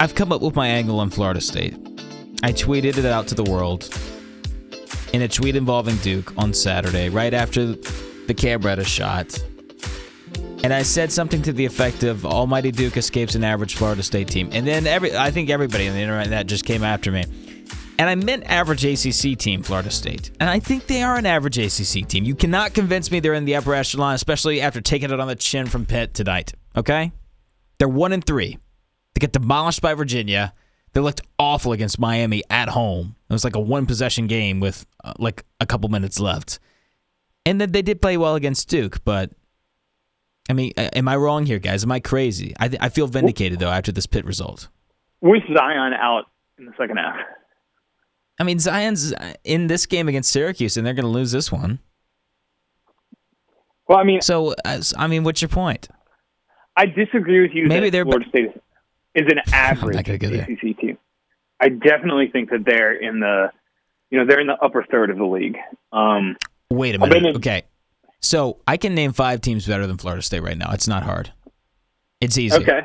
I've 0.00 0.14
come 0.14 0.32
up 0.32 0.40
with 0.40 0.56
my 0.56 0.66
angle 0.66 0.98
on 0.98 1.10
Florida 1.10 1.42
State. 1.42 1.74
I 2.42 2.52
tweeted 2.52 2.96
it 2.96 3.04
out 3.04 3.28
to 3.28 3.34
the 3.34 3.44
world 3.44 3.94
in 5.12 5.20
a 5.20 5.28
tweet 5.28 5.56
involving 5.56 5.96
Duke 5.96 6.32
on 6.38 6.54
Saturday, 6.54 7.10
right 7.10 7.34
after 7.34 7.74
the 7.74 8.34
Cam 8.34 8.62
Reddish 8.62 8.88
shot. 8.88 9.44
And 10.64 10.72
I 10.72 10.80
said 10.80 11.12
something 11.12 11.42
to 11.42 11.52
the 11.52 11.66
effect 11.66 12.04
of 12.04 12.24
Almighty 12.24 12.70
Duke 12.70 12.96
escapes 12.96 13.34
an 13.34 13.44
average 13.44 13.74
Florida 13.74 14.02
State 14.02 14.28
team. 14.28 14.48
And 14.50 14.66
then 14.66 14.86
every 14.86 15.14
I 15.14 15.30
think 15.30 15.50
everybody 15.50 15.86
on 15.88 15.94
the 15.94 16.00
internet 16.00 16.30
that 16.30 16.46
just 16.46 16.64
came 16.64 16.82
after 16.82 17.12
me. 17.12 17.26
And 17.98 18.08
I 18.08 18.14
meant 18.14 18.44
average 18.44 18.82
ACC 18.82 19.38
team, 19.38 19.62
Florida 19.62 19.90
State. 19.90 20.30
And 20.40 20.48
I 20.48 20.60
think 20.60 20.86
they 20.86 21.02
are 21.02 21.16
an 21.16 21.26
average 21.26 21.58
ACC 21.58 22.08
team. 22.08 22.24
You 22.24 22.34
cannot 22.34 22.72
convince 22.72 23.10
me 23.10 23.20
they're 23.20 23.34
in 23.34 23.44
the 23.44 23.56
upper 23.56 23.74
echelon, 23.74 24.14
especially 24.14 24.62
after 24.62 24.80
taking 24.80 25.10
it 25.10 25.20
on 25.20 25.28
the 25.28 25.36
chin 25.36 25.66
from 25.66 25.84
Pitt 25.84 26.14
tonight. 26.14 26.54
Okay? 26.74 27.12
They're 27.78 27.86
one 27.86 28.14
and 28.14 28.24
three. 28.24 28.56
They 29.12 29.18
get 29.18 29.32
demolished 29.32 29.82
by 29.82 29.92
Virginia. 29.92 30.54
They 30.94 31.02
looked 31.02 31.20
awful 31.38 31.72
against 31.72 31.98
Miami 31.98 32.42
at 32.48 32.70
home. 32.70 33.16
It 33.28 33.34
was 33.34 33.44
like 33.44 33.54
a 33.54 33.60
one 33.60 33.84
possession 33.84 34.28
game 34.28 34.60
with 34.60 34.86
uh, 35.04 35.12
like 35.18 35.44
a 35.60 35.66
couple 35.66 35.90
minutes 35.90 36.20
left. 36.20 36.58
And 37.44 37.60
then 37.60 37.72
they 37.72 37.82
did 37.82 38.00
play 38.00 38.16
well 38.16 38.34
against 38.34 38.70
Duke, 38.70 39.04
but 39.04 39.30
I 40.48 40.52
mean, 40.52 40.72
am 40.76 41.08
I 41.08 41.16
wrong 41.16 41.46
here, 41.46 41.58
guys? 41.58 41.84
Am 41.84 41.92
I 41.92 42.00
crazy? 42.00 42.54
I, 42.60 42.68
th- 42.68 42.82
I 42.82 42.88
feel 42.90 43.06
vindicated 43.06 43.58
though 43.60 43.70
after 43.70 43.92
this 43.92 44.06
Pitt 44.06 44.24
result. 44.24 44.68
With 45.20 45.42
Zion 45.56 45.92
out 45.94 46.24
in 46.58 46.66
the 46.66 46.72
second 46.78 46.98
half. 46.98 47.16
I 48.38 48.44
mean, 48.44 48.58
Zion's 48.58 49.14
in 49.44 49.68
this 49.68 49.86
game 49.86 50.08
against 50.08 50.30
Syracuse, 50.32 50.76
and 50.76 50.86
they're 50.86 50.92
going 50.94 51.04
to 51.04 51.10
lose 51.10 51.32
this 51.32 51.50
one. 51.52 51.78
Well, 53.88 53.98
I 53.98 54.04
mean, 54.04 54.20
So, 54.20 54.54
I 54.96 55.06
mean, 55.06 55.24
what's 55.24 55.40
your 55.42 55.48
point? 55.48 55.88
I 56.76 56.86
disagree 56.86 57.40
with 57.42 57.52
you. 57.54 57.66
Maybe 57.66 57.86
that 57.88 57.92
they're- 57.92 58.04
Florida 58.04 58.28
State 58.28 58.50
is 59.14 59.26
an 59.30 59.38
average 59.54 60.04
go. 60.04 60.14
ACC 60.28 60.78
team. 60.78 60.98
I 61.60 61.68
definitely 61.68 62.28
think 62.32 62.50
that 62.50 62.64
they're 62.66 62.92
in 62.92 63.20
the, 63.20 63.50
you 64.10 64.18
know, 64.18 64.26
they're 64.26 64.40
in 64.40 64.48
the 64.48 64.58
upper 64.60 64.84
third 64.90 65.10
of 65.10 65.16
the 65.18 65.24
league. 65.24 65.56
Um, 65.92 66.36
Wait 66.70 66.96
a 66.96 66.98
minute. 66.98 67.24
in- 67.24 67.36
Okay, 67.36 67.62
so 68.24 68.60
I 68.66 68.76
can 68.76 68.94
name 68.94 69.12
five 69.12 69.40
teams 69.40 69.66
better 69.66 69.86
than 69.86 69.98
Florida 69.98 70.22
State 70.22 70.40
right 70.42 70.56
now. 70.56 70.72
It's 70.72 70.88
not 70.88 71.02
hard. 71.02 71.32
It's 72.20 72.38
easy. 72.38 72.56
okay, 72.56 72.80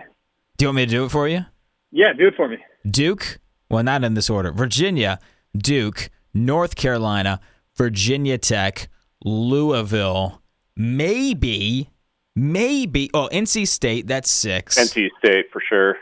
Do 0.58 0.66
you 0.66 0.68
want 0.70 0.76
me 0.78 0.86
to 0.86 0.92
do 0.92 1.06
it 1.06 1.10
for 1.10 1.28
you? 1.28 1.46
yeah, 1.92 2.14
do 2.14 2.28
it 2.28 2.36
for 2.36 2.48
me. 2.50 2.58
Duke. 2.86 3.40
Well, 3.70 3.84
not 3.84 4.04
in 4.04 4.16
this 4.16 4.30
order. 4.30 4.52
Virginia, 4.52 5.20
Duke, 5.56 6.10
North 6.34 6.76
Carolina, 6.76 7.40
Virginia 7.78 8.38
Tech, 8.38 8.90
Louisville, 9.24 10.42
maybe, 10.76 11.90
maybe. 12.36 13.10
Oh, 13.14 13.30
NC 13.32 13.68
State. 13.68 14.08
That's 14.08 14.30
six. 14.32 14.78
NC 14.78 15.10
State 15.20 15.46
for 15.54 15.62
sure. 15.70 15.96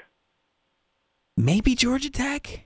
Maybe 1.36 1.76
Georgia 1.76 2.10
Tech. 2.10 2.62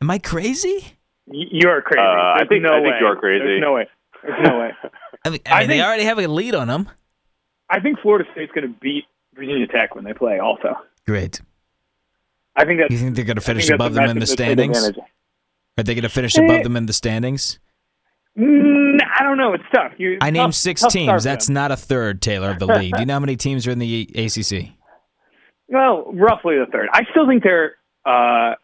Am 0.00 0.10
I 0.10 0.18
crazy? 0.18 0.96
You 1.30 1.68
are 1.68 1.82
crazy. 1.82 2.00
Uh, 2.00 2.04
I 2.40 2.44
think- 2.48 2.62
no 2.62 2.70
I 2.70 2.80
think 2.80 2.94
you 3.00 3.06
are 3.06 3.16
crazy. 3.16 3.44
There's 3.44 3.60
no 3.60 3.74
way. 3.74 3.88
There's 4.22 4.38
no 4.42 4.58
way. 4.58 4.70
I 5.24 5.30
mean, 5.30 5.40
I 5.46 5.50
I 5.50 5.60
mean 5.60 5.68
they 5.68 5.82
already 5.82 6.04
have 6.04 6.18
a 6.18 6.26
lead 6.26 6.54
on 6.54 6.68
them. 6.68 6.88
I 7.70 7.80
think 7.80 7.98
Florida 8.00 8.28
State's 8.32 8.52
going 8.52 8.66
to 8.66 8.74
beat 8.80 9.04
Virginia 9.34 9.66
Tech 9.66 9.94
when 9.94 10.04
they 10.04 10.14
play. 10.14 10.38
Also, 10.38 10.74
Great. 11.06 11.40
I 12.56 12.64
think 12.64 12.80
that's. 12.80 12.90
You 12.92 12.98
think 12.98 13.14
they're 13.16 13.24
going 13.24 13.36
to 13.36 13.42
finish 13.42 13.66
think 13.66 13.74
above 13.76 13.94
them 13.94 14.04
in 14.10 14.18
the 14.18 14.24
matchup 14.24 14.28
that's 14.28 14.30
an 14.30 14.36
standings? 14.36 14.88
Are 15.78 15.82
they 15.84 15.94
going 15.94 16.02
to 16.02 16.08
finish 16.08 16.36
Eh. 16.38 16.42
above 16.44 16.64
them 16.64 16.76
in 16.76 16.86
the 16.86 16.92
standings? 16.92 17.58
Mm, 18.36 18.98
I 19.18 19.22
don't 19.22 19.36
know. 19.38 19.52
It's 19.54 19.64
tough. 19.74 19.92
You, 19.98 20.14
I 20.20 20.26
tough- 20.26 20.32
named 20.32 20.54
six 20.54 20.84
teams. 20.86 21.24
That's 21.24 21.48
not 21.48 21.70
a 21.72 21.76
third, 21.76 22.22
Taylor, 22.22 22.50
of 22.50 22.58
the 22.58 22.66
league. 22.66 22.94
Do 22.94 23.00
you 23.00 23.06
know 23.06 23.14
how 23.14 23.20
many 23.20 23.36
teams 23.36 23.66
are 23.66 23.70
in 23.70 23.78
the 23.78 24.02
ACC? 24.14 24.70
well, 25.68 26.10
roughly 26.12 26.56
the 26.56 26.66
third. 26.70 26.88
I 26.92 27.02
still 27.10 27.26
think 27.26 27.42
they're. 27.42 27.74
Uh, 28.04 28.54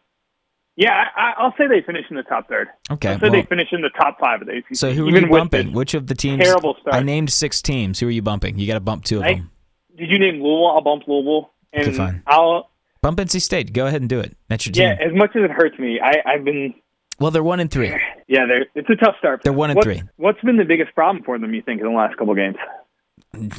yeah, 0.75 1.05
I, 1.15 1.33
I'll 1.37 1.53
say 1.57 1.67
they 1.67 1.81
finish 1.85 2.05
in 2.09 2.17
the 2.17 2.23
top 2.23 2.49
third. 2.49 2.67
Okay. 2.91 3.09
I'll 3.09 3.19
say 3.19 3.23
well, 3.23 3.31
they 3.31 3.43
finish 3.43 3.69
in 3.71 3.81
the 3.81 3.89
top 3.89 4.19
five 4.19 4.41
of 4.41 4.47
the 4.47 4.57
ACC. 4.57 4.75
so 4.75 4.91
who 4.91 5.05
are 5.05 5.09
even 5.09 5.23
you 5.25 5.29
bumping? 5.29 5.71
Which 5.73 5.93
of 5.93 6.07
the 6.07 6.15
teams? 6.15 6.43
Terrible 6.43 6.75
start. 6.81 6.95
I 6.95 7.01
named 7.01 7.31
six 7.31 7.61
teams. 7.61 7.99
Who 7.99 8.07
are 8.07 8.11
you 8.11 8.21
bumping? 8.21 8.57
You 8.59 8.67
got 8.67 8.73
to 8.75 8.79
bump 8.81 9.05
two 9.05 9.17
of 9.17 9.23
I- 9.23 9.35
them. 9.35 9.51
Did 9.97 10.09
you 10.09 10.19
name 10.19 10.43
Louisville? 10.43 10.67
I'll 10.67 10.81
bump 10.81 11.03
Louisville, 11.07 11.51
and 11.71 11.87
Okay, 11.87 11.95
fine. 11.95 12.23
I'll. 12.27 12.69
Bump 13.01 13.17
NC 13.17 13.41
State. 13.41 13.71
Go 13.71 13.85
ahead 13.85 14.01
and 14.01 14.09
do 14.09 14.19
it. 14.19 14.35
That's 14.49 14.65
your 14.65 14.73
team. 14.73 14.83
Yeah, 14.83 14.95
as 14.99 15.13
much 15.13 15.29
as 15.35 15.43
it 15.43 15.51
hurts 15.51 15.79
me, 15.79 15.99
I, 16.03 16.15
I've 16.25 16.43
been. 16.43 16.73
Well, 17.17 17.31
they're 17.31 17.43
one 17.43 17.61
and 17.61 17.71
three. 17.71 17.89
Yeah, 18.27 18.45
they're, 18.45 18.65
it's 18.75 18.89
a 18.89 18.95
tough 18.95 19.15
start. 19.19 19.41
They're 19.43 19.53
one 19.53 19.71
and 19.71 19.81
three. 19.81 20.03
What's 20.17 20.41
been 20.41 20.57
the 20.57 20.65
biggest 20.65 20.93
problem 20.95 21.23
for 21.23 21.39
them? 21.39 21.53
You 21.53 21.61
think 21.61 21.79
in 21.79 21.87
the 21.87 21.93
last 21.93 22.17
couple 22.17 22.31
of 22.31 22.37
games? 22.37 22.57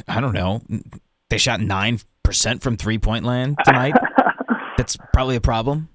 I 0.07 0.21
don't 0.21 0.33
know. 0.33 0.61
They 1.29 1.39
shot 1.39 1.59
nine 1.59 1.99
percent 2.21 2.61
from 2.61 2.77
three 2.77 2.99
point 2.99 3.25
land 3.25 3.57
tonight. 3.65 3.95
that's 4.77 4.97
probably 5.13 5.37
a 5.37 5.41
problem. 5.41 5.89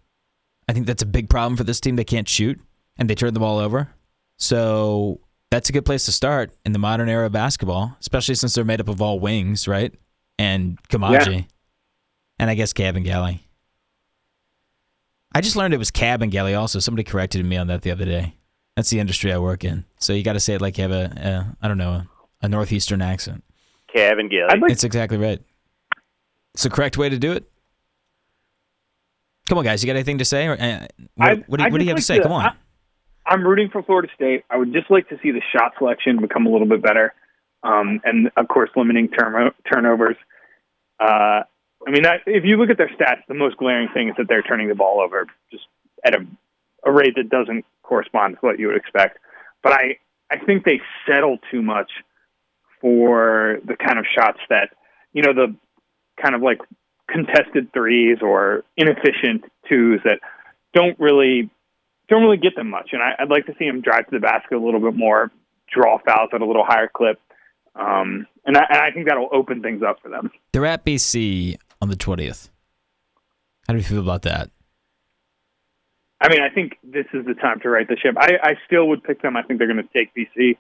I 0.73 0.75
think 0.75 0.87
that's 0.87 1.03
a 1.03 1.07
big 1.07 1.29
problem 1.29 1.59
for 1.59 1.65
this 1.65 1.81
team. 1.81 1.97
They 1.97 2.05
can't 2.05 2.27
shoot 2.27 2.59
and 2.97 3.11
they 3.11 3.15
turn 3.15 3.35
the 3.35 3.41
ball 3.41 3.59
over. 3.59 3.91
So 4.39 5.21
that's 5.51 5.69
a 5.69 5.73
good 5.73 5.85
place 5.85 6.07
to 6.07 6.13
start 6.13 6.57
in 6.65 6.73
the 6.73 6.79
modern 6.79 7.11
era 7.11 7.27
of 7.27 7.33
basketball, 7.33 7.95
especially 8.01 8.37
since 8.37 8.55
they're 8.55 8.65
made 8.65 8.81
up 8.81 8.89
of 8.89 9.03
all 9.03 9.21
wings, 9.21 9.69
right? 9.69 9.93
And 10.39 10.83
Koumadje. 10.89 11.47
And 12.39 12.49
I 12.49 12.55
guess 12.55 12.73
Kabengele. 12.73 13.41
I 15.35 15.41
just 15.43 15.57
learned 15.57 15.75
it 15.75 15.77
was 15.77 15.91
Kabengele 15.91 16.59
also. 16.59 16.79
Somebody 16.79 17.05
corrected 17.05 17.45
me 17.45 17.59
on 17.59 17.67
that 17.67 17.83
the 17.83 17.91
other 17.91 18.07
day. 18.07 18.37
That's 18.75 18.89
the 18.89 18.99
industry 18.99 19.31
I 19.31 19.37
work 19.37 19.65
in. 19.65 19.85
So 19.99 20.15
you 20.15 20.23
got 20.23 20.33
to 20.33 20.41
say 20.41 20.55
it 20.55 20.63
like 20.63 20.79
you 20.79 20.85
have 20.85 20.91
a, 20.91 21.05
a 21.05 21.57
I 21.61 21.69
don't 21.69 21.77
know, 21.77 21.91
a, 21.91 22.09
a 22.41 22.49
northeastern 22.49 23.03
accent. 23.03 23.45
Kevin 23.93 24.31
Gilly. 24.31 24.49
I'd 24.49 24.63
like 24.63 24.73
It's 24.73 24.85
exactly 24.85 25.19
right. 25.19 25.43
It's 26.55 26.63
the 26.63 26.71
correct 26.71 26.97
way 26.97 27.11
to 27.11 27.19
do 27.19 27.33
it. 27.33 27.52
Come 29.53 29.59
on, 29.59 29.65
guys. 29.65 29.85
You 29.85 29.87
got 29.87 29.97
anything 29.97 30.17
to 30.17 30.25
say? 30.25 30.47
Or, 30.47 30.53
uh, 30.59 30.87
what, 31.15 31.47
what 31.47 31.59
do 31.59 31.65
you, 31.65 31.71
what 31.73 31.79
do 31.79 31.85
you 31.85 31.91
have 31.91 31.99
just 31.99 32.07
to 32.07 32.15
like 32.15 32.23
say? 32.23 32.23
Come 32.23 32.33
on. 32.33 32.47
I, 32.47 32.55
I'm 33.27 33.47
rooting 33.47 33.69
for 33.69 33.83
Florida 33.83 34.09
State. 34.15 34.47
I 34.49 34.57
would 34.57 34.73
just 34.73 34.91
like 34.91 35.11
to 35.11 35.19
see 35.23 35.31
the 35.31 35.43
shot 35.55 35.73
selection 35.77 36.23
become 36.23 36.47
a 36.47 36.51
little 36.51 36.67
bit 36.67 36.81
better, 36.83 37.13
um, 37.63 38.01
and 38.03 38.31
of 38.39 38.49
course, 38.49 38.71
limiting 38.77 39.09
turn- 39.09 39.53
turnovers. 39.71 40.17
Uh, 40.99 41.43
I 41.87 41.91
mean, 41.91 42.05
that, 42.05 42.21
if 42.25 42.47
you 42.47 42.57
look 42.57 42.71
at 42.71 42.79
their 42.79 42.89
stats, 42.99 43.27
the 43.29 43.35
most 43.35 43.59
glaring 43.59 43.91
thing 43.93 44.09
is 44.09 44.15
that 44.17 44.27
they're 44.27 44.41
turning 44.41 44.69
the 44.69 44.75
ball 44.75 45.03
over 45.03 45.27
just 45.51 45.65
at 46.03 46.15
a, 46.15 46.27
a 46.87 46.91
rate 46.91 47.17
that 47.17 47.29
doesn't 47.29 47.67
correspond 47.83 48.37
to 48.37 48.41
what 48.41 48.59
you 48.59 48.69
would 48.69 48.77
expect. 48.77 49.19
But 49.63 49.75
I, 49.75 49.99
I 50.31 50.39
think 50.39 50.65
they 50.65 50.81
settle 51.07 51.37
too 51.51 51.61
much 51.61 51.91
for 52.81 53.59
the 53.67 53.77
kind 53.77 53.99
of 53.99 54.07
shots 54.17 54.39
that, 54.49 54.71
you 55.13 55.21
know, 55.21 55.35
the 55.35 55.55
kind 56.17 56.35
of 56.35 56.41
like 56.41 56.63
contested 57.13 57.73
threes 57.73 58.19
or 58.23 58.65
inefficient 58.77 59.45
twos 59.69 60.01
that 60.05 60.21
don't 60.75 60.99
really 60.99 61.51
don't 62.09 62.23
really 62.23 62.37
get 62.37 62.57
them 62.57 62.71
much. 62.71 62.91
And 62.93 63.03
I, 63.03 63.13
I'd 63.19 63.31
like 63.31 63.47
to 63.47 63.55
see 63.59 63.67
them 63.67 63.81
drive 63.81 64.07
to 64.07 64.11
the 64.13 64.21
basket 64.21 64.57
a 64.57 64.61
little 64.61 64.81
bit 64.81 64.95
more, 64.95 65.31
draw 65.73 65.99
fouls 66.05 66.31
at 66.33 66.41
a 66.41 66.47
little 66.47 66.65
higher 66.65 66.91
clip, 66.93 67.21
um, 67.75 68.27
and, 68.45 68.57
I, 68.57 68.65
and 68.69 68.79
I 68.79 68.91
think 68.91 69.09
that'll 69.09 69.29
open 69.33 69.63
things 69.63 69.83
up 69.83 69.99
for 70.03 70.09
them. 70.11 70.31
They're 70.53 70.67
at 70.67 70.85
BC 70.85 71.57
on 71.81 71.89
the 71.89 71.97
20th. 71.97 72.51
How 73.67 73.75
do 73.75 73.79
you 73.79 73.85
feel 73.85 74.01
about 74.01 74.23
that? 74.23 74.51
I 76.21 76.29
mean, 76.29 76.41
I 76.41 76.55
think 76.55 76.79
this 76.85 77.07
is 77.15 77.25
the 77.27 77.35
time 77.35 77.61
to 77.61 77.69
right 77.69 77.89
the 77.89 77.97
ship. 77.97 78.15
I, 78.19 78.33
I 78.43 78.53
still 78.67 78.89
would 78.89 79.03
pick 79.03 79.23
them. 79.23 79.37
I 79.37 79.43
think 79.43 79.59
they're 79.59 79.73
going 79.73 79.83
to 79.83 79.99
take 79.99 80.15
BC. 80.15 80.57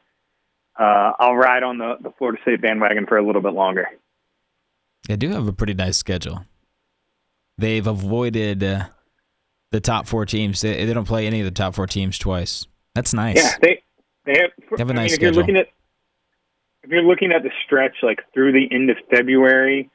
Uh, 0.78 1.12
I'll 1.18 1.36
ride 1.36 1.62
on 1.62 1.78
the, 1.78 1.96
the 2.02 2.10
Florida 2.18 2.40
State 2.42 2.62
bandwagon 2.62 3.06
for 3.06 3.18
a 3.18 3.24
little 3.24 3.42
bit 3.42 3.52
longer. 3.52 3.88
They 5.08 5.16
do 5.16 5.30
have 5.30 5.48
a 5.48 5.52
pretty 5.52 5.74
nice 5.74 5.96
schedule. 5.96 6.44
They've 7.58 7.86
avoided 7.86 8.62
uh, 8.62 8.84
the 9.72 9.80
top 9.80 10.06
four 10.06 10.24
teams. 10.26 10.60
They, 10.60 10.84
they 10.84 10.94
don't 10.94 11.06
play 11.06 11.26
any 11.26 11.40
of 11.40 11.44
the 11.44 11.50
top 11.50 11.74
four 11.74 11.86
teams 11.86 12.18
twice. 12.18 12.66
That's 12.94 13.12
nice. 13.14 13.36
Yeah, 13.36 13.56
they 13.60 13.82
they 14.24 14.38
have, 14.40 14.50
They 14.70 14.76
have 14.78 14.90
a 14.90 14.92
I 14.92 14.96
nice 14.96 15.10
mean, 15.12 15.14
if 15.16 15.22
you're 15.22 15.32
schedule. 15.32 15.40
looking 15.40 15.56
at 15.56 15.66
if 16.84 16.90
you're 16.90 17.02
looking 17.02 17.32
at 17.32 17.42
the 17.42 17.50
stretch 17.64 17.96
like 18.02 18.20
through 18.34 18.52
the 18.52 18.68
end 18.74 18.90
of 18.90 18.96
February 19.10 19.90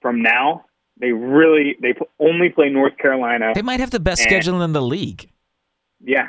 from 0.00 0.22
now, 0.22 0.64
they 0.98 1.12
really 1.12 1.76
they 1.82 1.94
only 2.18 2.48
play 2.50 2.68
North 2.68 2.96
Carolina. 2.98 3.52
They 3.54 3.62
might 3.62 3.80
have 3.80 3.90
the 3.90 4.00
best 4.00 4.22
Eh. 4.22 4.24
schedule 4.24 4.62
in 4.62 4.72
the 4.72 4.82
league. 4.82 5.30
Yeah, 6.02 6.28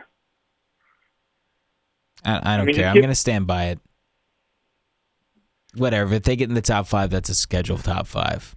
I, 2.25 2.53
I 2.53 2.57
don't 2.57 2.65
mean, 2.67 2.75
care. 2.75 2.87
I'm 2.89 2.95
going 2.95 3.07
to 3.09 3.15
stand 3.15 3.47
by 3.47 3.65
it. 3.65 3.79
Whatever. 5.75 6.13
If 6.15 6.23
they 6.23 6.35
get 6.35 6.49
in 6.49 6.55
the 6.55 6.61
top 6.61 6.87
five, 6.87 7.09
that's 7.09 7.29
a 7.29 7.35
scheduled 7.35 7.83
top 7.83 8.07
five. 8.07 8.55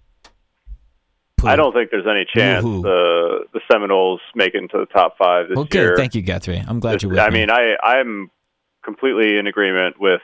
I 1.45 1.57
don't 1.57 1.75
think 1.75 1.91
there's 1.91 2.07
any 2.07 2.25
chance 2.35 2.65
Woohoo. 2.65 2.83
the 2.83 3.41
the 3.53 3.61
Seminoles 3.71 4.21
make 4.35 4.55
it 4.55 4.63
into 4.63 4.79
the 4.79 4.87
top 4.87 5.19
five 5.19 5.49
this 5.49 5.57
Well, 5.57 5.65
good. 5.67 5.75
year. 5.81 5.97
Thank 5.97 6.15
you, 6.15 6.23
Guthrie. 6.23 6.63
I'm 6.67 6.81
glad 6.81 7.03
you're 7.03 7.11
with 7.11 7.21
I 7.21 7.29
me. 7.29 7.41
mean, 7.41 7.51
I 7.51 7.77
I'm 7.83 8.31
completely 8.83 9.37
in 9.37 9.47
agreement 9.47 9.97
with 10.01 10.23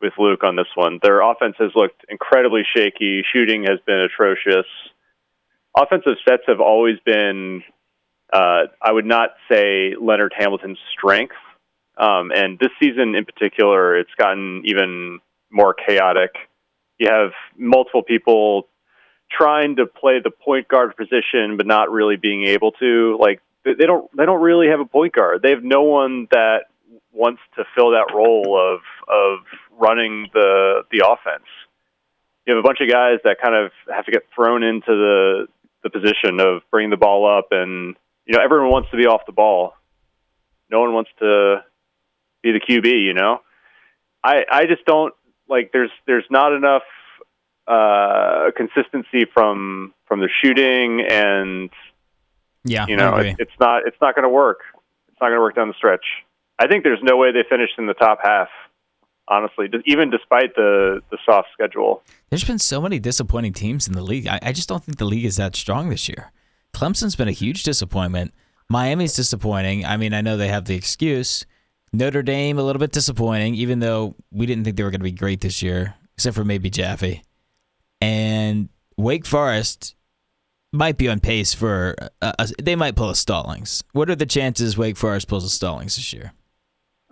with 0.00 0.14
Luke 0.18 0.42
on 0.44 0.56
this 0.56 0.66
one. 0.74 0.98
Their 1.02 1.20
offense 1.20 1.56
has 1.58 1.70
looked 1.74 2.04
incredibly 2.08 2.62
shaky. 2.74 3.22
Shooting 3.32 3.64
has 3.64 3.78
been 3.86 4.00
atrocious. 4.00 4.66
Offensive 5.76 6.16
sets 6.26 6.42
have 6.46 6.60
always 6.60 6.96
been, 7.04 7.62
uh, 8.32 8.64
I 8.82 8.92
would 8.92 9.04
not 9.06 9.30
say 9.50 9.94
Leonard 10.00 10.32
Hamilton's 10.36 10.78
strength. 10.90 11.34
Um, 11.98 12.30
and 12.34 12.58
this 12.58 12.70
season 12.80 13.14
in 13.14 13.24
particular, 13.24 13.96
it's 13.98 14.10
gotten 14.18 14.62
even 14.66 15.20
more 15.50 15.74
chaotic. 15.74 16.30
You 16.98 17.08
have 17.10 17.32
multiple 17.56 18.02
people 18.02 18.68
trying 19.30 19.76
to 19.76 19.86
play 19.86 20.20
the 20.22 20.30
point 20.30 20.68
guard 20.68 20.96
position, 20.96 21.56
but 21.56 21.66
not 21.66 21.90
really 21.90 22.16
being 22.16 22.44
able 22.44 22.72
to. 22.72 23.18
Like 23.20 23.40
they 23.64 23.86
don't 23.86 24.14
they 24.16 24.24
don't 24.24 24.40
really 24.40 24.68
have 24.68 24.80
a 24.80 24.84
point 24.84 25.12
guard. 25.12 25.42
They 25.42 25.50
have 25.50 25.64
no 25.64 25.82
one 25.82 26.28
that 26.30 26.64
wants 27.12 27.40
to 27.56 27.64
fill 27.74 27.90
that 27.92 28.12
role 28.14 28.58
of 28.58 28.80
of 29.08 29.40
running 29.78 30.28
the 30.32 30.82
the 30.90 31.04
offense. 31.06 31.46
You 32.46 32.54
have 32.54 32.64
a 32.64 32.66
bunch 32.66 32.78
of 32.80 32.88
guys 32.88 33.18
that 33.24 33.38
kind 33.42 33.54
of 33.54 33.72
have 33.92 34.04
to 34.06 34.12
get 34.12 34.22
thrown 34.34 34.62
into 34.62 34.86
the 34.86 35.46
the 35.82 35.90
position 35.90 36.40
of 36.40 36.62
bringing 36.70 36.90
the 36.90 36.96
ball 36.96 37.26
up, 37.26 37.48
and 37.50 37.96
you 38.26 38.36
know 38.36 38.42
everyone 38.42 38.70
wants 38.70 38.90
to 38.90 38.96
be 38.96 39.06
off 39.06 39.22
the 39.26 39.32
ball. 39.32 39.74
No 40.70 40.80
one 40.80 40.92
wants 40.92 41.10
to 41.18 41.64
be 42.42 42.52
the 42.52 42.60
QB. 42.60 43.04
You 43.04 43.14
know, 43.14 43.40
I 44.22 44.44
I 44.50 44.66
just 44.66 44.84
don't 44.84 45.14
like. 45.48 45.70
There's 45.72 45.90
there's 46.06 46.26
not 46.30 46.52
enough 46.52 46.82
uh, 47.66 48.50
consistency 48.56 49.26
from 49.32 49.94
from 50.06 50.20
the 50.20 50.28
shooting, 50.42 51.04
and 51.08 51.70
yeah, 52.64 52.86
you 52.88 52.96
know 52.96 53.16
it, 53.16 53.36
it's 53.38 53.58
not 53.58 53.82
it's 53.86 53.96
not 54.00 54.14
going 54.14 54.24
to 54.24 54.28
work. 54.28 54.60
It's 55.08 55.20
not 55.20 55.28
going 55.28 55.38
to 55.38 55.40
work 55.40 55.56
down 55.56 55.68
the 55.68 55.74
stretch. 55.74 56.04
I 56.58 56.66
think 56.66 56.84
there's 56.84 57.02
no 57.02 57.16
way 57.16 57.32
they 57.32 57.44
finished 57.48 57.74
in 57.78 57.86
the 57.86 57.94
top 57.94 58.18
half. 58.22 58.48
honestly, 59.28 59.68
even 59.84 60.10
despite 60.10 60.54
the 60.54 61.02
the 61.10 61.18
soft 61.24 61.48
schedule. 61.52 62.02
There's 62.30 62.44
been 62.44 62.58
so 62.58 62.80
many 62.80 62.98
disappointing 62.98 63.52
teams 63.52 63.86
in 63.86 63.94
the 63.94 64.02
league. 64.02 64.26
I, 64.26 64.38
I 64.42 64.52
just 64.52 64.68
don't 64.68 64.82
think 64.82 64.98
the 64.98 65.04
league 65.04 65.24
is 65.24 65.36
that 65.36 65.56
strong 65.56 65.88
this 65.88 66.08
year. 66.08 66.32
Clemson's 66.72 67.16
been 67.16 67.28
a 67.28 67.32
huge 67.32 67.62
disappointment. 67.62 68.34
Miami's 68.68 69.14
disappointing. 69.14 69.84
I 69.84 69.96
mean, 69.96 70.12
I 70.12 70.20
know 70.20 70.36
they 70.36 70.48
have 70.48 70.64
the 70.66 70.74
excuse. 70.74 71.46
Notre 71.96 72.22
Dame 72.22 72.58
a 72.58 72.62
little 72.62 72.80
bit 72.80 72.92
disappointing, 72.92 73.54
even 73.54 73.78
though 73.78 74.14
we 74.30 74.46
didn't 74.46 74.64
think 74.64 74.76
they 74.76 74.82
were 74.82 74.90
going 74.90 75.00
to 75.00 75.04
be 75.04 75.12
great 75.12 75.40
this 75.40 75.62
year, 75.62 75.94
except 76.14 76.36
for 76.36 76.44
maybe 76.44 76.68
Jaffe. 76.68 77.22
And 78.00 78.68
Wake 78.98 79.24
Forest 79.24 79.94
might 80.72 80.98
be 80.98 81.08
on 81.08 81.20
pace 81.20 81.54
for 81.54 81.94
uh, 82.20 82.32
a, 82.38 82.48
they 82.62 82.76
might 82.76 82.96
pull 82.96 83.08
a 83.08 83.16
Stallings. 83.16 83.82
What 83.92 84.10
are 84.10 84.14
the 84.14 84.26
chances 84.26 84.76
Wake 84.76 84.96
Forest 84.96 85.28
pulls 85.28 85.44
a 85.44 85.48
Stallings 85.48 85.96
this 85.96 86.12
year? 86.12 86.32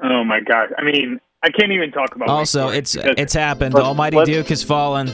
Oh 0.03 0.23
my 0.25 0.41
god! 0.41 0.75
I 0.77 0.83
mean, 0.83 1.19
I 1.43 1.49
can't 1.51 1.73
even 1.73 1.91
talk 1.91 2.15
about. 2.15 2.29
Also, 2.29 2.69
it's 2.69 2.97
it's 2.97 3.33
happened. 3.33 3.75
The 3.75 3.83
Almighty 3.83 4.23
Duke 4.25 4.49
has 4.49 4.63
fallen. 4.63 5.07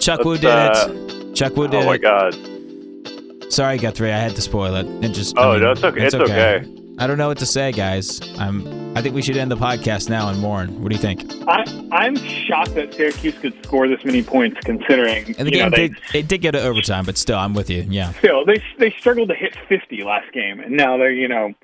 Chukwu 0.00 0.40
did 0.40 0.46
uh, 0.46 0.88
it. 0.88 1.34
Chukwu 1.34 1.70
did 1.70 1.80
it. 1.80 1.84
Oh 1.84 1.86
my 1.86 1.98
god! 1.98 3.52
Sorry, 3.52 3.78
Guthrie. 3.78 4.12
I 4.12 4.18
had 4.18 4.34
to 4.34 4.42
spoil 4.42 4.74
it. 4.74 4.86
It 5.04 5.12
just. 5.12 5.36
Oh, 5.36 5.50
I 5.50 5.52
mean, 5.52 5.62
no, 5.62 5.70
it's 5.72 5.84
okay. 5.84 6.02
It's, 6.02 6.14
it's 6.14 6.24
okay. 6.24 6.56
okay. 6.56 6.79
I 7.00 7.06
don't 7.06 7.16
know 7.16 7.28
what 7.28 7.38
to 7.38 7.46
say, 7.46 7.72
guys. 7.72 8.20
I'm. 8.38 8.94
I 8.94 9.00
think 9.00 9.14
we 9.14 9.22
should 9.22 9.38
end 9.38 9.50
the 9.50 9.56
podcast 9.56 10.10
now 10.10 10.28
and 10.28 10.38
mourn. 10.38 10.82
What 10.82 10.90
do 10.90 10.94
you 10.94 11.00
think? 11.00 11.32
I, 11.48 11.64
I'm 11.92 12.14
shocked 12.14 12.74
that 12.74 12.92
Syracuse 12.92 13.38
could 13.38 13.54
score 13.64 13.88
this 13.88 14.04
many 14.04 14.22
points, 14.22 14.60
considering. 14.66 15.34
And 15.38 15.48
the 15.48 15.50
game 15.50 15.70
know, 15.70 15.76
did. 15.76 15.96
They, 16.12 16.20
did 16.20 16.42
get 16.42 16.50
to 16.50 16.60
overtime, 16.60 17.06
but 17.06 17.16
still, 17.16 17.38
I'm 17.38 17.54
with 17.54 17.70
you. 17.70 17.86
Yeah. 17.88 18.12
Still, 18.18 18.44
they 18.44 18.62
they 18.78 18.90
struggled 18.98 19.30
to 19.30 19.34
hit 19.34 19.56
50 19.66 20.02
last 20.04 20.30
game, 20.34 20.60
and 20.60 20.76
now 20.76 20.98
they're 20.98 21.10
you 21.10 21.26
know, 21.26 21.54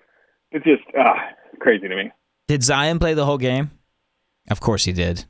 it's 0.53 0.65
just 0.65 0.85
uh, 0.99 1.17
crazy 1.61 1.87
to 1.87 1.95
me. 1.95 2.11
Did 2.49 2.63
Zion 2.63 2.99
play 2.99 3.13
the 3.13 3.27
whole 3.27 3.37
game? 3.37 3.73
Of 4.51 4.61
course 4.61 4.87
he 4.87 4.95
did. 4.95 5.27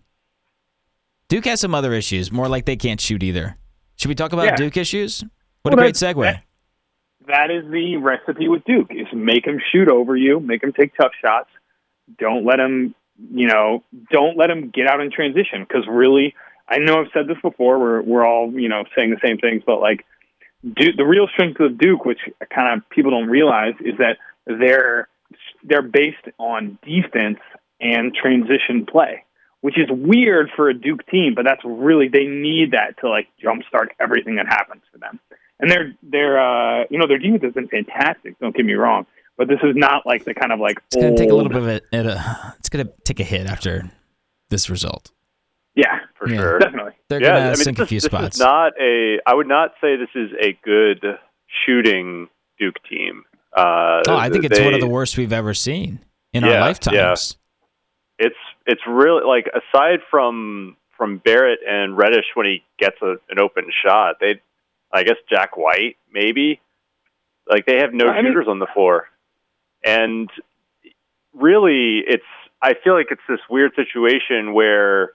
Duke 1.29 1.47
has 1.47 1.61
some 1.61 1.75
other 1.75 1.93
issues, 1.93 2.31
more 2.31 2.47
like 2.47 2.65
they 2.65 2.77
can't 2.77 3.01
shoot 3.01 3.25
either. 3.25 3.59
Should 3.97 4.11
we 4.11 4.15
talk 4.15 4.33
about 4.33 4.45
yeah. 4.45 4.55
Duke 4.55 4.77
issues? 4.77 5.25
What 5.63 5.75
well, 5.75 5.81
a 5.81 5.83
great 5.83 5.97
segue. 5.97 6.41
That, 7.27 7.51
is 7.51 7.71
the 7.71 7.97
recipe 7.97 8.49
with 8.49 8.65
Duke: 8.65 8.91
is 8.91 9.07
make 9.13 9.47
him 9.47 9.61
shoot 9.73 9.89
over 9.89 10.17
you, 10.17 10.41
make 10.41 10.63
him 10.63 10.73
take 10.73 10.97
tough 10.97 11.13
shots. 11.21 11.49
Don't 12.19 12.45
let 12.45 12.61
him, 12.61 12.95
you 13.33 13.49
know, 13.49 13.83
don't 14.11 14.37
let 14.37 14.51
him 14.51 14.71
get 14.71 14.87
out 14.87 15.01
in 15.01 15.11
transition. 15.11 15.67
Because 15.67 15.85
really, 15.89 16.35
I 16.69 16.79
know 16.79 17.01
I've 17.01 17.11
said 17.13 17.27
this 17.27 17.39
before. 17.43 17.79
We're 17.79 18.03
we're 18.03 18.27
all 18.27 18.53
you 18.53 18.69
know 18.69 18.85
saying 18.97 19.11
the 19.11 19.21
same 19.27 19.39
things, 19.39 19.63
but 19.67 19.81
like 19.81 20.05
Duke, 20.63 20.97
the 20.97 21.05
real 21.05 21.29
strength 21.29 21.61
of 21.61 21.79
Duke, 21.79 22.05
which 22.05 22.21
kind 22.55 22.77
of 22.77 22.89
people 22.91 23.11
don't 23.11 23.29
realize, 23.29 23.75
is 23.81 23.99
that 23.99 24.19
they're 24.47 25.09
they're 25.65 25.83
based 25.83 26.27
on 26.39 26.79
defense 26.83 27.39
and 27.81 28.15
transition 28.15 28.87
play, 28.87 29.25
which 29.61 29.79
is 29.79 29.89
weird 29.91 30.51
for 30.57 30.69
a 30.69 30.75
Duke 30.75 31.07
team, 31.07 31.35
but 31.35 31.45
that's 31.45 31.63
really 31.65 32.09
they 32.09 32.27
need 32.27 32.73
that 32.73 32.99
to 33.01 33.09
like 33.09 33.29
jumpstart 33.43 33.89
everything 34.01 34.37
that 34.37 34.47
happens 34.47 34.83
for 34.93 34.99
them. 34.99 35.21
And 35.59 35.71
they're 35.71 35.95
they're 36.03 36.39
uh, 36.39 36.85
you 36.91 36.99
know 36.99 37.07
their 37.07 37.19
defense 37.19 37.43
has 37.43 37.53
been 37.55 37.69
fantastic. 37.69 38.39
Don't 38.41 38.55
get 38.55 38.67
me 38.67 38.75
wrong, 38.75 39.07
but 39.39 39.49
this 39.49 39.61
is 39.63 39.75
not 39.75 40.05
like 40.07 40.25
the 40.25 40.35
kind 40.35 40.53
of 40.53 40.61
like 40.61 40.79
it's 40.87 40.97
going 40.97 41.15
to 41.15 41.19
take 41.21 41.31
a 41.31 41.35
little 41.35 41.49
bit 41.51 41.59
of 41.59 41.69
it. 41.69 41.85
It's 41.93 42.69
going 42.69 42.87
to 42.87 42.93
take 43.05 43.21
a 43.21 43.25
hit 43.25 43.47
after 43.47 43.91
this 44.51 44.69
result. 44.69 45.13
Yeah, 45.75 46.01
for 46.15 46.29
yeah. 46.29 46.37
sure, 46.37 46.59
definitely. 46.59 46.93
They're 47.09 47.23
yeah, 47.23 47.29
going 47.29 47.41
to 47.41 47.47
I 47.47 47.51
mean, 47.51 47.57
sink 47.57 47.77
this, 47.79 47.85
a 47.85 47.89
few 47.89 48.01
this 48.01 48.05
spots. 48.05 48.37
Is 48.37 48.41
not 48.41 48.73
a. 48.81 49.19
I 49.27 49.35
would 49.35 49.49
not 49.49 49.73
say 49.81 49.97
this 49.97 50.09
is 50.15 50.31
a 50.41 50.59
good 50.65 51.05
shooting 51.65 52.29
Duke 52.59 52.77
team. 52.89 53.25
Uh, 53.57 54.03
oh, 54.09 54.17
I 54.17 54.29
think 54.29 54.45
it's 54.45 54.61
one 54.61 54.75
of 54.75 54.81
the 54.81 54.89
worst 54.89 55.17
we've 55.17 55.33
ever 55.33 55.55
seen 55.55 56.01
in 56.33 56.45
yeah, 56.45 56.53
our 56.53 56.61
lifetimes. 56.61 57.39
Yeah. 58.19 58.27
It's 58.27 58.37
it's 58.67 58.83
really 58.87 59.25
like 59.25 59.47
aside 59.49 60.01
from 60.11 60.77
from 60.97 61.19
Barrett 61.19 61.61
and 61.67 61.97
Reddish 61.97 62.27
when 62.35 62.47
he 62.47 62.65
gets 62.79 62.97
a, 63.03 63.17
an 63.31 63.39
open 63.39 63.71
shot, 63.85 64.17
they 64.21 64.41
I 64.97 65.03
guess 65.03 65.17
Jack 65.31 65.57
White 65.57 65.97
maybe 66.13 66.61
like 67.49 67.67
they 67.67 67.77
have 67.79 67.93
no 67.93 68.09
I 68.09 68.21
shooters 68.21 68.47
mean, 68.47 68.53
on 68.53 68.59
the 68.59 68.67
floor, 68.75 69.09
and 69.85 70.29
really 71.35 72.03
it's 72.07 72.25
I 72.63 72.75
feel 72.83 72.95
like 72.95 73.09
it's 73.11 73.23
this 73.29 73.41
weird 73.49 73.73
situation 73.77 74.55
where 74.55 75.13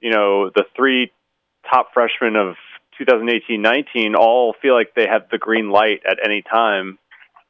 you 0.00 0.10
know 0.10 0.50
the 0.54 0.64
three 0.74 1.12
top 1.70 1.88
freshmen 1.94 2.36
of 2.36 2.56
2018-19 3.00 4.14
all 4.16 4.54
feel 4.60 4.74
like 4.74 4.94
they 4.94 5.06
have 5.06 5.28
the 5.30 5.38
green 5.38 5.70
light 5.70 6.00
at 6.08 6.18
any 6.24 6.42
time 6.42 6.98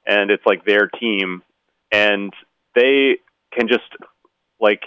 and 0.07 0.31
it's 0.31 0.45
like 0.47 0.65
their 0.65 0.87
team, 0.87 1.43
and 1.91 2.33
they 2.75 3.19
can 3.53 3.69
just 3.69 3.91
like 4.61 4.83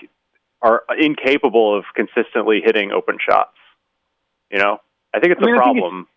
are 0.61 0.83
incapable 0.97 1.77
of 1.77 1.85
consistently 1.95 2.61
hitting 2.63 2.91
open 2.91 3.17
shots. 3.19 3.55
You 4.49 4.59
know, 4.59 4.77
I 5.13 5.19
think 5.19 5.33
it's 5.33 5.41
I 5.41 5.45
mean, 5.45 5.55
a 5.55 5.57
problem. 5.57 6.07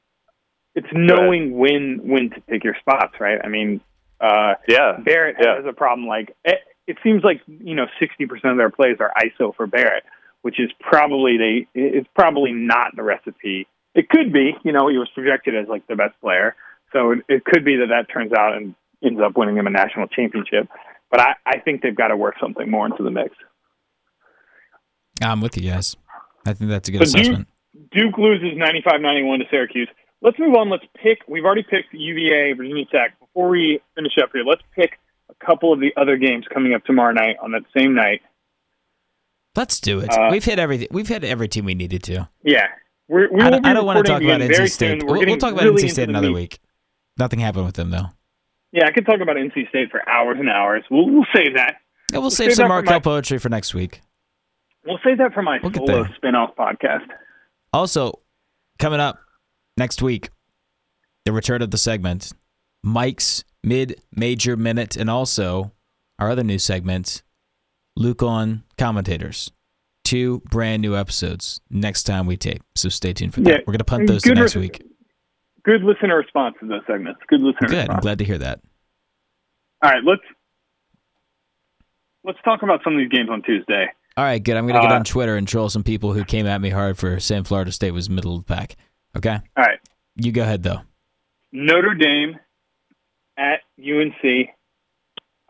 It's, 0.75 0.87
it's 0.87 0.95
knowing 0.95 1.57
when 1.57 2.01
when 2.03 2.31
to 2.31 2.41
pick 2.43 2.65
your 2.65 2.77
spots, 2.81 3.15
right? 3.21 3.39
I 3.43 3.49
mean, 3.49 3.81
uh, 4.21 4.55
yeah, 4.69 4.99
Barrett 5.05 5.37
yeah. 5.41 5.57
has 5.57 5.65
a 5.69 5.73
problem. 5.73 6.07
Like 6.07 6.35
it, 6.45 6.59
it 6.87 6.97
seems 7.03 7.23
like 7.25 7.41
you 7.47 7.75
know 7.75 7.87
sixty 8.01 8.27
percent 8.27 8.53
of 8.53 8.59
their 8.59 8.71
plays 8.71 8.97
are 9.01 9.13
ISO 9.19 9.55
for 9.55 9.67
Barrett, 9.67 10.05
which 10.43 10.59
is 10.59 10.71
probably 10.81 11.37
they 11.37 11.69
it's 11.75 12.09
probably 12.15 12.53
not 12.53 12.97
the 12.97 13.03
recipe. 13.03 13.67
It 13.95 14.09
could 14.09 14.33
be, 14.33 14.53
you 14.65 14.73
know, 14.73 14.89
he 14.89 14.97
was 14.97 15.09
projected 15.15 15.55
as 15.55 15.69
like 15.69 15.87
the 15.87 15.97
best 15.97 16.19
player, 16.23 16.57
so 16.93 17.13
it, 17.13 17.19
it 17.29 17.45
could 17.45 17.65
be 17.65 17.77
that 17.77 17.89
that 17.89 18.13
turns 18.13 18.33
out 18.33 18.57
and 18.57 18.75
ends 19.05 19.21
up 19.23 19.37
winning 19.37 19.57
them 19.57 19.67
a 19.67 19.71
national 19.71 20.07
championship. 20.09 20.69
But 21.11 21.21
I, 21.21 21.35
I 21.45 21.59
think 21.59 21.83
they've 21.83 21.95
got 21.95 22.09
to 22.09 22.17
work 22.17 22.37
something 22.41 22.71
more 22.71 22.87
into 22.87 23.03
the 23.03 23.11
mix. 23.11 23.37
I'm 25.21 25.41
with 25.41 25.59
you 25.59 25.71
guys. 25.71 25.97
I 26.47 26.55
think 26.55 26.71
that's 26.71 26.89
a 26.89 26.93
good 26.93 27.07
so 27.07 27.19
assessment. 27.19 27.49
Duke, 27.93 28.15
Duke 28.15 28.19
loses 28.19 28.59
95-91 28.59 29.39
to 29.39 29.45
Syracuse. 29.51 29.89
Let's 30.23 30.39
move 30.39 30.55
on. 30.55 30.71
Let's 30.71 30.85
pick. 31.03 31.19
We've 31.27 31.45
already 31.45 31.65
picked 31.65 31.93
UVA, 31.93 32.53
Virginia 32.53 32.85
Tech. 32.87 33.19
Before 33.19 33.49
we 33.49 33.81
finish 33.97 34.13
up 34.23 34.31
here, 34.33 34.45
let's 34.45 34.63
pick 34.75 34.99
a 35.29 35.45
couple 35.45 35.73
of 35.73 35.81
the 35.81 35.93
other 36.01 36.17
games 36.17 36.47
coming 36.53 36.75
up 36.75 36.85
tomorrow 36.85 37.13
night 37.13 37.37
on 37.43 37.51
that 37.53 37.63
same 37.77 37.95
night. 37.95 38.23
Let's 39.57 39.81
do 39.81 39.99
it. 39.99 40.11
Uh, 40.11 40.29
we've 40.31 40.45
hit 40.45 40.59
everything. 40.59 40.89
We've 40.93 41.09
hit 41.09 41.25
every 41.25 41.49
team 41.49 41.65
we 41.65 41.75
needed 41.75 42.05
to. 42.05 42.29
Yeah, 42.43 42.69
we're, 43.09 43.31
we 43.31 43.43
I, 43.43 43.51
don't, 43.51 43.67
I 43.67 43.75
don't 43.75 43.85
want 43.85 43.99
to 43.99 44.11
talk 44.11 44.23
about 44.23 44.41
NC 44.41 44.71
State. 44.71 45.03
We'll, 45.05 45.19
we'll, 45.19 45.37
talk 45.37 45.53
about 45.53 45.65
really 45.65 45.83
NC 45.83 45.91
State 45.91 46.09
another 46.09 46.33
week. 46.33 46.61
Nothing 47.19 47.41
happened 47.41 47.67
with 47.67 47.75
them 47.75 47.91
though. 47.91 48.07
Yeah, 48.71 48.87
I 48.87 48.93
could 48.93 49.05
talk 49.05 49.21
about 49.21 49.37
NC 49.37 49.69
State 49.69 49.91
for 49.91 50.09
hours 50.09 50.39
and 50.39 50.49
hours. 50.49 50.85
We'll, 50.91 51.11
we'll 51.11 51.27
save 51.35 51.57
that. 51.57 51.77
Yeah, 52.11 52.19
we'll, 52.19 52.23
we'll 52.23 52.31
save, 52.31 52.49
save 52.49 52.57
some 52.57 52.69
Markel 52.69 52.95
my, 52.95 53.01
poetry 53.01 53.39
for 53.39 53.51
next 53.51 53.75
week. 53.75 54.01
We'll 54.87 55.01
save 55.05 55.19
that 55.19 55.35
for 55.35 55.43
my 55.43 55.59
we'll 55.63 55.73
solo 55.73 56.07
spin-off 56.17 56.57
podcast. 56.57 57.07
Also, 57.73 58.21
coming 58.79 59.01
up 59.01 59.22
next 59.77 60.03
week, 60.03 60.31
the 61.25 61.33
return 61.33 61.63
of 61.63 61.71
the 61.71 61.79
segment, 61.79 62.33
Mike's 62.83 63.45
mid-major 63.63 64.57
minute, 64.57 64.97
and 64.97 65.09
also 65.09 65.73
our 66.19 66.31
other 66.31 66.45
new 66.45 66.59
segment, 66.59 67.23
Luke 67.97 68.23
on 68.23 68.65
commentators. 68.79 69.51
Two 70.05 70.41
brand 70.51 70.83
new 70.83 70.97
episodes 70.97 71.61
next 71.71 72.03
time 72.03 72.27
we 72.27 72.37
tape. 72.37 72.63
So 72.75 72.89
stay 72.89 73.13
tuned 73.13 73.35
for 73.35 73.41
that. 73.41 73.51
Yeah, 73.51 73.59
We're 73.67 73.73
gonna 73.73 73.85
punt 73.85 74.09
those 74.09 74.23
to 74.23 74.35
next 74.35 74.57
week 74.57 74.83
good 75.65 75.83
listener 75.83 76.17
response 76.17 76.57
to 76.61 76.67
those 76.67 76.83
segments. 76.87 77.21
Good 77.29 77.41
listener. 77.41 77.69
Good. 77.69 77.77
Response. 77.79 77.97
I'm 77.97 78.01
glad 78.01 78.19
to 78.19 78.25
hear 78.25 78.39
that. 78.39 78.61
All 79.83 79.91
right, 79.91 80.03
let's 80.05 80.23
let's 82.25 82.39
talk 82.45 82.63
about 82.63 82.81
some 82.85 82.95
of 82.95 82.99
these 82.99 83.09
games 83.09 83.29
on 83.31 83.43
Tuesday. 83.43 83.87
All 84.17 84.25
right, 84.25 84.43
good. 84.43 84.57
I'm 84.57 84.67
going 84.67 84.75
to 84.75 84.83
get 84.83 84.93
uh, 84.93 84.97
on 84.97 85.05
Twitter 85.05 85.37
and 85.37 85.49
troll 85.49 85.71
some 85.71 85.83
people 85.83 86.13
who 86.13 86.23
came 86.23 86.47
at 86.47 86.61
me 86.61 86.69
hard 86.69 86.99
for 86.99 87.19
saying 87.19 87.45
Florida 87.45 87.73
State 87.73 87.93
was 87.93 88.11
middle 88.11 88.37
of 88.37 88.47
the 88.47 88.55
pack. 88.55 88.77
Okay. 89.17 89.39
All 89.57 89.65
right. 89.65 89.79
You 90.17 90.33
go 90.33 90.43
ahead 90.43 90.63
though. 90.63 90.81
Notre 91.53 91.95
Dame 91.95 92.39
at 93.37 93.61
UNC. 93.79 94.49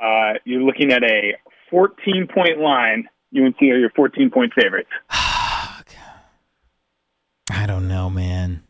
Uh, 0.01 0.39
you're 0.45 0.63
looking 0.63 0.93
at 0.93 1.03
a 1.05 1.35
14 1.71 2.29
point 2.33 2.59
line. 2.59 3.09
UNC 3.35 3.61
are 3.63 3.79
your 3.79 3.91
14 3.91 4.31
point 4.31 4.53
favorites. 4.55 4.91
I 7.51 7.67
don't 7.67 7.89
know, 7.89 8.09
man. 8.11 8.63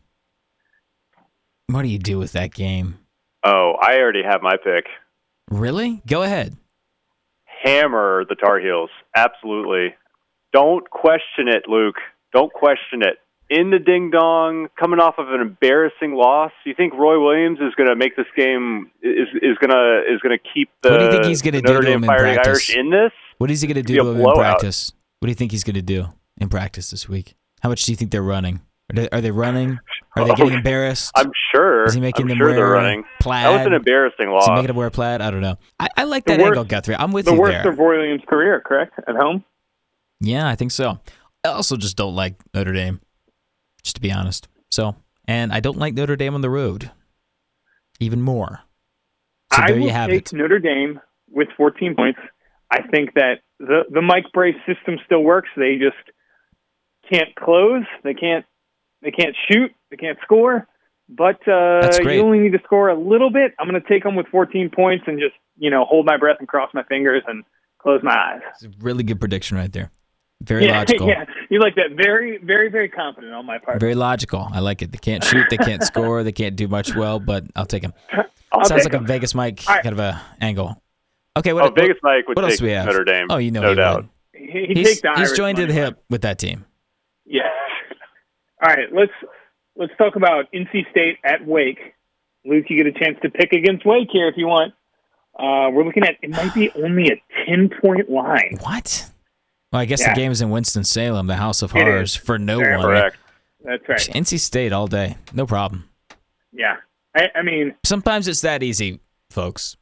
What 1.67 1.83
do 1.83 1.87
you 1.87 1.99
do 1.99 2.19
with 2.19 2.33
that 2.33 2.53
game? 2.53 2.99
Oh, 3.43 3.73
I 3.81 3.97
already 3.97 4.23
have 4.23 4.41
my 4.41 4.57
pick. 4.63 4.85
Really? 5.49 6.01
Go 6.07 6.23
ahead. 6.23 6.55
Hammer 7.63 8.25
the 8.27 8.35
Tar 8.35 8.59
Heels. 8.59 8.89
Absolutely. 9.15 9.95
Don't 10.51 10.89
question 10.89 11.47
it, 11.47 11.63
Luke. 11.67 11.95
Don't 12.33 12.53
question 12.53 13.01
it. 13.01 13.17
In 13.49 13.69
the 13.69 13.79
ding 13.79 14.09
dong, 14.09 14.69
coming 14.79 14.99
off 14.99 15.15
of 15.17 15.27
an 15.29 15.41
embarrassing 15.41 16.13
loss, 16.13 16.51
you 16.65 16.73
think 16.73 16.93
Roy 16.93 17.21
Williams 17.23 17.59
is 17.59 17.75
going 17.75 17.89
to 17.89 17.95
make 17.95 18.15
this 18.15 18.25
game 18.35 18.89
is 19.01 19.27
is 19.35 19.57
going 19.59 19.69
to 19.69 20.03
is 20.11 20.21
going 20.21 20.37
to 20.37 20.43
keep 20.53 20.69
the 20.81 20.91
What 20.91 20.97
do 20.99 21.05
you 21.05 21.11
think 21.11 21.25
he's 21.25 21.41
going 21.41 21.53
to 21.53 21.61
do 21.61 21.81
to 21.81 21.87
him 21.87 22.03
in 22.03 22.09
practice? 22.09 22.47
Irish 22.47 22.75
in 22.75 22.89
this? 22.89 23.11
What 23.37 23.51
is 23.51 23.61
he 23.61 23.67
going 23.67 23.75
to 23.75 23.83
do 23.83 23.95
to 23.95 24.09
him 24.09 24.21
in 24.21 24.33
practice? 24.33 24.93
What 25.19 25.27
do 25.27 25.31
you 25.31 25.35
think 25.35 25.51
he's 25.51 25.63
going 25.63 25.75
to 25.75 25.81
do 25.81 26.07
in 26.37 26.49
practice 26.49 26.89
this 26.89 27.07
week? 27.07 27.35
How 27.61 27.69
much 27.69 27.85
do 27.85 27.91
you 27.91 27.95
think 27.95 28.11
they're 28.11 28.23
running? 28.23 28.61
Are 28.91 28.95
they, 28.95 29.09
are 29.09 29.21
they 29.21 29.31
running? 29.31 29.79
Are 30.15 30.25
they 30.25 30.35
getting 30.35 30.51
oh, 30.53 30.57
embarrassed? 30.57 31.11
I'm 31.15 31.31
sure. 31.53 31.85
Is 31.85 31.93
he 31.93 32.01
making 32.01 32.23
I'm 32.23 32.29
them 32.29 32.37
sure 32.37 32.47
wear 32.47 32.55
they're 32.55 32.69
running. 32.69 33.03
plaid? 33.19 33.45
That 33.45 33.57
was 33.57 33.67
an 33.67 33.73
embarrassing 33.73 34.29
loss. 34.29 34.43
Is 34.43 34.47
he 34.47 34.53
making 34.53 34.67
them 34.67 34.75
wear 34.75 34.89
plaid? 34.89 35.21
I 35.21 35.31
don't 35.31 35.41
know. 35.41 35.57
I, 35.79 35.87
I 35.95 36.03
like 36.03 36.25
that 36.25 36.39
worst, 36.39 36.47
angle, 36.49 36.63
Guthrie. 36.65 36.95
I'm 36.95 37.11
with 37.11 37.25
the 37.25 37.33
you 37.33 37.39
worst 37.39 37.63
there. 37.63 37.71
of 37.71 37.77
Williams' 37.77 38.21
career, 38.27 38.61
correct? 38.65 38.99
At 39.07 39.15
home. 39.15 39.43
Yeah, 40.19 40.47
I 40.47 40.55
think 40.55 40.71
so. 40.71 40.99
I 41.43 41.49
also 41.49 41.77
just 41.77 41.97
don't 41.97 42.15
like 42.15 42.35
Notre 42.53 42.73
Dame, 42.73 43.01
just 43.83 43.95
to 43.95 44.01
be 44.01 44.11
honest. 44.11 44.47
So, 44.71 44.95
and 45.27 45.51
I 45.53 45.59
don't 45.59 45.77
like 45.77 45.93
Notre 45.93 46.15
Dame 46.15 46.35
on 46.35 46.41
the 46.41 46.49
road 46.49 46.91
even 47.99 48.21
more. 48.21 48.59
So 49.53 49.61
I 49.61 49.67
there 49.67 49.79
you 49.79 49.89
have 49.89 50.09
take 50.09 50.27
it. 50.27 50.33
Notre 50.33 50.59
Dame 50.59 50.99
with 51.29 51.47
14 51.55 51.95
points. 51.95 52.19
I 52.71 52.81
think 52.87 53.13
that 53.13 53.41
the 53.59 53.83
the 53.89 54.01
Mike 54.01 54.25
Brey 54.33 54.55
system 54.65 54.97
still 55.05 55.21
works. 55.21 55.49
They 55.55 55.77
just 55.77 55.95
can't 57.11 57.33
close. 57.35 57.83
They 58.03 58.13
can't 58.13 58.45
they 59.01 59.11
can't 59.11 59.35
shoot. 59.49 59.71
They 59.91 59.97
can't 59.97 60.17
score. 60.23 60.67
But 61.09 61.45
uh, 61.47 61.89
you 62.01 62.21
only 62.21 62.39
need 62.39 62.53
to 62.53 62.61
score 62.63 62.89
a 62.89 62.97
little 62.97 63.29
bit. 63.29 63.53
I'm 63.59 63.69
going 63.69 63.79
to 63.79 63.87
take 63.87 64.03
them 64.03 64.15
with 64.15 64.25
14 64.27 64.71
points 64.73 65.03
and 65.05 65.19
just 65.19 65.35
you 65.57 65.69
know 65.69 65.85
hold 65.85 66.05
my 66.05 66.17
breath 66.17 66.37
and 66.39 66.47
cross 66.47 66.71
my 66.73 66.83
fingers 66.83 67.21
and 67.27 67.43
close 67.79 68.01
my 68.01 68.15
eyes. 68.15 68.41
It's 68.55 68.63
a 68.63 68.69
really 68.79 69.03
good 69.03 69.19
prediction 69.19 69.57
right 69.57 69.71
there. 69.71 69.91
Very 70.41 70.65
yeah, 70.65 70.77
logical. 70.79 71.07
yeah, 71.07 71.25
you 71.49 71.59
like 71.59 71.75
that? 71.75 71.91
Very, 71.95 72.37
very, 72.37 72.69
very 72.69 72.89
confident 72.89 73.33
on 73.33 73.45
my 73.45 73.57
part. 73.59 73.79
Very 73.79 73.95
logical. 73.95 74.47
I 74.51 74.59
like 74.59 74.81
it. 74.81 74.91
They 74.91 74.97
can't 74.97 75.23
shoot. 75.23 75.45
They 75.49 75.57
can't 75.57 75.83
score. 75.83 76.23
They 76.23 76.31
can't 76.31 76.55
do 76.55 76.67
much 76.67 76.95
well, 76.95 77.19
but 77.19 77.45
I'll 77.55 77.65
take 77.65 77.81
them. 77.81 77.93
I'll 78.51 78.65
Sounds 78.65 78.83
take 78.83 78.93
like 78.93 79.01
a 79.01 79.05
Vegas 79.05 79.33
Mike 79.33 79.63
All 79.67 79.75
right. 79.75 79.83
kind 79.83 79.93
of 79.93 79.99
a 79.99 80.21
angle. 80.41 80.81
Okay, 81.37 81.53
what, 81.53 81.65
Oh, 81.65 81.71
Vegas 81.71 81.97
Mike 82.03 82.27
would 82.27 82.35
what 82.35 82.43
else 82.45 82.53
take 82.53 82.59
do 82.59 82.65
we 82.65 82.71
have? 82.71 82.85
Notre 82.85 83.03
Dame. 83.03 83.27
Oh, 83.29 83.37
you 83.37 83.51
know 83.51 83.61
no 83.61 83.69
he 83.69 83.75
doubt. 83.75 83.95
would. 84.03 84.09
He, 84.33 84.65
he 84.67 84.73
He's, 84.75 85.01
take 85.01 85.01
the 85.01 85.19
he's 85.19 85.31
joined 85.31 85.57
to 85.57 85.65
the 85.65 85.73
hip 85.73 86.03
with 86.09 86.21
that 86.23 86.37
team. 86.37 86.65
Yeah. 87.25 87.41
All 88.61 88.69
right, 88.69 88.91
let's 88.93 89.11
let's 89.75 89.93
talk 89.97 90.15
about 90.15 90.51
NC 90.53 90.89
State 90.91 91.17
at 91.23 91.45
Wake. 91.45 91.79
Luke, 92.45 92.65
you 92.69 92.77
get 92.83 92.87
a 92.93 92.97
chance 92.99 93.17
to 93.23 93.29
pick 93.29 93.53
against 93.53 93.85
Wake 93.85 94.09
here 94.11 94.27
if 94.27 94.35
you 94.37 94.47
want. 94.47 94.73
Uh, 95.37 95.71
we're 95.71 95.83
looking 95.85 96.03
at 96.03 96.15
it 96.21 96.29
might 96.29 96.53
be 96.53 96.69
only 96.75 97.07
a 97.09 97.21
ten 97.45 97.69
point 97.81 98.09
line. 98.09 98.57
What? 98.61 99.09
Well, 99.73 99.81
I 99.81 99.85
guess 99.85 100.01
Yeah. 100.01 100.13
the 100.13 100.19
game 100.21 100.31
is 100.31 100.39
in 100.39 100.51
Winston 100.51 100.83
Salem, 100.83 101.25
the 101.25 101.35
House 101.35 101.63
of 101.63 101.75
It 101.75 101.79
Horrors, 101.81 102.15
for 102.15 102.37
no 102.37 102.59
Very 102.59 102.77
one. 102.77 102.85
Correct. 102.85 103.17
That's 103.65 103.89
right. 103.89 103.99
NC 104.15 104.37
State 104.37 104.71
all 104.71 104.85
day, 104.87 105.17
no 105.33 105.47
problem. 105.47 105.89
Yeah. 106.51 106.77
I, 107.15 107.29
I 107.35 107.41
mean, 107.41 107.73
Sometimes 107.83 108.27
it's 108.27 108.41
that 108.41 108.61
easy, 108.61 108.99
folks, 109.31 109.75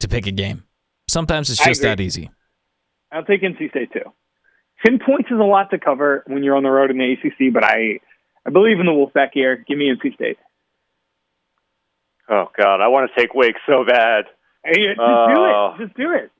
to 0.00 0.06
pick 0.08 0.26
a 0.28 0.30
game. 0.30 0.62
Sometimes 1.08 1.50
it's 1.50 1.62
just 1.64 1.82
that 1.82 1.98
easy. 2.00 2.30
I'll 3.10 3.24
take 3.24 3.42
NC 3.42 3.68
State 3.70 3.92
too. 3.92 4.12
Ten 4.84 4.98
points 5.00 5.28
is 5.30 5.38
a 5.40 5.44
lot 5.44 5.70
to 5.70 5.78
cover 5.78 6.22
when 6.28 6.44
you're 6.44 6.56
on 6.56 6.62
the 6.62 6.70
road 6.70 6.90
in 6.92 6.98
the 6.98 7.12
ACC, 7.12 7.52
but 7.52 7.64
I 7.64 7.98
I 8.46 8.50
believe 8.50 8.78
in 8.78 8.86
the 8.86 8.92
Wolfpack 8.92 9.30
here. 9.32 9.56
Give 9.66 9.76
me 9.78 9.90
NC 9.90 10.14
State. 10.14 10.38
Oh 12.28 12.46
God, 12.56 12.80
I 12.80 12.88
want 12.88 13.10
to 13.12 13.20
take 13.20 13.34
Wake 13.34 13.56
so 13.66 13.84
bad. 13.84 14.26
Hey, 14.64 14.88
just 14.88 15.00
Oh. 15.00 15.26
do 15.34 15.44
it. 15.44 15.50
Uh, 15.54 15.86
just 15.86 15.96
do 15.96 16.12
it. 16.12 16.30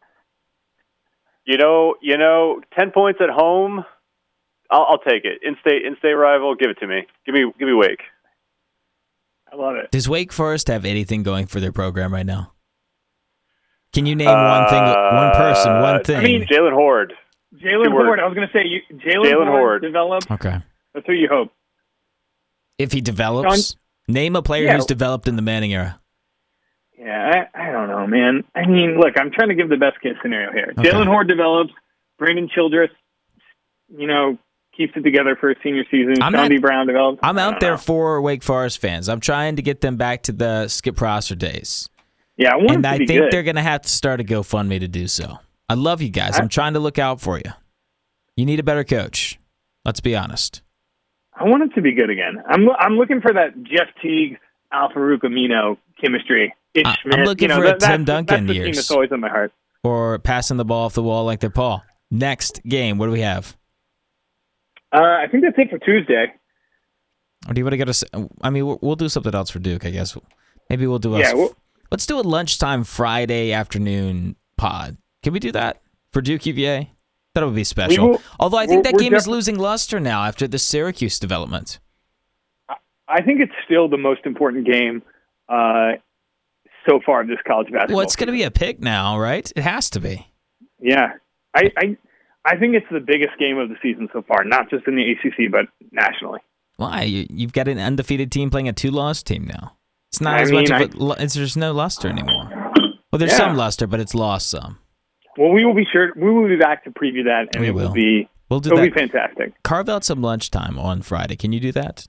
You 1.47 1.57
know, 1.59 1.95
you 2.03 2.19
know, 2.19 2.61
ten 2.77 2.91
points 2.91 3.21
at 3.23 3.31
home. 3.31 3.85
I'll, 4.71 4.83
I'll 4.91 4.99
take 4.99 5.25
it. 5.25 5.41
In-state, 5.43 5.85
in-state 5.87 6.13
rival. 6.15 6.55
Give 6.57 6.71
it 6.71 6.79
to 6.81 6.87
me. 6.89 7.07
Give 7.25 7.35
me, 7.35 7.45
give 7.59 7.69
me 7.69 7.75
Wake. 7.75 8.01
I 9.53 9.55
love 9.57 9.77
it. 9.77 9.91
Does 9.93 10.09
Wake 10.09 10.33
Forest 10.33 10.67
have 10.69 10.85
anything 10.85 11.23
going 11.23 11.47
for 11.47 11.61
their 11.61 11.71
program 11.71 12.13
right 12.13 12.27
now? 12.27 12.53
Can 13.93 14.07
you 14.07 14.17
name 14.17 14.27
one 14.27 14.69
thing, 14.69 14.83
one 14.83 15.33
person, 15.35 15.73
Uh, 15.73 15.81
one 15.83 16.03
thing? 16.05 16.17
I 16.17 16.23
mean- 16.23 16.47
Jalen 16.47 16.73
Hoard. 16.73 17.13
Jalen 17.55 17.85
Two. 17.85 17.91
Hoard. 17.93 18.19
I 18.21 18.27
was 18.27 18.35
going 18.35 18.47
to 18.49 18.53
say 18.53 18.67
you, 18.67 18.81
Jalen 18.99 19.25
Jalen 19.25 19.47
Hoard, 19.47 19.49
Hoard. 19.49 19.83
developed. 19.83 20.31
okay. 20.31 20.59
That's 20.95 21.07
who 21.07 21.13
you 21.13 21.29
hope. 21.31 21.53
If 22.77 22.91
he 22.93 23.01
develops, 23.01 23.77
name 24.09 24.35
a 24.37 24.43
player 24.43 24.65
Yeah. 24.65 24.75
who's 24.77 24.85
developed 24.85 25.29
in 25.29 25.37
the 25.37 25.43
Manning 25.43 25.73
era. 25.73 25.99
Yeah, 26.99 27.47
I, 27.55 27.69
I 27.69 27.73
don't 27.73 27.89
know, 27.89 28.07
man. 28.07 28.45
I 28.55 28.67
mean, 28.67 28.99
look, 28.99 29.15
I'm 29.19 29.31
trying 29.31 29.49
to 29.51 29.55
give 29.55 29.69
the 29.69 29.77
best 29.77 30.01
case 30.01 30.15
scenario 30.23 30.53
here. 30.53 30.73
Okay. 30.79 30.89
Jalen 30.89 31.07
Hoard 31.07 31.29
develops. 31.29 31.73
Brandon 32.19 32.49
Childress, 32.55 32.91
you 33.95 34.07
know, 34.07 34.39
keeps 34.77 34.93
it 34.97 35.03
together 35.03 35.37
for 35.39 35.51
his 35.51 35.59
senior 35.63 35.85
season. 35.91 36.23
I'm 36.23 36.33
Sean 36.33 36.51
not- 36.51 36.61
Brown 36.63 36.87
develops. 36.87 37.19
I'm 37.23 37.39
out 37.39 37.61
there 37.61 37.73
know. 37.73 37.77
for 37.77 38.23
Wake 38.23 38.43
Forest 38.43 38.79
fans. 38.79 39.09
I'm 39.09 39.21
trying 39.21 39.57
to 39.57 39.63
get 39.63 39.83
them 39.83 39.97
back 39.97 40.23
to 40.25 40.33
the 40.33 40.69
Skip 40.69 40.97
Prosser 40.97 41.35
days. 41.35 41.89
Yeah, 42.39 42.53
I 42.53 42.57
want 42.57 42.71
and 42.73 42.87
I 42.87 42.99
think 42.99 43.09
good. 43.09 43.31
they're 43.31 43.43
going 43.43 43.57
to 43.57 43.63
have 43.63 43.83
to 43.83 43.89
start 43.89 44.21
a 44.21 44.25
GoFundMe 44.25 44.81
to 44.81 44.89
do 44.89 45.07
so. 45.09 45.39
I 45.69 45.75
love 45.75 46.01
you 46.03 46.11
guys. 46.11 46.39
I- 46.39 46.43
I'm 46.43 46.49
trying 46.49 46.75
to 46.75 46.81
look 46.81 46.99
out 46.99 47.21
for 47.21 47.39
you. 47.39 47.51
You 48.37 48.45
need 48.47 48.61
a 48.61 48.63
better 48.63 48.85
coach. 48.85 49.39
Let's 49.85 50.01
be 50.01 50.17
honest. 50.17 50.63
I 51.35 51.45
want 51.45 51.63
it 51.65 51.75
to 51.75 51.83
be 51.83 51.93
good 51.93 52.11
again. 52.11 52.43
I'm 52.49 52.69
I'm 52.79 52.95
looking 52.95 53.21
for 53.21 53.33
that 53.33 53.63
Jeff 53.63 53.89
Teague, 54.03 54.39
Al-Farouq 54.73 55.21
Aminu 55.21 55.77
chemistry. 56.01 56.55
Itch, 56.77 56.87
I'm 57.11 57.25
looking 57.25 57.43
you 57.45 57.49
know, 57.49 57.57
for 57.57 57.65
a 57.65 57.67
that, 57.69 57.81
that's, 57.81 57.93
Tim 57.93 58.05
Duncan 58.05 58.47
that's 58.47 58.47
the 58.47 58.53
team 58.55 58.63
years. 58.65 58.77
that's 58.77 58.91
always 58.91 59.11
in 59.13 59.21
my 59.21 59.29
heart. 59.29 59.53
Or 59.83 60.19
passing 60.19 60.57
the 60.57 60.65
ball 60.65 60.87
off 60.87 60.95
the 60.95 61.03
wall 61.03 61.25
like 61.25 61.41
they're 61.41 61.51
Paul. 61.51 61.83
Next 62.11 62.61
game, 62.65 62.99
what 62.99 63.07
do 63.07 63.13
we 63.13 63.21
have? 63.21 63.57
Uh, 64.93 64.99
I 65.01 65.27
think 65.31 65.43
that's 65.45 65.57
it 65.59 65.71
for 65.71 65.79
Tuesday. 65.79 66.33
Or 67.49 67.55
do 67.55 67.61
you 67.61 67.65
want 67.65 67.73
to 67.73 67.77
get 67.77 67.89
us? 67.89 68.05
I 68.43 68.51
mean, 68.51 68.67
we'll, 68.67 68.79
we'll 68.83 68.97
do 68.97 69.09
something 69.09 69.35
else 69.35 69.51
for 69.51 69.59
Duke, 69.59 69.85
I 69.85 69.91
guess. 69.91 70.17
Maybe 70.71 70.87
we'll 70.87 70.99
do 70.99 71.15
a. 71.17 71.21
Yeah, 71.21 71.35
we'll- 71.35 71.57
let's 71.91 72.07
do 72.07 72.19
a 72.19 72.23
lunchtime 72.23 72.85
Friday 72.85 73.53
afternoon 73.53 74.37
pod. 74.57 74.97
Can 75.23 75.33
we 75.33 75.39
do 75.41 75.53
that 75.53 75.83
for 76.13 76.21
Duke 76.21 76.47
UVA? 76.47 76.91
That 77.35 77.45
would 77.45 77.55
be 77.55 77.65
special. 77.65 78.09
will- 78.11 78.23
Although 78.41 78.57
I 78.59 78.67
think 78.67 78.85
that 78.85 78.99
game 78.99 79.15
is 79.15 79.29
losing 79.29 79.59
luster 79.59 80.01
now 80.01 80.25
after 80.25 80.49
the 80.49 80.59
Syracuse 80.59 81.19
development. 81.19 81.79
I 83.09 83.23
think 83.23 83.41
it's 83.41 83.53
still 83.65 83.89
the 83.89 83.99
most 83.99 84.23
important 84.25 84.67
game 84.67 85.03
uh, 85.49 85.93
so 86.89 87.01
far 87.05 87.21
of 87.23 87.29
this 87.29 87.39
college 87.47 87.71
basketball. 87.73 87.97
Well, 87.99 88.05
it's 88.05 88.17
going 88.17 88.27
to 88.29 88.33
be 88.33 88.43
a 88.45 88.51
pick 88.51 88.81
now, 88.81 89.19
right? 89.19 89.51
It 89.57 89.63
has 89.63 89.91
to 89.91 90.01
be. 90.01 90.27
Yeah, 90.81 91.13
I, 91.55 91.71
I 91.77 91.97
I 92.45 92.57
think 92.57 92.75
it's 92.75 92.87
the 92.91 93.01
biggest 93.01 93.39
game 93.39 93.59
of 93.59 93.69
the 93.69 93.77
season 93.83 94.09
so 94.13 94.23
far, 94.23 94.45
not 94.45 94.71
just 94.71 94.87
in 94.87 94.95
the 94.97 95.03
ACC 95.13 95.51
but 95.51 95.67
nationally. 95.93 96.41
Why? 96.77 97.03
You, 97.03 97.27
you've 97.31 97.53
got 97.53 97.69
an 97.69 97.79
undefeated 97.79 98.31
team 98.31 98.51
playing 98.51 98.69
a 98.69 98.73
two-loss 98.73 99.23
team 99.23 99.47
now. 99.47 99.77
It's 100.11 100.21
not 100.21 100.35
I 100.39 100.43
as 100.43 100.51
mean, 100.51 100.61
much 100.61 100.71
I- 100.71 100.81
of 100.83 100.95
a. 100.95 100.97
lu- 100.99 101.15
It's, 101.19 101.35
there's 101.35 101.57
no 101.57 101.73
luster 101.73 102.09
anymore. 102.09 102.51
Well, 103.11 103.19
there's 103.19 103.33
Yeah. 103.33 103.39
some 103.39 103.57
luster, 103.57 103.87
but 103.87 103.99
it's 104.01 104.15
lost 104.15 104.51
some. 104.51 104.79
Well, 105.39 105.51
we 105.53 105.65
will 105.65 105.75
be 105.75 105.87
sure 105.91 106.13
we 106.17 106.31
will 106.31 106.49
be 106.49 106.57
back 106.57 106.85
to 106.85 106.91
preview 106.91 107.25
that, 107.25 107.49
and 107.55 107.61
We 107.63 107.69
it 107.69 107.75
will, 107.75 107.87
will. 107.87 107.93
be 107.93 108.29
We'll 108.51 108.61
do 108.61 108.71
it'll 108.73 108.83
that. 108.85 108.95
be 108.95 109.01
fantastic. 109.01 109.55
Carve 109.65 109.89
out 109.89 110.05
some 110.05 110.21
lunchtime 110.23 110.79
on 110.79 111.03
Friday. 111.03 111.37
Can 111.37 111.53
you 111.53 111.61
do 111.61 111.73
that? 111.73 112.07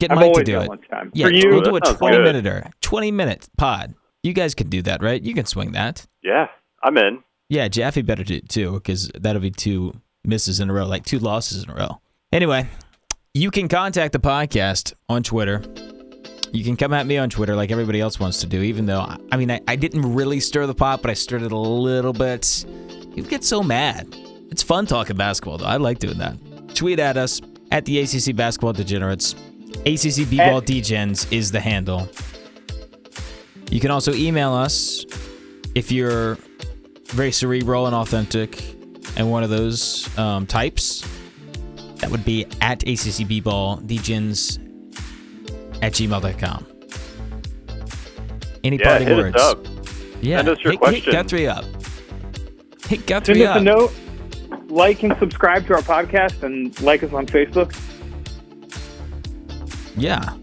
Get 0.00 0.10
I've 0.12 0.18
Mike 0.18 0.32
to 0.34 0.44
do 0.44 0.60
it. 0.60 0.68
lunchtime. 0.68 1.10
Yeah, 1.14 1.26
For 1.26 1.32
you, 1.32 1.48
we'll 1.48 1.60
do 1.62 1.76
a 1.76 1.80
20 1.80 2.16
good. 2.18 2.24
minute 2.44 2.72
20 2.82 3.10
minute 3.10 3.48
pod. 3.56 3.94
You 4.28 4.34
guys 4.34 4.54
can 4.54 4.68
do 4.68 4.82
that, 4.82 5.02
right? 5.02 5.22
You 5.22 5.32
can 5.32 5.46
swing 5.46 5.72
that. 5.72 6.06
Yeah, 6.22 6.48
I'm 6.82 6.98
in. 6.98 7.24
Yeah, 7.48 7.66
Jaffe 7.68 8.02
better 8.02 8.22
do 8.22 8.34
it 8.34 8.50
too, 8.50 8.74
because 8.74 9.10
that'll 9.18 9.40
be 9.40 9.50
two 9.50 9.98
misses 10.22 10.60
in 10.60 10.68
a 10.68 10.72
row, 10.74 10.84
like 10.84 11.06
two 11.06 11.18
losses 11.18 11.64
in 11.64 11.70
a 11.70 11.74
row. 11.74 12.02
Anyway, 12.30 12.68
you 13.32 13.50
can 13.50 13.68
contact 13.68 14.12
the 14.12 14.18
podcast 14.18 14.92
on 15.08 15.22
Twitter. 15.22 15.62
You 16.52 16.62
can 16.62 16.76
come 16.76 16.92
at 16.92 17.06
me 17.06 17.16
on 17.16 17.30
Twitter 17.30 17.56
like 17.56 17.70
everybody 17.70 18.02
else 18.02 18.20
wants 18.20 18.40
to 18.42 18.46
do, 18.46 18.60
even 18.60 18.84
though, 18.84 19.00
I 19.32 19.38
mean, 19.38 19.50
I, 19.50 19.62
I 19.66 19.76
didn't 19.76 20.14
really 20.14 20.40
stir 20.40 20.66
the 20.66 20.74
pot, 20.74 21.00
but 21.00 21.10
I 21.10 21.14
stirred 21.14 21.40
it 21.40 21.52
a 21.52 21.56
little 21.56 22.12
bit. 22.12 22.66
You 23.14 23.22
get 23.22 23.44
so 23.44 23.62
mad. 23.62 24.14
It's 24.50 24.62
fun 24.62 24.84
talking 24.84 25.16
basketball, 25.16 25.56
though. 25.56 25.64
I 25.64 25.78
like 25.78 26.00
doing 26.00 26.18
that. 26.18 26.36
Tweet 26.74 26.98
at 26.98 27.16
us 27.16 27.40
at 27.72 27.86
the 27.86 27.98
ACC 28.00 28.36
Basketball 28.36 28.74
Degenerates. 28.74 29.32
ACC 29.86 30.28
B-Ball 30.28 30.60
Degens 30.60 31.32
is 31.32 31.50
the 31.50 31.60
handle. 31.60 32.10
You 33.70 33.80
can 33.80 33.90
also 33.90 34.12
email 34.14 34.52
us 34.54 35.04
if 35.74 35.92
you're 35.92 36.36
very 37.06 37.32
cerebral 37.32 37.86
and 37.86 37.94
authentic 37.94 38.62
and 39.16 39.30
one 39.30 39.42
of 39.42 39.50
those 39.50 40.08
um, 40.18 40.46
types. 40.46 41.06
That 41.96 42.10
would 42.10 42.24
be 42.24 42.46
at 42.60 42.80
ACCBBallDegens 42.80 44.58
at 45.82 45.92
gmail.com. 45.92 46.66
Any 48.64 48.76
Yeah, 48.78 48.84
parting 48.84 49.08
hit 49.08 49.16
words? 49.16 49.36
us 49.36 49.42
up. 49.52 49.66
Yeah, 50.20 50.38
Send 50.38 50.48
us 50.48 50.58
your 50.64 50.72
hit, 50.72 51.04
hit. 51.04 51.12
Guthrie 51.12 51.46
up. 51.48 51.64
Hit 52.88 53.06
Guthrie 53.06 53.34
send 53.34 53.40
Guthrie 53.40 53.46
us 53.46 53.50
up. 53.50 53.56
a 53.56 53.60
note, 53.64 53.92
like 54.70 55.02
and 55.02 55.14
subscribe 55.18 55.66
to 55.66 55.74
our 55.74 55.82
podcast, 55.82 56.42
and 56.42 56.78
like 56.80 57.02
us 57.02 57.12
on 57.12 57.26
Facebook. 57.26 57.74
Yeah. 59.96 60.34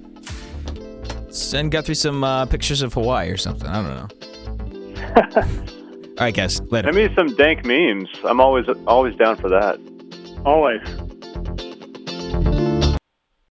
Send 1.36 1.72
Guthrie 1.72 1.96
some 1.96 2.24
uh, 2.24 2.46
pictures 2.46 2.82
of 2.82 2.94
Hawaii 2.94 3.30
or 3.30 3.38
something. 3.38 3.68
I 3.68 3.84
don't 3.84 3.96
know. 3.96 4.08
All 6.18 6.22
right, 6.22 6.34
guys. 6.34 6.62
Later. 6.62 6.94
Send 6.94 7.10
me 7.10 7.16
some 7.16 7.36
dank 7.36 7.66
memes. 7.66 8.08
I'm 8.24 8.40
always 8.40 8.66
always 8.88 9.16
down 9.18 9.36
for 9.36 9.50
that. 9.50 9.78
Always. 10.46 10.82